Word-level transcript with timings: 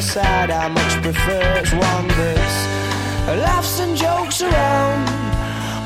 side 0.00 0.50
I 0.50 0.68
much 0.68 0.94
prefer. 1.02 1.42
It's 1.60 1.72
one 1.72 2.08
that's 2.08 2.58
laughs 3.46 3.80
and 3.80 3.96
jokes 3.96 4.42
around. 4.42 5.08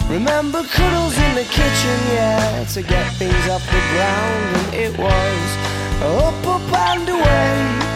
Remember 0.09 0.63
cuddles 0.65 1.17
in 1.19 1.35
the 1.35 1.45
kitchen, 1.45 1.99
yeah, 2.17 2.65
to 2.65 2.83
get 2.83 3.13
things 3.15 3.49
off 3.49 3.65
the 3.67 3.83
ground, 3.93 4.57
and 4.57 4.75
it 4.75 4.99
was 4.99 5.49
up, 6.01 6.47
up 6.47 6.73
and 6.93 7.09
away. 7.09 7.89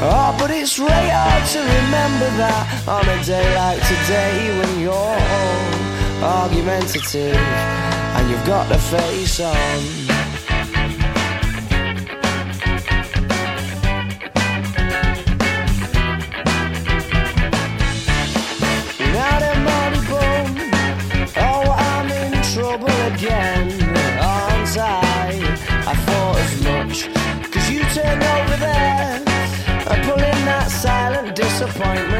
Oh, 0.00 0.36
but 0.38 0.50
it's 0.50 0.78
really 0.78 1.10
hard 1.10 1.44
to 1.54 1.58
remember 1.58 2.28
that 2.38 2.86
on 2.86 3.08
a 3.08 3.18
day 3.24 3.46
like 3.56 3.80
today 3.82 4.56
when 4.58 4.80
you're 4.80 4.94
all 4.94 6.44
argumentative 6.44 7.34
and 7.34 8.30
you've 8.30 8.46
got 8.46 8.68
the 8.68 8.78
face 8.78 9.40
on. 9.40 10.17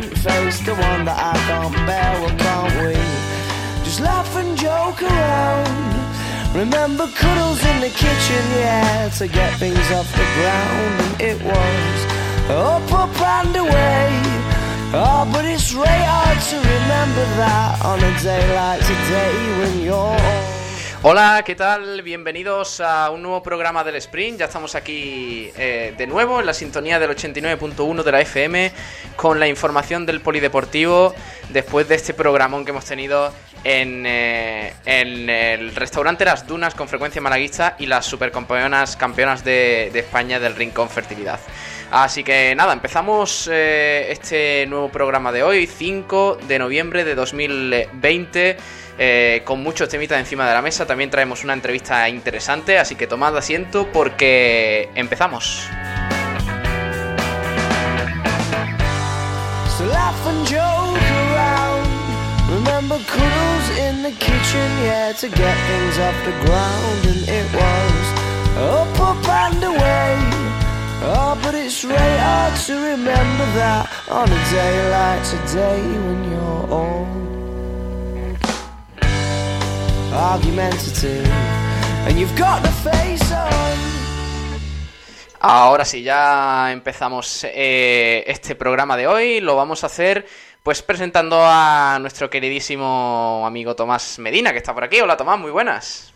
Face, 0.04 0.60
the 0.64 0.74
one 0.74 1.04
that 1.04 1.18
I 1.18 1.34
can't 1.48 1.74
bear, 1.86 2.20
well, 2.20 2.36
can't 2.38 2.74
we? 2.82 2.94
Just 3.84 4.00
laugh 4.00 4.36
and 4.36 4.56
joke 4.56 5.02
around. 5.02 6.54
Remember 6.54 7.06
cuddles 7.08 7.64
in 7.64 7.80
the 7.80 7.90
kitchen, 7.90 8.42
yeah, 8.56 9.08
to 9.18 9.28
get 9.28 9.58
things 9.58 9.90
off 9.92 10.10
the 10.12 10.26
ground, 10.38 10.94
and 11.02 11.20
it 11.20 11.38
was 11.42 11.98
up, 12.50 12.92
up 12.92 13.20
and 13.20 13.56
away. 13.56 14.08
Oh, 14.94 15.28
but 15.32 15.44
it's 15.44 15.72
really 15.74 16.04
hard 16.08 16.40
to 16.50 16.56
remember 16.56 17.24
that 17.36 17.84
on 17.84 17.98
a 17.98 18.12
day 18.22 18.44
like 18.54 18.80
today 18.80 19.34
when 19.58 19.80
you're. 19.84 20.47
Hola, 21.00 21.44
¿qué 21.46 21.54
tal? 21.54 22.02
Bienvenidos 22.02 22.80
a 22.80 23.10
un 23.10 23.22
nuevo 23.22 23.40
programa 23.40 23.84
del 23.84 23.94
Sprint. 23.94 24.40
Ya 24.40 24.46
estamos 24.46 24.74
aquí 24.74 25.48
eh, 25.56 25.94
de 25.96 26.06
nuevo 26.08 26.40
en 26.40 26.46
la 26.46 26.52
sintonía 26.52 26.98
del 26.98 27.10
89.1 27.10 28.02
de 28.02 28.10
la 28.10 28.20
FM 28.20 28.72
con 29.14 29.38
la 29.38 29.46
información 29.46 30.06
del 30.06 30.20
polideportivo 30.20 31.14
después 31.50 31.88
de 31.88 31.94
este 31.94 32.14
programón 32.14 32.64
que 32.64 32.72
hemos 32.72 32.84
tenido 32.84 33.32
en, 33.62 34.06
eh, 34.06 34.72
el 34.86 35.72
restaurante 35.76 36.24
Las 36.24 36.48
Dunas 36.48 36.74
con 36.74 36.88
frecuencia 36.88 37.22
malaguista 37.22 37.76
y 37.78 37.86
las 37.86 38.04
supercampeonas 38.04 38.96
campeonas 38.96 39.44
de, 39.44 39.90
de 39.92 40.00
España 40.00 40.40
del 40.40 40.56
Rincón 40.56 40.90
Fertilidad. 40.90 41.38
Así 41.90 42.22
que 42.22 42.54
nada, 42.54 42.74
empezamos 42.74 43.48
eh, 43.50 44.08
este 44.10 44.66
nuevo 44.66 44.90
programa 44.90 45.32
de 45.32 45.42
hoy, 45.42 45.66
5 45.66 46.38
de 46.46 46.58
noviembre 46.58 47.02
de 47.04 47.14
2020. 47.14 48.56
Eh, 49.00 49.42
con 49.44 49.62
muchos 49.62 49.88
temitas 49.88 50.18
encima 50.18 50.48
de 50.48 50.54
la 50.54 50.62
mesa. 50.62 50.86
También 50.86 51.10
traemos 51.10 51.44
una 51.44 51.52
entrevista 51.52 52.08
interesante, 52.08 52.78
así 52.78 52.96
que 52.96 53.06
tomad 53.06 53.36
asiento 53.36 53.86
porque 53.92 54.90
empezamos. 54.94 55.68
Oh, 71.00 71.38
but 71.42 71.54
it's 71.54 71.84
really 71.84 72.18
hard 72.18 72.56
to 72.66 72.74
remember 72.74 73.46
that 73.54 73.88
on 74.10 74.28
a 74.28 74.50
day 74.50 74.90
like 74.90 75.22
today 75.24 75.80
when 75.80 76.30
you're 76.30 76.72
all 76.72 77.27
argumentative 80.12 81.26
and 82.06 82.18
you've 82.18 82.36
got 82.38 82.62
the 82.62 82.68
face 82.68 83.32
on. 83.32 83.48
Ahora 85.40 85.84
sí, 85.84 86.02
ya 86.02 86.72
empezamos 86.72 87.44
eh, 87.44 88.24
este 88.26 88.56
programa 88.56 88.96
de 88.96 89.06
hoy. 89.06 89.40
Lo 89.40 89.54
vamos 89.54 89.84
a 89.84 89.86
hacer 89.86 90.26
pues 90.62 90.82
presentando 90.82 91.40
a 91.40 91.98
nuestro 92.00 92.28
queridísimo 92.28 93.44
amigo 93.46 93.76
Tomás 93.76 94.18
Medina, 94.18 94.52
que 94.52 94.58
está 94.58 94.74
por 94.74 94.84
aquí. 94.84 95.00
Hola 95.00 95.16
Tomás, 95.16 95.38
muy 95.38 95.50
buenas. 95.50 96.12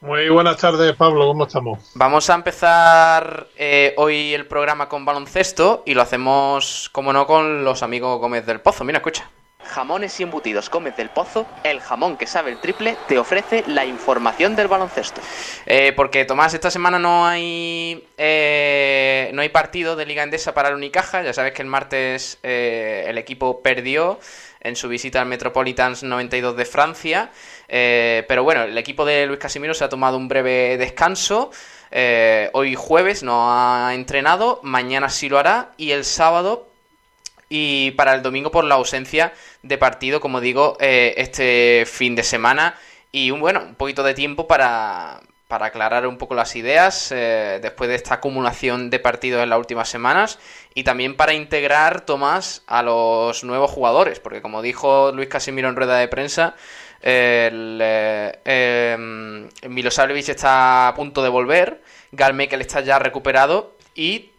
Muy 0.00 0.28
buenas 0.28 0.58
tardes, 0.58 0.94
Pablo, 0.96 1.26
¿cómo 1.26 1.46
estamos? 1.46 1.92
Vamos 1.94 2.28
a 2.28 2.34
empezar 2.34 3.46
eh, 3.56 3.94
hoy 3.96 4.34
el 4.34 4.46
programa 4.46 4.86
con 4.88 5.06
baloncesto 5.06 5.82
y 5.86 5.94
lo 5.94 6.02
hacemos, 6.02 6.90
como 6.92 7.12
no, 7.12 7.26
con 7.26 7.64
los 7.64 7.82
amigos 7.82 8.20
Gómez 8.20 8.44
del 8.44 8.60
Pozo. 8.60 8.84
Mira, 8.84 8.98
escucha. 8.98 9.30
Jamones 9.64 10.18
y 10.20 10.22
embutidos 10.22 10.70
Gómez 10.70 10.96
del 10.96 11.10
Pozo, 11.10 11.46
el 11.64 11.80
jamón 11.80 12.16
que 12.16 12.26
sabe 12.26 12.52
el 12.52 12.60
triple, 12.60 12.96
te 13.08 13.18
ofrece 13.18 13.64
la 13.66 13.84
información 13.84 14.56
del 14.56 14.68
baloncesto. 14.68 15.20
Eh, 15.66 15.92
porque 15.96 16.24
Tomás, 16.24 16.54
esta 16.54 16.70
semana 16.70 16.98
no 16.98 17.26
hay 17.26 18.06
eh, 18.16 19.30
no 19.34 19.42
hay 19.42 19.48
partido 19.48 19.96
de 19.96 20.06
Liga 20.06 20.22
Endesa 20.22 20.54
para 20.54 20.68
el 20.68 20.74
Unicaja. 20.74 21.22
Ya 21.22 21.32
sabes 21.32 21.52
que 21.52 21.62
el 21.62 21.68
martes 21.68 22.38
eh, 22.42 23.04
el 23.08 23.18
equipo 23.18 23.62
perdió 23.62 24.18
en 24.60 24.76
su 24.76 24.88
visita 24.88 25.20
al 25.20 25.26
Metropolitans 25.26 26.02
92 26.02 26.56
de 26.56 26.64
Francia. 26.64 27.30
Pero 27.66 28.44
bueno, 28.44 28.62
el 28.62 28.78
equipo 28.78 29.04
de 29.04 29.26
Luis 29.26 29.38
Casimiro 29.38 29.74
se 29.74 29.84
ha 29.84 29.88
tomado 29.88 30.16
un 30.16 30.28
breve 30.28 30.78
descanso. 30.78 31.50
Hoy 32.52 32.74
jueves 32.74 33.22
no 33.22 33.52
ha 33.52 33.94
entrenado, 33.94 34.60
mañana 34.62 35.08
sí 35.10 35.28
lo 35.28 35.38
hará 35.38 35.72
y 35.76 35.90
el 35.90 36.04
sábado 36.04 36.73
y 37.56 37.92
para 37.92 38.14
el 38.14 38.22
domingo 38.22 38.50
por 38.50 38.64
la 38.64 38.74
ausencia 38.74 39.32
de 39.62 39.78
partido, 39.78 40.18
como 40.18 40.40
digo, 40.40 40.76
eh, 40.80 41.14
este 41.18 41.84
fin 41.86 42.16
de 42.16 42.24
semana. 42.24 42.74
Y 43.12 43.30
un 43.30 43.38
bueno, 43.38 43.62
un 43.62 43.76
poquito 43.76 44.02
de 44.02 44.12
tiempo 44.12 44.48
para, 44.48 45.20
para 45.46 45.66
aclarar 45.66 46.08
un 46.08 46.18
poco 46.18 46.34
las 46.34 46.56
ideas 46.56 47.12
eh, 47.12 47.60
después 47.62 47.88
de 47.88 47.94
esta 47.94 48.14
acumulación 48.14 48.90
de 48.90 48.98
partidos 48.98 49.40
en 49.40 49.50
las 49.50 49.58
últimas 49.60 49.88
semanas 49.88 50.40
y 50.74 50.82
también 50.82 51.16
para 51.16 51.32
integrar 51.32 52.00
Tomás 52.00 52.64
a 52.66 52.82
los 52.82 53.44
nuevos 53.44 53.70
jugadores, 53.70 54.18
porque 54.18 54.42
como 54.42 54.60
dijo 54.60 55.12
Luis 55.12 55.28
Casimiro 55.28 55.68
en 55.68 55.76
rueda 55.76 55.98
de 55.98 56.08
prensa, 56.08 56.56
el, 57.02 57.78
eh, 57.80 58.40
eh, 58.44 58.96
Milosavljevic 59.68 60.30
está 60.30 60.88
a 60.88 60.94
punto 60.94 61.22
de 61.22 61.28
volver, 61.28 61.82
Galmekel 62.10 62.62
está 62.62 62.80
ya 62.80 62.98
recuperado 62.98 63.76
y 63.94 64.32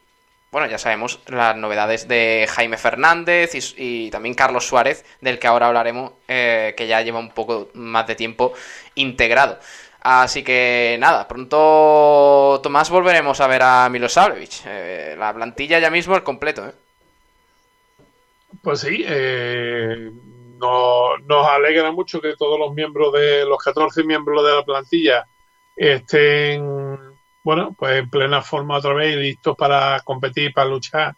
bueno, 0.55 0.69
ya 0.69 0.77
sabemos 0.77 1.19
las 1.27 1.57
novedades 1.57 2.07
de 2.07 2.47
Jaime 2.49 2.77
Fernández 2.77 3.55
y, 3.55 4.05
y 4.07 4.09
también 4.09 4.35
Carlos 4.35 4.65
Suárez, 4.65 5.03
del 5.19 5.37
que 5.37 5.47
ahora 5.47 5.67
hablaremos, 5.67 6.13
eh, 6.29 6.73
que 6.77 6.87
ya 6.87 7.01
lleva 7.01 7.19
un 7.19 7.31
poco 7.31 7.67
más 7.73 8.07
de 8.07 8.15
tiempo 8.15 8.53
integrado. 8.95 9.59
Así 9.99 10.43
que 10.45 10.95
nada, 10.97 11.27
pronto 11.27 12.61
Tomás 12.63 12.89
volveremos 12.89 13.41
a 13.41 13.47
ver 13.47 13.63
a 13.63 13.89
Milosavljevic. 13.89 14.51
Eh, 14.65 15.15
la 15.19 15.33
plantilla 15.33 15.79
ya 15.79 15.89
mismo 15.89 16.15
al 16.15 16.23
completo. 16.23 16.65
¿eh? 16.65 16.71
Pues 18.63 18.79
sí, 18.79 19.03
eh, 19.05 20.09
no- 20.57 21.17
nos 21.19 21.47
alegra 21.47 21.91
mucho 21.91 22.21
que 22.21 22.35
todos 22.37 22.57
los 22.59 22.73
miembros 22.73 23.11
de 23.13 23.45
los 23.45 23.57
14 23.61 24.03
miembros 24.03 24.45
de 24.45 24.55
la 24.55 24.63
plantilla 24.63 25.25
estén, 25.75 26.63
bueno, 27.45 27.75
pues 27.77 27.99
en 27.99 28.09
plena 28.09 28.41
forma 28.41 28.77
otra 28.77 28.93
vez 28.95 29.15
y 29.15 29.19
listos 29.19 29.55
para 29.55 29.99
competir, 29.99 30.51
para 30.51 30.67
luchar 30.67 31.15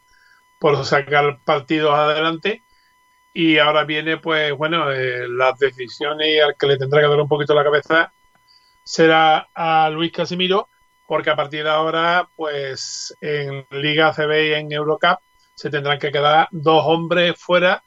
por 0.59 0.83
sacar 0.83 1.39
partidos 1.45 1.93
adelante. 1.95 2.63
Y 3.33 3.59
ahora 3.59 3.85
viene, 3.85 4.17
pues 4.17 4.51
bueno, 4.57 4.91
eh, 4.91 5.25
las 5.29 5.57
decisiones 5.57 6.27
y 6.27 6.39
al 6.39 6.57
que 6.57 6.67
le 6.67 6.77
tendrá 6.77 6.99
que 6.99 7.07
dar 7.07 7.21
un 7.21 7.29
poquito 7.29 7.53
la 7.53 7.63
cabeza 7.63 8.11
será 8.83 9.47
a 9.55 9.89
Luis 9.89 10.11
Casimiro, 10.11 10.67
porque 11.07 11.29
a 11.29 11.35
partir 11.37 11.63
de 11.63 11.69
ahora, 11.69 12.27
pues 12.35 13.15
en 13.21 13.65
Liga 13.71 14.09
ACB 14.09 14.49
y 14.49 14.53
en 14.53 14.71
Eurocup 14.73 15.19
se 15.55 15.69
tendrán 15.69 15.97
que 15.97 16.11
quedar 16.11 16.49
dos 16.51 16.83
hombres 16.87 17.35
fuera 17.39 17.81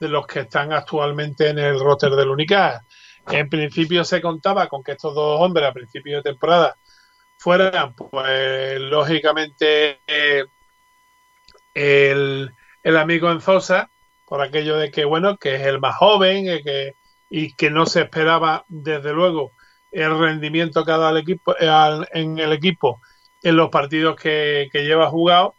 de 0.00 0.08
los 0.08 0.26
que 0.26 0.40
están 0.40 0.72
actualmente 0.72 1.50
en 1.50 1.58
el 1.58 1.78
roster 1.78 2.12
del 2.12 2.30
Unicaja. 2.30 2.80
En 3.28 3.50
principio 3.50 4.02
se 4.02 4.22
contaba 4.22 4.66
con 4.66 4.82
que 4.82 4.92
estos 4.92 5.14
dos 5.14 5.40
hombres 5.42 5.68
a 5.68 5.74
principio 5.74 6.16
de 6.16 6.22
temporada 6.22 6.74
fueran, 7.42 7.94
pues 7.94 8.80
lógicamente, 8.80 9.98
eh, 10.06 10.44
el, 11.74 12.54
el 12.84 12.96
amigo 12.96 13.32
Enzosa, 13.32 13.90
por 14.26 14.40
aquello 14.40 14.76
de 14.76 14.92
que, 14.92 15.04
bueno, 15.04 15.36
que 15.38 15.56
es 15.56 15.62
el 15.66 15.80
más 15.80 15.96
joven 15.96 16.48
eh, 16.48 16.62
que, 16.62 16.94
y 17.28 17.54
que 17.54 17.68
no 17.70 17.86
se 17.86 18.02
esperaba, 18.02 18.64
desde 18.68 19.12
luego, 19.12 19.50
el 19.90 20.16
rendimiento 20.18 20.84
que 20.84 20.92
ha 20.92 20.98
dado 20.98 21.16
el 21.16 21.22
equipo, 21.22 21.56
en 21.58 22.38
el 22.38 22.52
equipo 22.52 23.00
en 23.42 23.56
los 23.56 23.70
partidos 23.70 24.14
que, 24.16 24.68
que 24.72 24.84
lleva 24.84 25.10
jugado. 25.10 25.56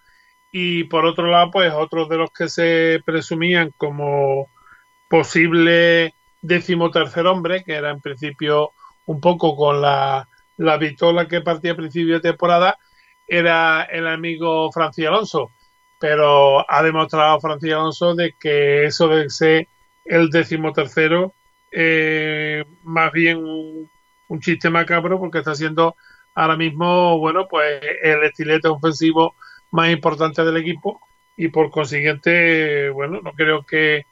Y 0.53 0.85
por 0.85 1.05
otro 1.05 1.27
lado, 1.27 1.51
pues 1.51 1.73
otros 1.73 2.07
de 2.07 2.17
los 2.17 2.31
que 2.31 2.47
se 2.47 3.01
presumían 3.05 3.71
como 3.75 4.47
posible 5.09 6.15
decimotercer 6.41 7.27
hombre, 7.27 7.63
que 7.63 7.73
era 7.73 7.89
en 7.91 7.99
principio 7.99 8.71
un 9.05 9.19
poco 9.19 9.55
con 9.57 9.81
la, 9.81 10.29
la 10.57 10.77
vitola 10.77 11.27
que 11.27 11.41
partía 11.41 11.73
a 11.73 11.75
principio 11.75 12.15
de 12.15 12.31
temporada, 12.31 12.77
era 13.27 13.83
el 13.83 14.07
amigo 14.07 14.71
Francis 14.71 15.07
Alonso. 15.07 15.51
Pero 15.99 16.69
ha 16.69 16.83
demostrado 16.83 17.39
Francis 17.39 17.71
Alonso 17.73 18.15
de 18.15 18.33
que 18.39 18.85
eso 18.85 19.07
de 19.07 19.29
ser 19.29 19.67
el 20.05 20.29
decimotercero, 20.29 21.33
eh, 21.71 22.63
más 22.83 23.11
bien 23.11 23.37
un, 23.37 23.89
un 24.27 24.39
chiste 24.39 24.69
macabro, 24.69 25.19
porque 25.19 25.39
está 25.39 25.55
siendo 25.55 25.95
ahora 26.35 26.57
mismo, 26.57 27.17
bueno, 27.19 27.47
pues 27.47 27.81
el 28.01 28.23
estilete 28.23 28.67
ofensivo 28.67 29.35
más 29.71 29.89
importante 29.91 30.43
del 30.43 30.57
equipo 30.57 30.99
y 31.35 31.47
por 31.49 31.71
consiguiente, 31.71 32.89
bueno, 32.89 33.21
no 33.23 33.33
creo 33.33 33.65
que, 33.65 34.05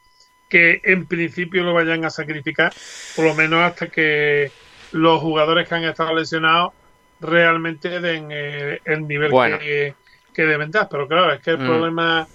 que 0.50 0.82
en 0.84 1.06
principio 1.06 1.64
lo 1.64 1.74
vayan 1.74 2.06
a 2.06 2.10
sacrificar, 2.10 2.74
por 3.16 3.26
lo 3.26 3.36
menos 3.36 3.62
hasta 3.62 3.88
que 3.88 4.52
los 4.92 5.22
jugadores 5.22 5.68
que 5.68 5.76
han 5.76 5.84
estado 5.84 6.14
lesionados 6.14 6.74
realmente 7.20 8.00
den 8.00 8.30
eh, 8.32 8.80
el 8.86 9.08
nivel 9.08 9.32
que, 9.60 9.96
que, 10.34 10.46
deben 10.46 10.72
dar. 10.72 10.90
Pero 10.90 11.08
claro, 11.08 11.34
es 11.34 11.42
que 11.42 11.52
el 11.52 11.60
mm. 11.60 11.66
problema 11.66 12.28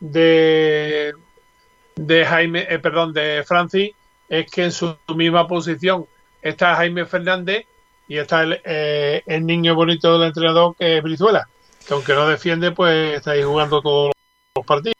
de, 0.00 1.14
de 1.96 2.24
Jaime, 2.24 2.66
eh, 2.68 2.78
perdón, 2.78 3.12
de 3.12 3.44
Francis 3.46 3.92
es 4.28 4.50
que 4.50 4.64
en 4.64 4.72
su 4.72 4.96
misma 5.14 5.46
posición 5.46 6.06
está 6.42 6.74
Jaime 6.76 7.06
Fernández 7.06 7.66
y 8.08 8.18
está 8.18 8.42
el, 8.42 8.60
eh, 8.64 9.22
el 9.26 9.46
niño 9.46 9.74
bonito 9.74 10.18
del 10.18 10.28
entrenador 10.28 10.76
que 10.76 10.98
es 10.98 11.02
Brizuela, 11.02 11.48
que 11.86 11.94
aunque 11.94 12.14
no 12.14 12.28
defiende, 12.28 12.72
pues 12.72 13.16
está 13.16 13.32
ahí 13.32 13.42
jugando 13.42 13.80
todos 13.80 14.12
los 14.56 14.66
partidos. 14.66 14.94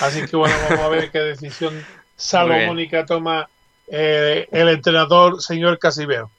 Así 0.00 0.24
que 0.24 0.36
bueno, 0.36 0.54
vamos 0.70 0.84
a 0.84 0.88
ver 0.88 1.10
qué 1.10 1.18
decisión 1.18 1.84
salomónica 2.16 3.04
toma 3.04 3.48
eh, 3.88 4.48
el 4.50 4.68
entrenador 4.68 5.42
señor 5.42 5.78
Casibeo. 5.78 6.30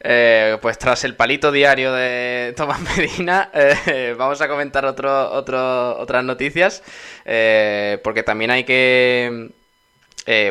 Eh, 0.00 0.58
pues 0.62 0.78
tras 0.78 1.02
el 1.04 1.16
palito 1.16 1.50
diario 1.50 1.92
de 1.92 2.54
Tomás 2.56 2.80
Medina, 2.80 3.50
eh, 3.54 4.14
vamos 4.16 4.40
a 4.40 4.48
comentar 4.48 4.84
otro, 4.84 5.32
otras 5.32 6.24
noticias, 6.24 6.84
eh, 7.24 8.00
porque 8.04 8.22
también 8.22 8.52
hay 8.52 8.64
que, 8.64 9.50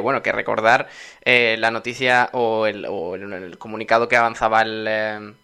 bueno, 0.01 0.21
que 0.21 0.31
recordar 0.33 0.89
la 1.23 1.71
noticia 1.71 2.29
o 2.33 2.67
el, 2.67 3.57
comunicado 3.57 4.09
que 4.09 4.17
avanzaba 4.17 4.63
el, 4.63 5.35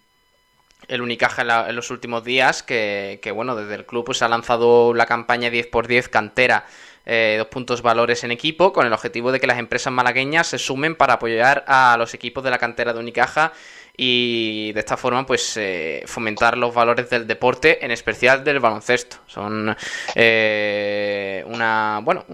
el 0.88 1.01
Unicaja 1.01 1.69
en, 1.69 1.75
los 1.75 1.89
últimos 1.89 2.25
días, 2.25 2.61
que, 2.61 3.19
que, 3.21 3.31
bueno, 3.31 3.56
desde 3.56 3.75
el 3.75 3.85
club 3.85 4.06
pues 4.06 4.21
ha 4.21 4.27
lanzado 4.27 4.94
la 4.94 5.06
campaña 5.06 5.49
10x10 5.49 6.09
cantera 6.09 6.65
eh, 7.05 7.35
dos 7.38 7.47
puntos 7.47 7.81
valores 7.81 8.23
en 8.23 8.31
equipo, 8.31 8.73
con 8.73 8.85
el 8.85 8.94
objetivo 8.94 9.31
de 9.31 9.39
que 9.39 9.47
las 9.47 9.59
empresas 9.59 9.91
malagueñas 9.91 10.47
se 10.47 10.57
sumen 10.57 10.95
para 10.95 11.13
apoyar 11.13 11.63
a 11.67 11.95
los 11.97 12.13
equipos 12.13 12.44
de 12.44 12.50
la 12.50 12.57
cantera 12.57 12.94
de 12.94 13.00
Unicaja 13.00 13.53
y 13.95 14.71
de 14.73 14.79
esta 14.79 14.97
forma 14.97 15.25
pues 15.25 15.55
eh, 15.57 16.03
fomentar 16.07 16.57
los 16.57 16.73
valores 16.73 17.09
del 17.09 17.27
deporte 17.27 17.85
en 17.85 17.91
especial 17.91 18.44
del 18.44 18.59
baloncesto. 18.59 19.17
Son 19.27 19.75
eh, 20.15 21.44
una 21.47 22.00
bueno 22.03 22.25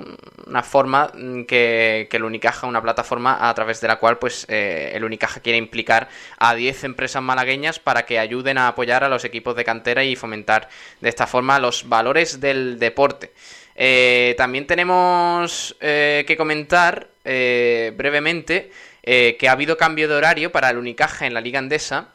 una 0.48 0.63
forma 0.63 1.12
que, 1.48 2.07
que 2.10 2.18
el 2.18 2.24
Unicaja 2.24 2.65
una 2.65 2.81
plataforma 2.81 3.50
a 3.50 3.54
través 3.54 3.81
de 3.81 3.89
la 3.89 3.98
cual 3.98 4.18
pues 4.19 4.45
eh, 4.50 4.92
el 4.94 5.04
Unicaja 5.04 5.42
quiere 5.42 5.57
implicar 5.57 6.07
a 6.38 6.56
10 6.56 6.86
empresas 6.86 7.22
malagueñas 7.22 7.80
para 7.80 8.06
que 8.06 8.19
ayuden 8.19 8.57
a 8.57 8.69
apoyar 8.69 9.04
a 9.04 9.10
los 9.10 9.25
equipos 9.25 9.56
de 9.56 9.65
cantera 9.65 10.04
y 10.04 10.15
fomentar 10.15 10.69
de 11.01 11.10
esta 11.10 11.27
forma 11.27 11.60
los 11.60 11.89
valores 11.89 12.39
del 12.39 12.80
deporte 12.80 13.33
eh, 13.81 14.36
también 14.38 14.68
tenemos 14.68 15.74
eh, 15.80 16.26
que 16.28 16.36
comentar 16.36 17.08
eh, 17.24 17.94
brevemente 17.96 18.72
que 19.02 19.48
ha 19.48 19.54
habido 19.54 19.76
cambio 19.76 20.08
de 20.08 20.14
horario 20.14 20.52
para 20.52 20.70
el 20.70 20.78
Unicaja 20.78 21.26
en 21.26 21.34
la 21.34 21.42
Liga 21.42 21.58
Andesa 21.58 22.10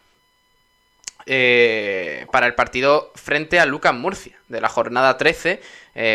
para 1.27 2.47
el 2.47 2.55
partido 2.55 3.11
frente 3.17 3.59
a 3.59 3.67
Lucas 3.67 3.95
Murcia 3.95 4.39
de 4.47 4.61
la 4.61 4.69
jornada 4.69 5.17
13. 5.17 5.61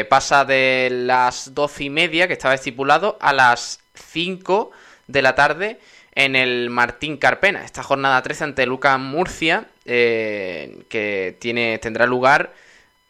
pasa 0.07 0.45
de 0.45 0.87
las 0.89 1.53
12 1.53 1.83
y 1.83 1.89
media 1.89 2.27
que 2.27 2.33
estaba 2.33 2.53
estipulado 2.53 3.17
a 3.19 3.33
las 3.33 3.81
5 3.95 4.71
de 5.07 5.21
la 5.21 5.35
tarde 5.35 5.79
en 6.15 6.37
el 6.37 6.69
Martín 6.69 7.17
Carpena. 7.17 7.65
Esta 7.65 7.83
jornada 7.83 8.21
13 8.21 8.45
ante 8.45 8.65
Lucas 8.65 8.97
Murcia 8.99 9.67
que 9.83 11.35
tiene, 11.39 11.77
tendrá 11.79 12.05
lugar 12.05 12.53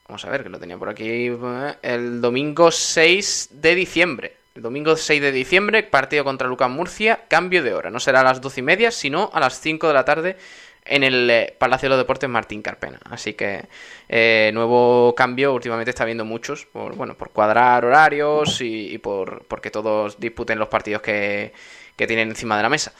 Vamos 0.10 0.26
a 0.26 0.30
ver, 0.32 0.42
que 0.42 0.50
lo 0.50 0.60
tenía 0.60 0.76
por 0.76 0.90
aquí. 0.90 1.08
Eh, 1.08 1.76
el 1.84 2.20
domingo 2.20 2.72
6 2.72 3.50
de 3.52 3.76
diciembre. 3.76 4.38
El 4.56 4.64
domingo 4.64 4.96
6 4.96 5.22
de 5.22 5.32
diciembre, 5.32 5.84
partido 5.84 6.24
contra 6.24 6.48
Lucas 6.48 6.70
Murcia, 6.72 7.26
cambio 7.28 7.62
de 7.62 7.76
hora. 7.76 7.92
No 7.92 8.00
será 8.00 8.22
a 8.22 8.24
las 8.24 8.42
12 8.42 8.60
y 8.60 8.64
media, 8.64 8.90
sino 8.90 9.30
a 9.32 9.40
las 9.40 9.62
5 9.62 9.88
de 9.88 9.94
la 9.94 10.06
tarde 10.06 10.38
en 10.84 11.04
el 11.04 11.30
eh, 11.30 11.56
Palacio 11.60 11.86
de 11.86 11.90
los 11.92 12.00
Deportes 12.00 12.28
Martín 12.28 12.64
Carpena. 12.64 13.00
Así 13.04 13.36
que 13.36 13.68
eh, 14.10 14.50
nuevo 14.52 15.14
cambio, 15.16 15.54
últimamente 15.54 15.92
está 15.92 16.04
habiendo 16.04 16.26
muchos, 16.26 16.66
por, 16.66 16.96
bueno, 16.96 17.14
por 17.14 17.30
cuadrar 17.30 17.86
horarios 17.86 18.62
y, 18.62 18.92
y 18.92 18.98
por 18.98 19.46
porque 19.46 19.70
todos 19.70 20.20
disputen 20.20 20.58
los 20.58 20.70
partidos 20.70 21.04
que, 21.04 21.54
que 21.96 22.08
tienen 22.08 22.30
encima 22.30 22.58
de 22.58 22.64
la 22.64 22.70
mesa. 22.70 22.94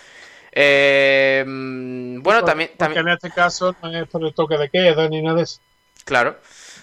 Eh, 0.52 1.44
mm, 1.44 2.22
bueno, 2.22 2.44
también, 2.44 2.70
también... 2.78 3.08
en 3.08 3.16
este 3.16 3.32
caso 3.32 3.76
no 3.82 3.98
es 3.98 4.08
por 4.08 4.24
el 4.24 4.34
toque 4.36 4.60
de 4.60 4.70
queda 4.70 5.10
ni 5.10 5.24
nada 5.24 5.38
de 5.38 5.44
eso. 5.44 5.60
Claro. 6.06 6.38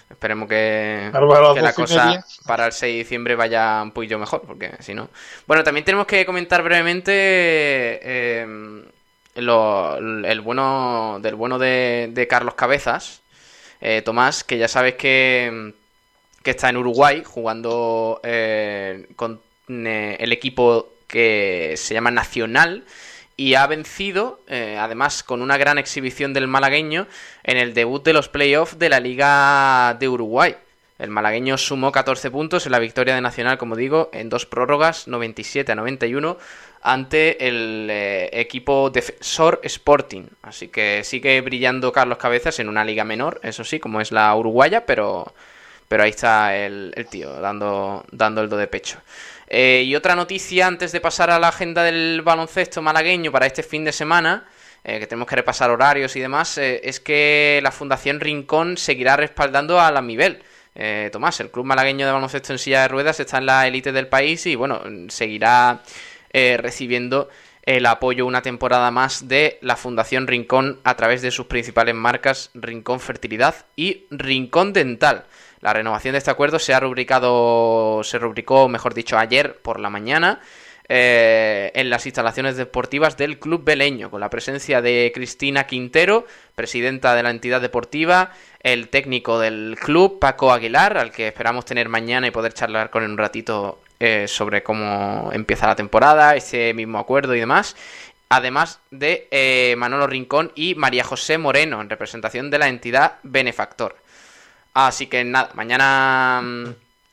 Esperemos 0.09 0.47
que, 0.47 1.11
que 1.53 1.61
la 1.61 1.73
cosa 1.73 2.23
para 2.45 2.67
el 2.67 2.71
6 2.71 2.93
de 2.93 2.97
diciembre 2.99 3.35
vaya 3.35 3.81
un 3.83 3.91
poquillo 3.91 4.17
mejor, 4.17 4.41
porque 4.47 4.71
si 4.79 4.93
no... 4.93 5.09
Bueno, 5.45 5.63
también 5.63 5.83
tenemos 5.83 6.07
que 6.07 6.25
comentar 6.25 6.63
brevemente 6.63 7.11
eh, 7.13 8.47
lo, 9.35 9.97
el 9.97 10.41
bueno 10.41 11.19
del 11.21 11.35
bueno 11.35 11.59
de, 11.59 12.09
de 12.11 12.27
Carlos 12.27 12.55
Cabezas, 12.55 13.21
eh, 13.81 14.01
Tomás, 14.01 14.43
que 14.43 14.57
ya 14.57 14.67
sabes 14.67 14.95
que, 14.95 15.73
que 16.41 16.51
está 16.51 16.69
en 16.69 16.77
Uruguay 16.77 17.23
jugando 17.25 18.19
eh, 18.23 19.07
con 19.15 19.41
eh, 19.67 20.17
el 20.19 20.31
equipo 20.31 20.93
que 21.07 21.75
se 21.77 21.93
llama 21.93 22.11
Nacional 22.11 22.85
y 23.37 23.53
ha 23.53 23.67
vencido, 23.67 24.41
eh, 24.47 24.77
además 24.79 25.21
con 25.21 25.43
una 25.43 25.57
gran 25.57 25.77
exhibición 25.77 26.33
del 26.33 26.47
malagueño, 26.47 27.07
en 27.43 27.57
el 27.57 27.75
debut 27.75 28.03
de 28.03 28.13
los 28.13 28.29
playoffs 28.29 28.79
de 28.79 28.89
la 28.89 28.99
Liga 28.99 29.95
de 29.99 30.09
Uruguay. 30.09 30.55
El 30.97 31.11
malagueño 31.11 31.59
sumó 31.59 31.91
14 31.91 32.31
puntos 32.31 32.65
en 32.65 32.71
la 32.71 32.79
victoria 32.79 33.13
de 33.13 33.21
Nacional, 33.21 33.59
como 33.59 33.75
digo, 33.75 34.09
en 34.11 34.29
dos 34.29 34.47
prórrogas, 34.47 35.07
97 35.07 35.71
a 35.71 35.75
91, 35.75 36.37
ante 36.81 37.47
el 37.47 37.87
eh, 37.91 38.29
equipo 38.33 38.89
Defensor 38.89 39.59
Sporting. 39.63 40.23
Así 40.41 40.69
que 40.69 41.03
sigue 41.03 41.39
brillando 41.41 41.91
Carlos 41.91 42.17
Cabezas 42.17 42.59
en 42.59 42.69
una 42.69 42.83
liga 42.83 43.03
menor, 43.03 43.39
eso 43.43 43.63
sí, 43.63 43.79
como 43.79 44.01
es 44.01 44.11
la 44.11 44.35
uruguaya, 44.35 44.87
pero, 44.87 45.31
pero 45.87 46.01
ahí 46.01 46.09
está 46.09 46.57
el, 46.57 46.91
el 46.95 47.05
tío, 47.05 47.31
dando, 47.39 48.03
dando 48.11 48.41
el 48.41 48.49
do 48.49 48.57
de 48.57 48.67
pecho. 48.67 48.97
Eh, 49.47 49.83
y 49.85 49.95
otra 49.95 50.15
noticia 50.15 50.67
antes 50.67 50.91
de 50.91 50.99
pasar 50.99 51.29
a 51.29 51.39
la 51.39 51.49
agenda 51.49 51.83
del 51.83 52.21
baloncesto 52.21 52.81
malagueño 52.81 53.31
para 53.31 53.45
este 53.45 53.63
fin 53.63 53.85
de 53.85 53.93
semana, 53.93 54.45
eh, 54.83 54.99
que 54.99 55.07
tenemos 55.07 55.27
que 55.27 55.37
repasar 55.37 55.71
horarios 55.71 56.15
y 56.15 56.19
demás, 56.19 56.57
eh, 56.57 56.81
es 56.83 56.99
que 56.99 57.59
la 57.63 57.71
Fundación 57.71 58.19
Rincón 58.19 58.77
seguirá 58.77 59.15
respaldando 59.15 59.79
a 59.79 59.91
la 59.91 60.01
Mibel. 60.01 60.43
Tomás, 61.11 61.39
el 61.39 61.49
club 61.49 61.65
malagueño 61.65 62.05
de 62.05 62.11
baloncesto 62.11 62.53
en 62.53 62.59
silla 62.59 62.83
de 62.83 62.87
ruedas 62.89 63.19
está 63.19 63.39
en 63.39 63.47
la 63.47 63.65
élite 63.65 63.91
del 63.91 64.07
país 64.07 64.45
y 64.45 64.53
bueno, 64.53 64.79
seguirá 65.07 65.81
recibiendo 66.31 67.29
el 67.63 67.87
apoyo 67.87 68.27
una 68.27 68.43
temporada 68.43 68.91
más 68.91 69.27
de 69.27 69.57
la 69.61 69.75
Fundación 69.75 70.27
Rincón 70.27 70.79
a 70.83 70.95
través 70.95 71.23
de 71.23 71.31
sus 71.31 71.47
principales 71.47 71.95
marcas 71.95 72.51
Rincón 72.53 72.99
Fertilidad 72.99 73.65
y 73.75 74.05
Rincón 74.11 74.71
Dental. 74.71 75.25
La 75.67 75.73
renovación 75.73 76.13
de 76.13 76.19
este 76.19 76.31
acuerdo 76.31 76.59
se 76.59 76.73
ha 76.73 76.79
rubricado, 76.79 78.01
se 78.01 78.17
rubricó, 78.17 78.69
mejor 78.69 78.93
dicho, 78.93 79.17
ayer 79.17 79.57
por 79.57 79.81
la 79.81 79.89
mañana. 79.89 80.39
Eh, 80.87 81.73
en 81.75 81.89
las 81.89 82.05
instalaciones 82.05 82.55
deportivas 82.55 83.17
del 83.17 83.37
Club 83.37 83.65
Beleño, 83.65 84.09
con 84.09 84.21
la 84.21 84.29
presencia 84.29 84.81
de 84.81 85.11
Cristina 85.13 85.65
Quintero, 85.65 86.25
presidenta 86.55 87.15
de 87.15 87.23
la 87.23 87.31
entidad 87.31 87.59
deportiva, 87.59 88.31
el 88.61 88.87
técnico 88.87 89.39
del 89.39 89.77
club, 89.77 90.19
Paco 90.19 90.53
Aguilar, 90.53 90.97
al 90.97 91.11
que 91.11 91.27
esperamos 91.27 91.65
tener 91.65 91.89
mañana 91.89 92.27
y 92.27 92.31
poder 92.31 92.53
charlar 92.53 92.89
con 92.89 93.03
un 93.03 93.17
ratito 93.17 93.81
eh, 93.99 94.25
sobre 94.29 94.63
cómo 94.63 95.31
empieza 95.33 95.67
la 95.67 95.75
temporada, 95.75 96.37
ese 96.37 96.73
mismo 96.73 96.97
acuerdo 96.97 97.35
y 97.35 97.41
demás. 97.41 97.75
Además 98.29 98.79
de 98.89 99.27
eh, 99.31 99.75
Manolo 99.77 100.07
Rincón 100.07 100.53
y 100.55 100.75
María 100.75 101.03
José 101.03 101.37
Moreno, 101.37 101.81
en 101.81 101.89
representación 101.89 102.49
de 102.49 102.57
la 102.57 102.69
entidad 102.69 103.15
benefactor. 103.23 104.06
Así 104.79 105.07
que 105.07 105.23
nada, 105.23 105.49
mañana 105.55 106.39
mm, 106.43 106.65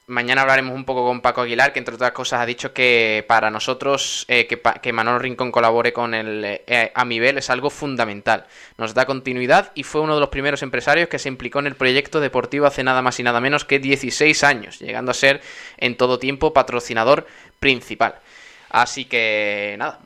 mañana 0.08 0.42
hablaremos 0.42 0.74
un 0.76 0.84
poco 0.84 1.06
con 1.06 1.22
Paco 1.22 1.40
Aguilar, 1.40 1.72
que 1.72 1.78
entre 1.78 1.94
otras 1.94 2.12
cosas 2.12 2.42
ha 2.42 2.44
dicho 2.44 2.74
que 2.74 3.24
para 3.26 3.50
nosotros 3.50 4.26
eh, 4.28 4.46
que, 4.46 4.60
que, 4.82 4.92
Manolo 4.92 5.18
Rincón 5.18 5.50
colabore 5.50 5.94
con 5.94 6.12
el 6.12 6.44
eh, 6.44 6.92
Amibel 6.94 7.38
es 7.38 7.48
algo 7.48 7.70
fundamental. 7.70 8.44
Nos 8.76 8.92
da 8.92 9.06
continuidad 9.06 9.72
y 9.74 9.82
fue 9.82 10.02
uno 10.02 10.14
de 10.14 10.20
los 10.20 10.28
primeros 10.28 10.62
empresarios 10.62 11.08
que 11.08 11.18
se 11.18 11.30
implicó 11.30 11.58
en 11.58 11.66
el 11.66 11.74
proyecto 11.74 12.20
deportivo 12.20 12.66
hace 12.66 12.84
nada 12.84 13.00
más 13.00 13.18
y 13.18 13.22
nada 13.22 13.40
menos 13.40 13.64
que 13.64 13.78
16 13.78 14.44
años, 14.44 14.78
llegando 14.78 15.12
a 15.12 15.14
ser 15.14 15.40
en 15.78 15.96
todo 15.96 16.18
tiempo 16.18 16.52
patrocinador 16.52 17.26
principal. 17.60 18.16
Así 18.68 19.06
que 19.06 19.76
nada, 19.78 20.00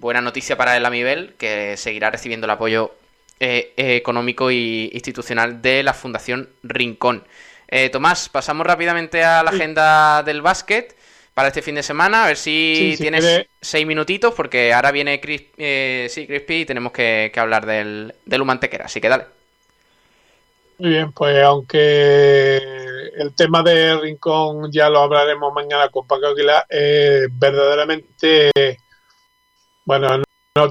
buena 0.00 0.20
noticia 0.20 0.58
para 0.58 0.76
el 0.76 0.84
Amibel, 0.84 1.34
que 1.38 1.78
seguirá 1.78 2.10
recibiendo 2.10 2.44
el 2.44 2.50
apoyo 2.50 2.94
eh, 3.40 3.72
económico 3.76 4.50
e 4.50 4.90
institucional 4.92 5.60
de 5.60 5.82
la 5.82 5.94
Fundación 5.94 6.50
Rincón. 6.62 7.24
Eh, 7.68 7.88
Tomás, 7.90 8.28
pasamos 8.28 8.66
rápidamente 8.66 9.24
a 9.24 9.42
la 9.42 9.50
agenda 9.50 10.22
del 10.22 10.42
básquet 10.42 10.96
para 11.34 11.48
este 11.48 11.62
fin 11.62 11.74
de 11.74 11.82
semana. 11.82 12.24
A 12.24 12.26
ver 12.28 12.36
si, 12.36 12.94
tienes 12.98 13.46
seis 13.60 13.86
minutitos, 13.86 14.32
porque 14.34 14.72
ahora 14.72 14.92
viene 14.92 15.20
Chris, 15.20 15.42
eh, 15.56 16.06
sí, 16.08 16.26
Crispy 16.26 16.60
y 16.60 16.64
tenemos 16.66 16.92
que, 16.92 17.32
hablar 17.36 17.66
del, 17.66 18.14
del 18.24 18.42
Humantequera. 18.42 18.86
Así 18.86 19.00
que 19.00 19.08
dale. 19.08 19.24
Muy 20.78 20.90
bien, 20.90 21.12
pues 21.12 21.40
aunque 21.44 22.56
el 22.56 23.34
tema 23.34 23.62
de 23.62 23.96
Rincón 23.96 24.72
ya 24.72 24.88
lo 24.90 25.00
hablaremos 25.00 25.52
mañana 25.52 25.88
con 25.88 26.06
Paco 26.06 26.26
Aguilar, 26.26 26.66
eh, 26.68 27.28
verdaderamente, 27.30 28.50
bueno, 29.84 30.23
no. 30.56 30.70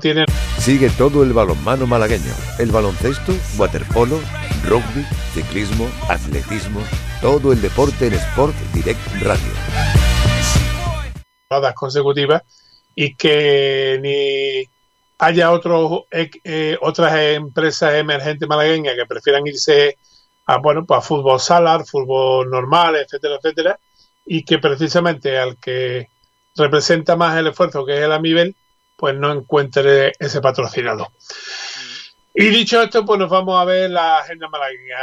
Sigue 0.59 0.89
todo 0.91 1.23
el 1.23 1.33
balonmano 1.33 1.85
malagueño, 1.85 2.33
el 2.57 2.71
baloncesto, 2.71 3.33
waterpolo 3.57 4.17
rugby, 4.63 5.03
ciclismo, 5.33 5.89
atletismo, 6.07 6.79
todo 7.21 7.51
el 7.51 7.61
deporte 7.61 8.07
en 8.07 8.13
Sport 8.13 8.55
Direct 8.73 9.01
Radio. 9.21 9.51
consecutivas 11.75 12.43
y 12.95 13.13
que 13.15 13.99
ni 14.01 14.71
haya 15.19 15.51
otros 15.51 16.03
eh, 16.11 16.77
otras 16.79 17.13
empresas 17.17 17.95
emergentes 17.95 18.47
malagueñas 18.47 18.95
que 18.95 19.05
prefieran 19.05 19.45
irse 19.45 19.97
a 20.45 20.59
bueno 20.59 20.85
pues 20.85 20.99
a 20.99 21.01
fútbol 21.01 21.41
salar, 21.41 21.85
fútbol 21.85 22.49
normal, 22.49 22.95
etcétera, 22.95 23.35
etcétera, 23.35 23.77
y 24.25 24.45
que 24.45 24.59
precisamente 24.59 25.37
al 25.37 25.57
que 25.57 26.07
representa 26.55 27.17
más 27.17 27.37
el 27.37 27.47
esfuerzo 27.47 27.85
que 27.85 27.95
es 27.95 27.99
el 27.99 28.13
Amibel, 28.13 28.55
pues 29.03 29.17
no 29.17 29.33
encuentre 29.33 30.13
ese 30.17 30.39
patrocinado. 30.39 31.11
Y 32.33 32.45
dicho 32.45 32.81
esto, 32.81 33.03
pues 33.05 33.19
nos 33.19 33.29
vamos 33.29 33.59
a 33.59 33.65
ver 33.65 33.89
la 33.89 34.19
agenda 34.19 34.47
malagueña. 34.47 34.95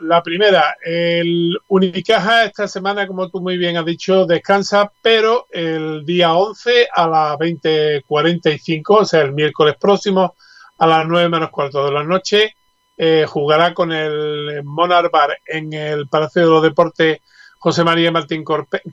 la 0.00 0.22
primera, 0.22 0.78
el 0.82 1.58
Unicaja 1.68 2.46
esta 2.46 2.66
semana, 2.66 3.06
como 3.06 3.28
tú 3.28 3.42
muy 3.42 3.58
bien 3.58 3.76
has 3.76 3.84
dicho, 3.84 4.24
descansa, 4.24 4.90
pero 5.02 5.48
el 5.50 6.02
día 6.06 6.32
11 6.32 6.88
a 6.90 7.06
las 7.06 7.36
20.45, 7.36 8.84
o 8.88 9.04
sea, 9.04 9.20
el 9.20 9.32
miércoles 9.34 9.76
próximo, 9.78 10.34
a 10.78 10.86
las 10.86 11.06
9 11.06 11.28
menos 11.28 11.50
cuarto 11.50 11.84
de 11.84 11.92
la 11.92 12.04
noche, 12.04 12.54
eh, 12.96 13.26
jugará 13.28 13.74
con 13.74 13.92
el 13.92 14.64
Monarch 14.64 15.12
Bar 15.12 15.40
en 15.44 15.74
el 15.74 16.08
Palacio 16.08 16.40
de 16.40 16.48
los 16.48 16.62
Deportes 16.62 17.18
José 17.58 17.84
María 17.84 18.10
Martín 18.10 18.44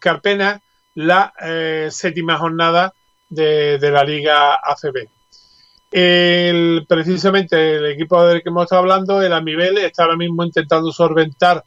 Carpena 0.01 0.61
la 0.95 1.33
eh, 1.39 1.87
séptima 1.91 2.37
jornada 2.37 2.93
de, 3.29 3.91
la 3.91 4.03
Liga 4.03 4.55
ACB. 4.55 5.07
El, 5.91 6.85
precisamente 6.87 7.77
el 7.77 7.85
equipo 7.87 8.23
del 8.25 8.43
que 8.43 8.49
hemos 8.49 8.63
estado 8.63 8.81
hablando, 8.81 9.21
el 9.21 9.33
Amibel, 9.33 9.77
está 9.79 10.03
ahora 10.03 10.17
mismo 10.17 10.43
intentando 10.43 10.91
solventar 10.91 11.63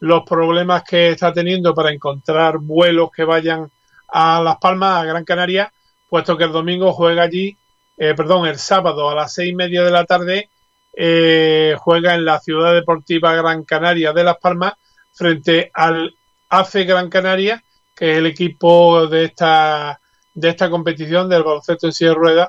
los 0.00 0.22
problemas 0.24 0.82
que 0.84 1.10
está 1.10 1.32
teniendo 1.32 1.74
para 1.74 1.92
encontrar 1.92 2.58
vuelos 2.58 3.10
que 3.14 3.24
vayan 3.24 3.70
a 4.08 4.40
Las 4.42 4.58
Palmas, 4.58 5.02
a 5.02 5.04
Gran 5.04 5.24
Canaria, 5.24 5.72
puesto 6.08 6.36
que 6.36 6.44
el 6.44 6.52
domingo 6.52 6.92
juega 6.92 7.22
allí, 7.22 7.56
eh, 7.96 8.14
perdón, 8.14 8.46
el 8.46 8.58
sábado 8.58 9.10
a 9.10 9.14
las 9.14 9.32
seis 9.32 9.52
y 9.52 9.54
media 9.54 9.82
de 9.82 9.90
la 9.90 10.04
tarde 10.04 10.50
eh, 10.94 11.74
juega 11.78 12.14
en 12.14 12.24
la 12.24 12.40
Ciudad 12.40 12.74
Deportiva 12.74 13.34
Gran 13.34 13.64
Canaria 13.64 14.12
de 14.12 14.24
Las 14.24 14.38
Palmas 14.38 14.74
frente 15.12 15.70
al 15.74 16.14
ACE 16.48 16.84
Gran 16.84 17.10
Canaria, 17.10 17.62
que 17.94 18.12
es 18.12 18.18
el 18.18 18.26
equipo 18.26 19.06
de 19.06 19.24
esta 19.24 20.00
de 20.36 20.50
esta 20.50 20.70
competición 20.70 21.28
del 21.28 21.42
baloncesto 21.42 21.86
en 21.86 21.92
silla 21.92 22.10
de 22.10 22.16
ruedas 22.16 22.48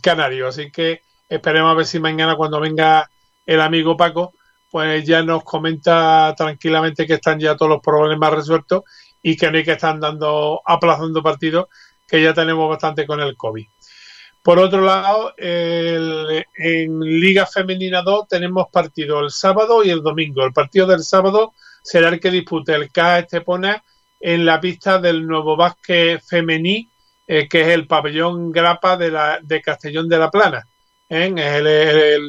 canario. 0.00 0.48
Así 0.48 0.70
que 0.70 1.02
esperemos 1.28 1.72
a 1.72 1.74
ver 1.74 1.86
si 1.86 1.98
mañana 1.98 2.36
cuando 2.36 2.60
venga 2.60 3.10
el 3.44 3.60
amigo 3.60 3.96
Paco, 3.96 4.32
pues 4.70 5.04
ya 5.04 5.22
nos 5.22 5.44
comenta 5.44 6.34
tranquilamente 6.36 7.06
que 7.06 7.14
están 7.14 7.38
ya 7.38 7.56
todos 7.56 7.70
los 7.70 7.80
problemas 7.82 8.32
resueltos 8.32 8.84
y 9.22 9.36
que 9.36 9.50
no 9.50 9.58
hay 9.58 9.64
que 9.64 9.72
estar 9.72 9.98
dando, 9.98 10.62
aplazando 10.64 11.22
partidos, 11.22 11.66
que 12.06 12.22
ya 12.22 12.32
tenemos 12.32 12.68
bastante 12.68 13.06
con 13.06 13.20
el 13.20 13.36
COVID. 13.36 13.66
Por 14.42 14.60
otro 14.60 14.82
lado, 14.82 15.34
en 15.36 17.00
Liga 17.00 17.46
Femenina 17.46 18.02
2 18.02 18.28
tenemos 18.28 18.68
partido 18.70 19.18
el 19.18 19.30
sábado 19.30 19.82
y 19.82 19.90
el 19.90 20.02
domingo. 20.02 20.44
El 20.44 20.52
partido 20.52 20.86
del 20.86 21.02
sábado 21.02 21.52
será 21.82 22.08
el 22.10 22.20
que 22.20 22.30
dispute 22.30 22.72
el 22.72 22.92
K 22.92 23.18
Estepona 23.18 23.82
en 24.20 24.46
la 24.46 24.60
pista 24.60 25.00
del 25.00 25.26
nuevo 25.26 25.56
básquet 25.56 26.22
femení 26.22 26.88
que 27.26 27.60
es 27.60 27.68
el 27.68 27.86
pabellón 27.86 28.52
Grapa 28.52 28.96
de, 28.96 29.10
la, 29.10 29.40
de 29.42 29.60
Castellón 29.60 30.08
de 30.08 30.18
la 30.18 30.30
Plana. 30.30 30.66
¿eh? 31.08 31.32
Es 31.36 32.20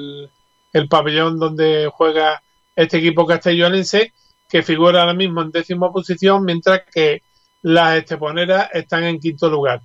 el, 0.73 0.89
pabellón 0.89 1.39
donde 1.39 1.89
juega 1.91 2.41
este 2.75 2.97
equipo 2.97 3.25
castellonense, 3.25 4.13
que 4.47 4.63
figura 4.63 5.01
ahora 5.01 5.13
mismo 5.13 5.41
en 5.41 5.51
décima 5.51 5.91
posición, 5.91 6.45
mientras 6.45 6.81
que 6.91 7.23
las 7.63 7.97
esteponeras 7.97 8.69
están 8.73 9.03
en 9.03 9.19
quinto 9.19 9.49
lugar. 9.49 9.81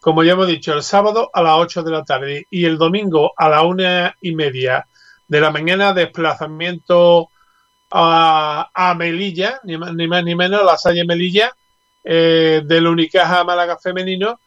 Como 0.00 0.22
ya 0.22 0.32
hemos 0.32 0.46
dicho, 0.46 0.74
el 0.74 0.82
sábado 0.82 1.30
a 1.32 1.42
las 1.42 1.54
8 1.56 1.82
de 1.82 1.90
la 1.90 2.04
tarde 2.04 2.46
y 2.50 2.66
el 2.66 2.76
domingo 2.76 3.32
a 3.36 3.48
la 3.48 3.62
una 3.62 4.14
y 4.20 4.34
media 4.34 4.86
de 5.26 5.40
la 5.40 5.50
mañana, 5.50 5.94
desplazamiento 5.94 7.30
a, 7.90 8.94
Melilla, 8.98 9.60
ni 9.64 9.78
más 9.78 9.94
ni, 9.94 10.06
más, 10.06 10.24
ni 10.24 10.34
menos, 10.34 10.64
la 10.64 10.76
Salle 10.76 11.04
Melilla, 11.04 11.52
eh, 12.02 12.60
del 12.64 12.86
Unicaja 12.86 13.44
Málaga 13.44 13.78
Femenino, 13.78 14.40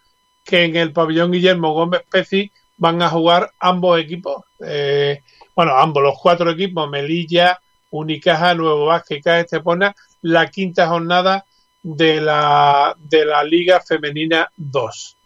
que 0.47 0.63
en 0.63 0.75
el 0.77 0.93
pabellón 0.93 1.31
Guillermo 1.31 1.73
Gómez 1.73 2.01
Peci 2.09 2.49
van 2.77 3.01
a 3.01 3.09
jugar 3.09 3.51
ambos 3.59 3.99
equipos, 3.99 4.45
eh, 4.65 5.21
bueno, 5.55 5.75
ambos, 5.77 6.01
los 6.01 6.17
cuatro 6.19 6.49
equipos, 6.51 6.89
Melilla, 6.89 7.59
Unicaja, 7.89 8.53
Nuevo 8.53 8.85
Vázquez, 8.85 9.21
Caja 9.23 9.41
Estepona, 9.41 9.93
la 10.21 10.47
quinta 10.47 10.87
jornada 10.87 11.45
de 11.83 12.21
la, 12.21 12.95
de 12.97 13.25
la 13.25 13.43
Liga 13.43 13.81
Femenina 13.81 14.49
2. 14.55 15.17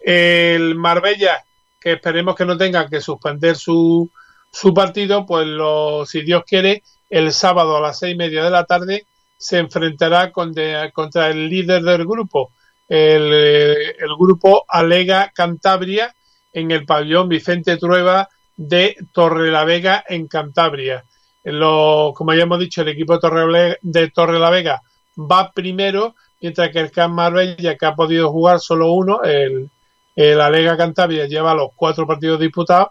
El 0.00 0.74
Marbella, 0.74 1.44
que 1.80 1.92
esperemos 1.92 2.34
que 2.34 2.44
no 2.44 2.56
tenga 2.56 2.88
que 2.88 3.00
suspender 3.00 3.56
su, 3.56 4.10
su 4.50 4.74
partido, 4.74 5.24
pues 5.24 5.46
lo, 5.46 6.04
si 6.04 6.22
Dios 6.22 6.42
quiere, 6.46 6.82
el 7.10 7.32
sábado 7.32 7.76
a 7.76 7.80
las 7.80 7.98
seis 8.00 8.14
y 8.14 8.18
media 8.18 8.42
de 8.42 8.50
la 8.50 8.64
tarde 8.64 9.06
se 9.36 9.58
enfrentará 9.58 10.32
con 10.32 10.52
contra 10.92 11.28
el 11.28 11.48
líder 11.48 11.82
del 11.82 12.06
grupo, 12.06 12.52
el, 12.88 13.94
grupo 14.18 14.64
Alega 14.68 15.32
Cantabria 15.34 16.14
en 16.52 16.70
el 16.70 16.84
pabellón 16.84 17.28
Vicente 17.28 17.76
Trueba 17.76 18.28
de 18.56 18.96
Torrelavega 19.12 20.04
en 20.08 20.28
Cantabria. 20.28 21.04
Lo, 21.44 22.12
como 22.14 22.32
ya 22.34 22.44
hemos 22.44 22.58
dicho, 22.58 22.82
el 22.82 22.88
equipo 22.88 23.18
de 23.18 24.10
Torrelavega 24.10 24.82
va 25.18 25.52
primero, 25.52 26.14
mientras 26.40 26.70
que 26.70 26.80
el 26.80 26.90
Camp 26.90 27.14
Marbella, 27.14 27.76
que 27.76 27.86
ha 27.86 27.94
podido 27.94 28.30
jugar 28.30 28.60
solo 28.60 28.92
uno, 28.92 29.22
el, 29.22 29.70
el 30.16 30.40
Alega 30.40 30.76
Cantabria 30.76 31.26
lleva 31.26 31.54
los 31.54 31.70
cuatro 31.74 32.06
partidos 32.06 32.40
disputados, 32.40 32.88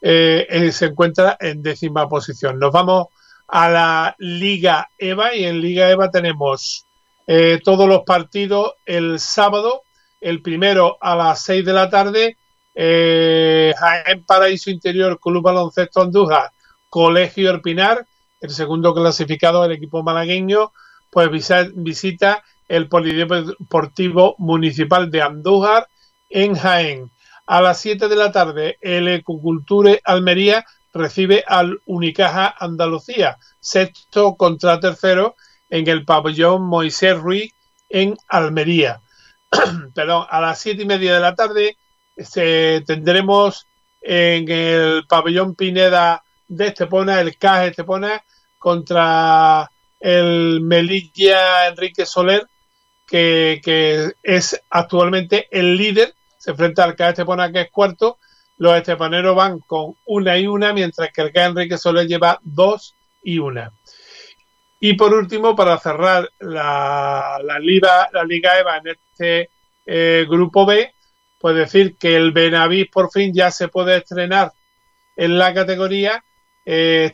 eh, 0.00 0.46
eh, 0.48 0.72
se 0.72 0.86
encuentra 0.86 1.36
en 1.40 1.62
décima 1.62 2.08
posición. 2.08 2.58
Nos 2.58 2.72
vamos 2.72 3.06
a 3.48 3.68
la 3.68 4.16
Liga 4.18 4.88
EVA 4.98 5.34
y 5.34 5.44
en 5.44 5.60
Liga 5.60 5.90
EVA 5.90 6.10
tenemos 6.10 6.85
eh, 7.26 7.60
todos 7.62 7.88
los 7.88 8.02
partidos 8.04 8.74
el 8.84 9.18
sábado, 9.18 9.82
el 10.20 10.42
primero 10.42 10.96
a 11.00 11.16
las 11.16 11.42
6 11.42 11.64
de 11.64 11.72
la 11.72 11.90
tarde, 11.90 12.36
eh, 12.74 13.74
Jaén 13.76 14.24
Paraíso 14.24 14.70
Interior, 14.70 15.18
Club 15.18 15.42
Baloncesto 15.42 16.02
Andújar, 16.02 16.50
Colegio 16.88 17.50
Erpinar, 17.50 18.06
el 18.40 18.50
segundo 18.50 18.94
clasificado 18.94 19.62
del 19.62 19.72
equipo 19.72 20.02
malagueño, 20.02 20.72
pues 21.10 21.30
visita 21.74 22.44
el 22.68 22.88
Polideportivo 22.88 24.34
Municipal 24.38 25.10
de 25.10 25.22
Andújar 25.22 25.88
en 26.28 26.54
Jaén. 26.54 27.10
A 27.46 27.62
las 27.62 27.80
7 27.80 28.08
de 28.08 28.16
la 28.16 28.32
tarde, 28.32 28.76
el 28.80 29.08
Ecoculture 29.08 30.00
Almería 30.04 30.64
recibe 30.92 31.44
al 31.46 31.80
Unicaja 31.86 32.54
Andalucía, 32.58 33.38
sexto 33.60 34.36
contra 34.36 34.80
tercero, 34.80 35.36
en 35.70 35.88
el 35.88 36.04
pabellón 36.04 36.62
Moisés 36.62 37.16
Ruiz 37.16 37.52
en 37.88 38.16
Almería. 38.28 39.00
Perdón, 39.94 40.26
a 40.28 40.40
las 40.40 40.60
siete 40.60 40.82
y 40.82 40.86
media 40.86 41.14
de 41.14 41.20
la 41.20 41.34
tarde 41.34 41.76
este, 42.16 42.82
tendremos 42.82 43.66
en 44.00 44.48
el 44.48 45.06
pabellón 45.06 45.54
Pineda 45.54 46.22
de 46.48 46.68
Estepona, 46.68 47.20
el 47.20 47.36
CAS 47.36 47.68
Estepona, 47.68 48.22
contra 48.58 49.70
el 50.00 50.60
Melilla 50.60 51.68
Enrique 51.68 52.06
Soler, 52.06 52.46
que, 53.06 53.60
que 53.62 54.12
es 54.22 54.60
actualmente 54.70 55.48
el 55.50 55.76
líder, 55.76 56.14
se 56.38 56.50
enfrenta 56.50 56.84
al 56.84 56.96
CAE 56.96 57.10
Estepona 57.10 57.52
que 57.52 57.62
es 57.62 57.70
cuarto, 57.70 58.18
los 58.58 58.76
estepaneros 58.76 59.36
van 59.36 59.60
con 59.60 59.96
una 60.06 60.38
y 60.38 60.46
una, 60.46 60.72
mientras 60.72 61.12
que 61.12 61.22
el 61.22 61.32
CAE 61.32 61.46
Enrique 61.46 61.78
Soler 61.78 62.06
lleva 62.06 62.40
dos 62.42 62.94
y 63.22 63.38
una. 63.38 63.72
Y 64.78 64.94
por 64.94 65.14
último, 65.14 65.56
para 65.56 65.78
cerrar 65.78 66.28
la, 66.38 67.38
la 67.42 67.58
Liga, 67.58 68.08
la 68.12 68.24
Liga 68.24 68.58
EVA 68.58 68.76
en 68.78 68.88
este 68.88 69.50
eh, 69.86 70.26
grupo 70.28 70.66
B, 70.66 70.92
pues 71.38 71.56
decir 71.56 71.96
que 71.96 72.16
el 72.16 72.32
Benavís 72.32 72.88
por 72.90 73.10
fin 73.10 73.32
ya 73.32 73.50
se 73.50 73.68
puede 73.68 73.96
estrenar 73.96 74.52
en 75.16 75.38
la 75.38 75.54
categoría 75.54 76.22
eh, 76.68 77.12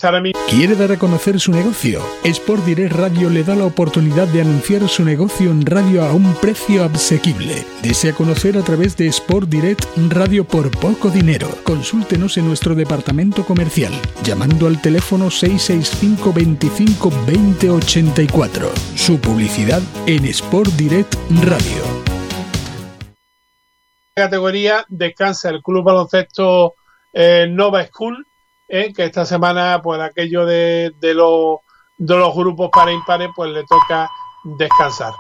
¿Quiere 0.48 0.74
dar 0.74 0.92
a 0.92 0.98
conocer 0.98 1.38
su 1.38 1.52
negocio? 1.52 2.02
Sport 2.24 2.64
Direct 2.64 2.94
Radio 2.94 3.28
le 3.28 3.44
da 3.44 3.54
la 3.54 3.66
oportunidad 3.66 4.26
de 4.28 4.40
anunciar 4.40 4.88
su 4.88 5.04
negocio 5.04 5.50
en 5.50 5.66
radio 5.66 6.02
a 6.04 6.12
un 6.14 6.34
precio 6.40 6.84
asequible. 6.84 7.66
¿Desea 7.82 8.14
conocer 8.14 8.56
a 8.56 8.62
través 8.62 8.96
de 8.96 9.08
Sport 9.08 9.50
Direct 9.50 9.84
Radio 10.08 10.44
por 10.44 10.70
poco 10.70 11.10
dinero? 11.10 11.48
Consúltenos 11.64 12.38
en 12.38 12.46
nuestro 12.46 12.74
departamento 12.74 13.44
comercial 13.44 13.92
llamando 14.24 14.66
al 14.66 14.80
teléfono 14.80 15.30
665 15.30 16.32
25 16.32 17.10
2084. 17.10 18.70
Su 18.96 19.20
publicidad 19.20 19.82
en 20.06 20.24
Sport 20.24 20.70
Direct 20.72 21.14
Radio. 21.44 21.82
Categoría 24.14 24.86
descansa 24.88 25.50
el 25.50 25.62
Club 25.62 25.84
Baloncesto 25.84 26.74
eh, 27.12 27.46
Nova 27.50 27.84
School 27.86 28.26
¿eh? 28.72 28.92
que 28.92 29.04
esta 29.04 29.26
semana, 29.26 29.80
pues 29.82 30.00
aquello 30.00 30.46
de, 30.46 30.92
de, 30.98 31.14
los, 31.14 31.58
de 31.98 32.16
los 32.16 32.34
grupos 32.34 32.70
para 32.72 32.90
impares, 32.90 33.28
pues 33.36 33.52
le 33.52 33.64
toca 33.64 34.10
descansar. 34.44 35.12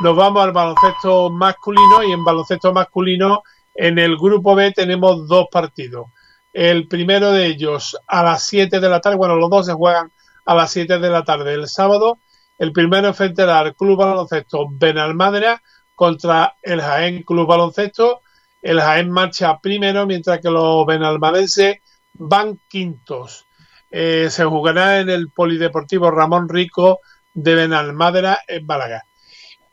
Nos 0.00 0.16
vamos 0.16 0.44
al 0.44 0.52
baloncesto 0.52 1.28
masculino 1.28 2.04
y 2.04 2.12
en 2.12 2.24
baloncesto 2.24 2.72
masculino 2.72 3.42
en 3.74 3.98
el 3.98 4.16
grupo 4.16 4.54
B 4.54 4.72
tenemos 4.72 5.26
dos 5.26 5.46
partidos. 5.50 6.06
El 6.52 6.86
primero 6.86 7.32
de 7.32 7.46
ellos 7.46 7.96
a 8.06 8.22
las 8.22 8.44
7 8.44 8.78
de 8.78 8.88
la 8.88 9.00
tarde, 9.00 9.16
bueno, 9.16 9.34
los 9.34 9.50
dos 9.50 9.66
se 9.66 9.74
juegan 9.74 10.12
a 10.46 10.54
las 10.54 10.70
7 10.70 11.00
de 11.00 11.10
la 11.10 11.24
tarde 11.24 11.54
el 11.54 11.68
sábado. 11.68 12.18
El 12.58 12.72
primero 12.72 13.08
enfrentará 13.08 13.58
al 13.58 13.74
Club 13.74 13.98
Baloncesto 13.98 14.66
Benalmádena 14.70 15.62
contra 15.96 16.54
el 16.62 16.80
Jaén 16.80 17.22
Club 17.24 17.46
Baloncesto. 17.46 18.20
El 18.62 18.80
Jaén 18.80 19.10
marcha 19.10 19.58
primero, 19.58 20.06
mientras 20.06 20.40
que 20.40 20.50
los 20.50 20.86
benalmadenses 20.86 21.78
van 22.18 22.60
quintos. 22.68 23.46
Eh, 23.90 24.28
se 24.30 24.44
jugará 24.44 25.00
en 25.00 25.08
el 25.08 25.30
Polideportivo 25.30 26.10
Ramón 26.10 26.48
Rico 26.48 27.00
de 27.32 27.54
Benalmádena 27.54 28.38
en 28.46 28.66
Málaga. 28.66 29.04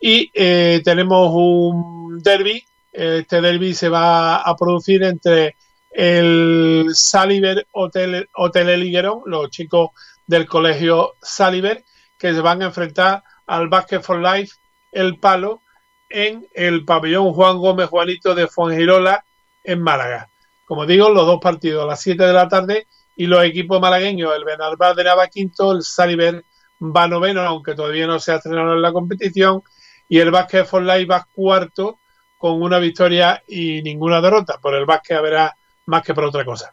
Y 0.00 0.30
eh, 0.34 0.80
tenemos 0.84 1.30
un 1.32 2.20
derby. 2.22 2.64
Este 2.92 3.40
derby 3.40 3.74
se 3.74 3.88
va 3.88 4.36
a 4.36 4.56
producir 4.56 5.02
entre 5.02 5.56
el 5.90 6.88
Saliver 6.94 7.66
Hotel, 7.72 8.28
Hotel 8.34 8.68
Eliguerón, 8.70 9.22
los 9.26 9.50
chicos 9.50 9.90
del 10.26 10.46
colegio 10.46 11.14
Saliver, 11.20 11.84
que 12.18 12.32
se 12.32 12.40
van 12.40 12.62
a 12.62 12.66
enfrentar 12.66 13.22
al 13.46 13.68
Basket 13.68 14.00
for 14.00 14.18
Life 14.18 14.56
El 14.92 15.18
Palo 15.18 15.62
en 16.08 16.46
el 16.54 16.84
pabellón 16.84 17.32
Juan 17.32 17.58
Gómez 17.58 17.88
Juanito 17.88 18.34
de 18.34 18.46
Fuengirola 18.46 19.24
en 19.64 19.82
Málaga. 19.82 20.30
Como 20.66 20.84
digo, 20.84 21.08
los 21.08 21.26
dos 21.26 21.38
partidos 21.40 21.84
a 21.84 21.86
las 21.86 22.00
7 22.02 22.22
de 22.24 22.32
la 22.32 22.48
tarde 22.48 22.86
y 23.16 23.26
los 23.26 23.42
equipos 23.44 23.80
malagueños, 23.80 24.34
el 24.36 24.44
Benalmádena 24.44 25.14
va 25.14 25.28
quinto, 25.28 25.72
el 25.72 25.82
Saliver 25.82 26.44
va 26.82 27.08
noveno, 27.08 27.40
aunque 27.40 27.74
todavía 27.74 28.06
no 28.06 28.18
se 28.18 28.32
ha 28.32 28.36
estrenado 28.36 28.74
en 28.74 28.82
la 28.82 28.92
competición, 28.92 29.62
y 30.08 30.18
el 30.18 30.30
Basket 30.30 30.64
for 30.64 30.82
Life 30.82 31.06
va 31.06 31.26
cuarto 31.32 31.98
con 32.36 32.60
una 32.60 32.78
victoria 32.78 33.42
y 33.46 33.80
ninguna 33.82 34.20
derrota. 34.20 34.58
Por 34.60 34.74
el 34.74 34.84
básquet 34.84 35.16
habrá 35.16 35.56
más 35.86 36.02
que 36.02 36.14
por 36.14 36.24
otra 36.24 36.44
cosa. 36.44 36.72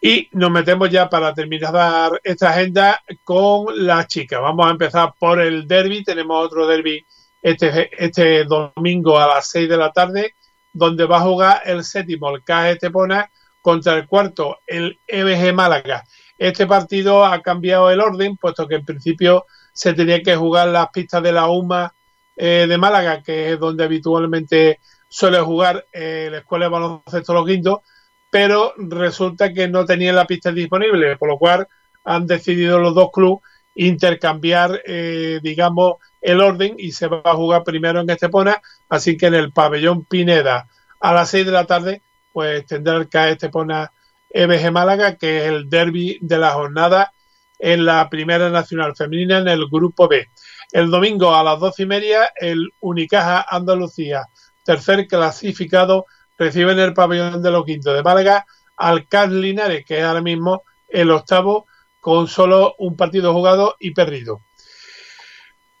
Y 0.00 0.28
nos 0.32 0.50
metemos 0.50 0.90
ya 0.90 1.08
para 1.08 1.34
terminar 1.34 2.20
esta 2.22 2.50
agenda 2.50 3.02
con 3.24 3.86
las 3.86 4.06
chicas. 4.06 4.40
Vamos 4.40 4.66
a 4.66 4.70
empezar 4.70 5.14
por 5.18 5.40
el 5.40 5.66
derby. 5.66 6.04
Tenemos 6.04 6.44
otro 6.44 6.66
derby 6.66 7.04
este, 7.42 7.90
este 8.04 8.44
domingo 8.44 9.18
a 9.18 9.26
las 9.26 9.48
6 9.50 9.68
de 9.68 9.76
la 9.76 9.92
tarde 9.92 10.34
donde 10.74 11.06
va 11.06 11.18
a 11.18 11.22
jugar 11.22 11.62
el 11.64 11.84
séptimo, 11.84 12.28
el 12.34 12.44
CAE 12.44 12.72
Estepona, 12.72 13.30
contra 13.62 13.94
el 13.94 14.06
cuarto, 14.06 14.58
el 14.66 14.98
EBG 15.06 15.54
Málaga. 15.54 16.04
Este 16.36 16.66
partido 16.66 17.24
ha 17.24 17.40
cambiado 17.40 17.90
el 17.90 18.00
orden, 18.00 18.36
puesto 18.36 18.68
que 18.68 18.74
en 18.74 18.84
principio 18.84 19.46
se 19.72 19.94
tenía 19.94 20.22
que 20.22 20.36
jugar 20.36 20.68
las 20.68 20.90
pistas 20.90 21.22
de 21.22 21.32
la 21.32 21.48
UMA 21.48 21.94
eh, 22.36 22.66
de 22.68 22.76
Málaga, 22.76 23.22
que 23.22 23.52
es 23.52 23.58
donde 23.58 23.84
habitualmente 23.84 24.80
suele 25.08 25.40
jugar 25.40 25.86
eh, 25.92 26.28
la 26.30 26.38
Escuela 26.38 26.66
de 26.66 26.70
Baloncesto 26.72 27.32
Los 27.32 27.46
Guindos, 27.46 27.78
pero 28.30 28.74
resulta 28.76 29.52
que 29.52 29.68
no 29.68 29.86
tenían 29.86 30.16
la 30.16 30.26
pista 30.26 30.50
disponible, 30.50 31.16
por 31.16 31.28
lo 31.28 31.38
cual 31.38 31.68
han 32.04 32.26
decidido 32.26 32.78
los 32.80 32.94
dos 32.94 33.10
clubes 33.12 33.40
intercambiar, 33.74 34.82
eh, 34.86 35.40
digamos, 35.42 35.96
el 36.20 36.40
orden 36.40 36.74
y 36.78 36.92
se 36.92 37.08
va 37.08 37.22
a 37.24 37.34
jugar 37.34 37.64
primero 37.64 38.00
en 38.00 38.10
Estepona, 38.10 38.60
así 38.88 39.16
que 39.16 39.26
en 39.26 39.34
el 39.34 39.52
pabellón 39.52 40.04
Pineda 40.04 40.68
a 41.00 41.12
las 41.12 41.30
6 41.30 41.46
de 41.46 41.52
la 41.52 41.66
tarde, 41.66 42.02
pues 42.32 42.64
tendrá 42.66 42.96
el 42.96 43.08
CAE 43.08 43.32
Estepona 43.32 43.92
EBG 44.30 44.72
Málaga, 44.72 45.16
que 45.16 45.38
es 45.38 45.44
el 45.44 45.68
derby 45.68 46.18
de 46.20 46.38
la 46.38 46.50
jornada 46.50 47.12
en 47.58 47.84
la 47.84 48.08
Primera 48.08 48.50
Nacional 48.50 48.96
Femenina 48.96 49.38
en 49.38 49.48
el 49.48 49.66
Grupo 49.70 50.08
B. 50.08 50.28
El 50.72 50.90
domingo 50.90 51.34
a 51.34 51.44
las 51.44 51.60
doce 51.60 51.84
y 51.84 51.86
media, 51.86 52.32
el 52.36 52.72
Unicaja 52.80 53.46
Andalucía, 53.48 54.26
tercer 54.64 55.06
clasificado, 55.06 56.06
recibe 56.36 56.72
en 56.72 56.80
el 56.80 56.94
pabellón 56.94 57.42
de 57.42 57.50
los 57.50 57.64
quintos 57.64 57.94
de 57.94 58.02
Málaga 58.02 58.44
al 58.76 59.06
CAS 59.06 59.30
Linares, 59.30 59.84
que 59.84 59.98
es 59.98 60.04
ahora 60.04 60.20
mismo 60.20 60.62
el 60.88 61.10
octavo, 61.10 61.66
con 62.04 62.28
solo 62.28 62.74
un 62.80 62.96
partido 62.96 63.32
jugado 63.32 63.76
y 63.80 63.92
perdido. 63.92 64.42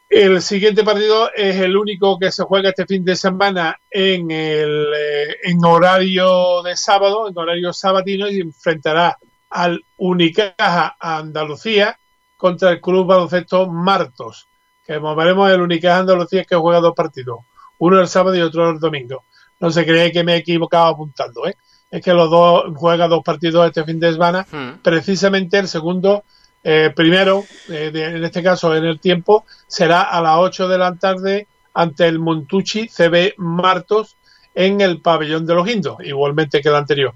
El 0.08 0.40
siguiente 0.40 0.82
partido 0.82 1.30
es 1.34 1.56
el 1.56 1.76
único 1.76 2.18
que 2.18 2.32
se 2.32 2.44
juega 2.44 2.70
este 2.70 2.86
fin 2.86 3.04
de 3.04 3.14
semana 3.14 3.78
en, 3.90 4.30
el, 4.30 4.86
eh, 4.96 5.36
en 5.42 5.62
horario 5.62 6.62
de 6.62 6.76
sábado, 6.76 7.28
en 7.28 7.36
horario 7.36 7.74
sabatino, 7.74 8.26
y 8.30 8.40
enfrentará 8.40 9.18
al 9.50 9.84
Unicaja 9.98 10.96
Andalucía 10.98 11.98
contra 12.38 12.70
el 12.70 12.80
Club 12.80 13.06
Baloncesto 13.06 13.66
Martos, 13.66 14.48
que 14.86 14.98
veremos 14.98 15.50
el 15.50 15.60
Unicaja 15.60 15.98
Andalucía 15.98 16.46
que 16.46 16.56
juega 16.56 16.80
dos 16.80 16.94
partidos, 16.94 17.40
uno 17.80 18.00
el 18.00 18.08
sábado 18.08 18.34
y 18.34 18.40
otro 18.40 18.70
el 18.70 18.78
domingo. 18.78 19.24
No 19.60 19.70
se 19.70 19.84
cree 19.84 20.10
que 20.10 20.24
me 20.24 20.32
he 20.32 20.38
equivocado 20.38 20.86
apuntando, 20.86 21.46
¿eh? 21.46 21.54
Es 21.94 22.02
que 22.02 22.12
los 22.12 22.28
dos 22.28 22.64
juegan 22.74 23.08
dos 23.08 23.22
partidos 23.22 23.68
este 23.68 23.84
fin 23.84 24.00
de 24.00 24.12
semana. 24.12 24.44
Hmm. 24.50 24.80
Precisamente 24.82 25.58
el 25.58 25.68
segundo 25.68 26.24
eh, 26.64 26.90
primero, 26.94 27.44
eh, 27.68 27.92
en 27.94 28.24
este 28.24 28.42
caso 28.42 28.74
en 28.74 28.84
el 28.84 28.98
tiempo, 28.98 29.44
será 29.68 30.02
a 30.02 30.20
las 30.20 30.38
8 30.38 30.66
de 30.66 30.78
la 30.78 30.96
tarde 30.96 31.46
ante 31.72 32.08
el 32.08 32.18
Montucci 32.18 32.88
CB 32.88 33.34
Martos 33.36 34.16
en 34.56 34.80
el 34.80 35.02
pabellón 35.02 35.46
de 35.46 35.54
los 35.54 35.68
Indos, 35.68 35.98
igualmente 36.02 36.60
que 36.60 36.68
el 36.68 36.74
anterior. 36.74 37.14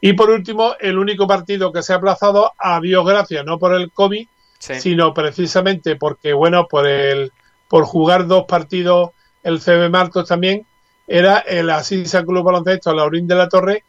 Y 0.00 0.14
por 0.14 0.30
último, 0.30 0.74
el 0.80 0.98
único 0.98 1.28
partido 1.28 1.70
que 1.70 1.84
se 1.84 1.92
ha 1.92 1.96
aplazado 1.96 2.52
a 2.58 2.80
Dios 2.80 3.06
gracias, 3.06 3.44
no 3.44 3.60
por 3.60 3.74
el 3.74 3.92
COVID, 3.92 4.26
sino 4.58 5.14
precisamente 5.14 5.94
porque, 5.94 6.32
bueno, 6.32 6.66
por 6.66 6.88
el 6.88 7.30
por 7.68 7.84
jugar 7.84 8.26
dos 8.26 8.46
partidos 8.46 9.10
el 9.44 9.60
CB 9.60 9.88
Martos 9.88 10.26
también, 10.26 10.66
era 11.06 11.38
el 11.38 11.70
Asisa 11.70 12.24
Club 12.24 12.42
Baloncesto 12.42 12.92
Laurín 12.92 13.28
de 13.28 13.36
la 13.36 13.48
Torre, 13.48 13.84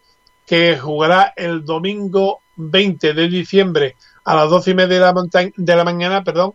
que 0.47 0.77
jugará 0.77 1.33
el 1.35 1.65
domingo 1.65 2.39
20 2.55 3.13
de 3.13 3.27
diciembre 3.27 3.95
a 4.23 4.33
las 4.33 4.49
doce 4.49 4.71
y 4.71 4.73
media 4.73 4.95
de 4.95 5.01
la, 5.01 5.51
de 5.55 5.75
la 5.75 5.83
mañana, 5.83 6.23
perdón, 6.23 6.53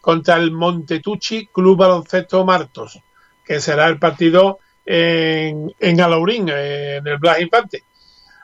contra 0.00 0.36
el 0.36 0.50
Montetucci 0.50 1.46
Club 1.52 1.76
Baloncesto 1.76 2.44
Martos, 2.44 2.98
que 3.44 3.60
será 3.60 3.86
el 3.86 3.98
partido 3.98 4.58
en, 4.84 5.74
en 5.78 6.00
Alaurín, 6.00 6.48
en 6.48 7.06
el 7.06 7.18
Blas 7.18 7.40
Infante. 7.40 7.84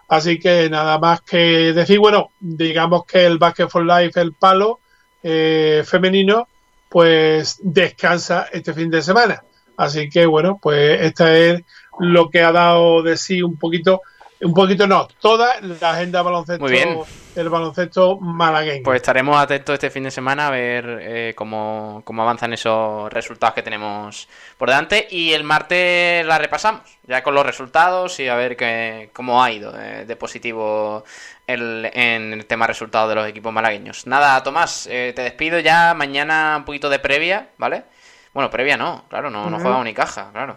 Así 0.08 0.38
que 0.38 0.68
nada 0.68 0.98
más 0.98 1.22
que 1.22 1.72
decir, 1.72 1.98
bueno, 1.98 2.30
digamos 2.38 3.06
que 3.06 3.24
el 3.24 3.38
Basket 3.38 3.68
for 3.68 3.84
Life, 3.84 4.20
el 4.20 4.34
palo 4.34 4.80
eh, 5.22 5.82
femenino, 5.86 6.46
pues 6.90 7.58
descansa 7.62 8.48
este 8.52 8.74
fin 8.74 8.90
de 8.90 9.00
semana. 9.00 9.42
Así 9.78 10.10
que 10.10 10.26
bueno, 10.26 10.58
pues 10.60 11.00
esta 11.00 11.34
es 11.36 11.62
lo 11.98 12.28
que 12.28 12.42
ha 12.42 12.52
dado 12.52 13.02
de 13.02 13.16
sí 13.16 13.42
un 13.42 13.56
poquito 13.56 14.02
un 14.42 14.55
poquito 14.55 14.87
no, 14.87 15.07
toda 15.20 15.61
la 15.61 15.90
agenda 15.90 16.22
baloncesto, 16.22 16.62
Muy 16.62 16.72
bien. 16.72 16.98
el 17.37 17.48
baloncesto 17.50 18.18
malagueño. 18.18 18.83
Pues 18.83 18.96
estaremos 18.96 19.37
atentos 19.37 19.74
este 19.74 19.90
fin 19.90 20.05
de 20.05 20.11
semana 20.11 20.48
a 20.48 20.50
ver 20.50 20.98
eh, 21.03 21.35
cómo, 21.37 22.03
cómo 22.05 22.22
avanzan 22.22 22.53
esos 22.53 23.12
resultados 23.12 23.55
que 23.55 23.62
tenemos 23.62 24.29
por 24.57 24.68
delante. 24.70 25.07
Y 25.11 25.33
el 25.33 25.44
martes 25.44 26.24
la 26.24 26.38
repasamos, 26.38 26.83
ya 27.07 27.22
con 27.22 27.35
los 27.35 27.44
resultados 27.44 28.18
y 28.20 28.29
a 28.29 28.35
ver 28.35 28.57
qué, 28.57 29.11
cómo 29.12 29.42
ha 29.42 29.50
ido 29.50 29.74
eh, 29.79 30.05
de 30.07 30.16
positivo 30.16 31.05
el, 31.46 31.90
en 31.92 32.33
el 32.33 32.46
tema 32.46 32.66
resultados 32.66 33.11
de 33.11 33.16
los 33.16 33.29
equipos 33.29 33.53
malagueños. 33.53 34.07
Nada, 34.07 34.42
Tomás, 34.42 34.88
eh, 34.90 35.12
te 35.14 35.22
despido 35.22 35.59
ya. 35.59 35.92
Mañana 35.94 36.55
un 36.59 36.64
poquito 36.64 36.88
de 36.88 36.98
previa, 36.98 37.48
¿vale? 37.59 37.85
Bueno, 38.33 38.48
previa 38.48 38.76
no, 38.76 39.05
claro, 39.09 39.29
no, 39.29 39.50
no 39.50 39.57
Ujú. 39.57 39.64
juega 39.64 39.79
Unicaja, 39.79 40.31
claro. 40.33 40.57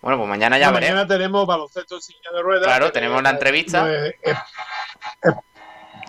Bueno, 0.00 0.18
pues 0.18 0.28
mañana 0.28 0.58
ya 0.58 0.70
veremos. 0.70 0.90
mañana 0.94 1.08
tenemos 1.08 1.46
baloncesto 1.46 1.96
en 1.96 2.02
silla 2.02 2.30
de 2.32 2.42
ruedas. 2.42 2.64
Claro, 2.66 2.92
tenemos 2.92 3.22
la 3.22 3.30
entrevista. 3.30 3.80
nos 3.84 3.90
es- 3.96 4.14
es- 4.22 4.36
es- 5.22 5.34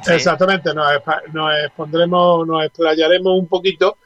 Sí. 0.02 0.14
Exactamente, 0.14 0.74
nos, 0.74 0.88
nos 1.34 1.54
expondremos, 1.66 2.48
nos 2.48 2.64
explayaremos 2.64 3.34
un 3.38 3.48
poquito 3.50 3.98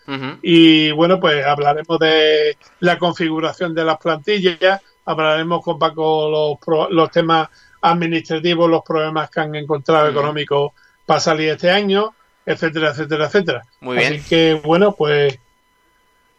y 0.42 0.90
bueno, 0.92 1.20
pues 1.20 1.46
hablaremos 1.46 2.00
de 2.00 2.58
la 2.80 2.98
configuración 2.98 3.76
de 3.76 3.84
las 3.84 3.98
plantillas, 4.00 4.82
hablaremos 5.06 5.64
con 5.64 5.78
Paco 5.78 6.58
los, 6.66 6.90
los 6.90 7.12
temas 7.12 7.48
administrativos, 7.82 8.68
los 8.72 8.82
problemas 8.84 9.30
que 9.30 9.40
han 9.42 9.54
encontrado 9.54 10.06
Ujú. 10.10 10.18
económicos 10.18 10.72
para 11.06 11.20
salir 11.20 11.50
este 11.50 11.70
año, 11.70 12.16
etcétera, 12.44 12.90
etcétera, 12.90 13.26
etcétera. 13.28 13.62
Muy 13.82 13.98
bien. 13.98 14.14
Así 14.14 14.28
que 14.28 14.56
bueno, 14.64 14.94
pues 14.96 15.38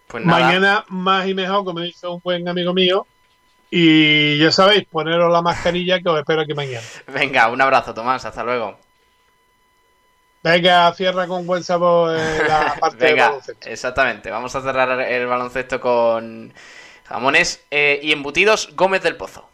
Pues 0.09 0.24
nada. 0.24 0.40
mañana 0.46 0.85
más 0.88 1.28
y 1.28 1.35
mejor, 1.35 1.64
como 1.64 1.78
dice 1.78 2.09
un 2.09 2.20
buen 2.24 2.48
amigo 2.48 2.74
mío. 2.74 3.07
Y 3.76 4.38
ya 4.38 4.52
sabéis, 4.52 4.87
poneros 4.87 5.32
la 5.32 5.42
mascarilla 5.42 6.00
que 6.00 6.08
os 6.08 6.18
espero 6.20 6.42
aquí 6.42 6.54
mañana. 6.54 6.92
Venga, 7.08 7.48
un 7.48 7.60
abrazo, 7.60 7.92
Tomás. 7.94 8.24
Hasta 8.24 8.44
luego. 8.44 8.78
Venga, 10.42 10.92
cierra 10.94 11.26
con 11.26 11.46
buen 11.46 11.64
sabor 11.64 12.16
eh, 12.16 12.44
la 12.46 12.76
parte 12.80 13.06
Venga, 13.06 13.30
baloncesto. 13.30 13.68
exactamente. 13.68 14.30
Vamos 14.30 14.54
a 14.54 14.60
cerrar 14.62 15.00
el 15.00 15.26
baloncesto 15.26 15.80
con 15.80 16.54
jamones 17.04 17.66
eh, 17.70 17.98
y 18.02 18.12
embutidos 18.12 18.74
Gómez 18.76 19.02
del 19.02 19.16
Pozo. 19.16 19.53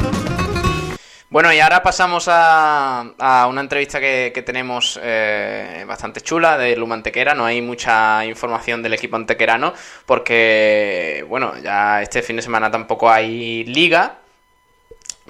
Bueno, 1.31 1.53
y 1.53 1.61
ahora 1.61 1.81
pasamos 1.81 2.27
a, 2.27 3.13
a 3.17 3.47
una 3.47 3.61
entrevista 3.61 4.01
que, 4.01 4.33
que 4.35 4.41
tenemos 4.41 4.99
eh, 5.01 5.85
bastante 5.87 6.19
chula 6.19 6.57
de 6.57 6.75
Luma 6.75 6.95
Antequera. 6.95 7.33
No 7.33 7.45
hay 7.45 7.61
mucha 7.61 8.25
información 8.25 8.83
del 8.83 8.95
equipo 8.95 9.15
antequerano 9.15 9.73
porque, 10.05 11.25
bueno, 11.29 11.57
ya 11.63 12.01
este 12.01 12.21
fin 12.21 12.35
de 12.35 12.41
semana 12.41 12.69
tampoco 12.69 13.09
hay 13.09 13.63
liga. 13.63 14.17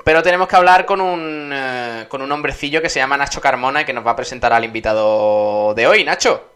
Pero 0.03 0.23
tenemos 0.23 0.47
que 0.47 0.55
hablar 0.55 0.87
con 0.87 1.01
un, 1.01 1.51
eh, 1.53 2.05
con 2.09 2.23
un 2.23 2.31
hombrecillo 2.31 2.81
que 2.81 2.89
se 2.89 2.99
llama 2.99 3.15
Nacho 3.15 3.39
Carmona 3.39 3.81
y 3.81 3.85
que 3.85 3.93
nos 3.93 4.05
va 4.05 4.11
a 4.11 4.15
presentar 4.15 4.51
al 4.53 4.65
invitado 4.65 5.75
de 5.75 5.85
hoy. 5.85 6.03
Nacho. 6.03 6.49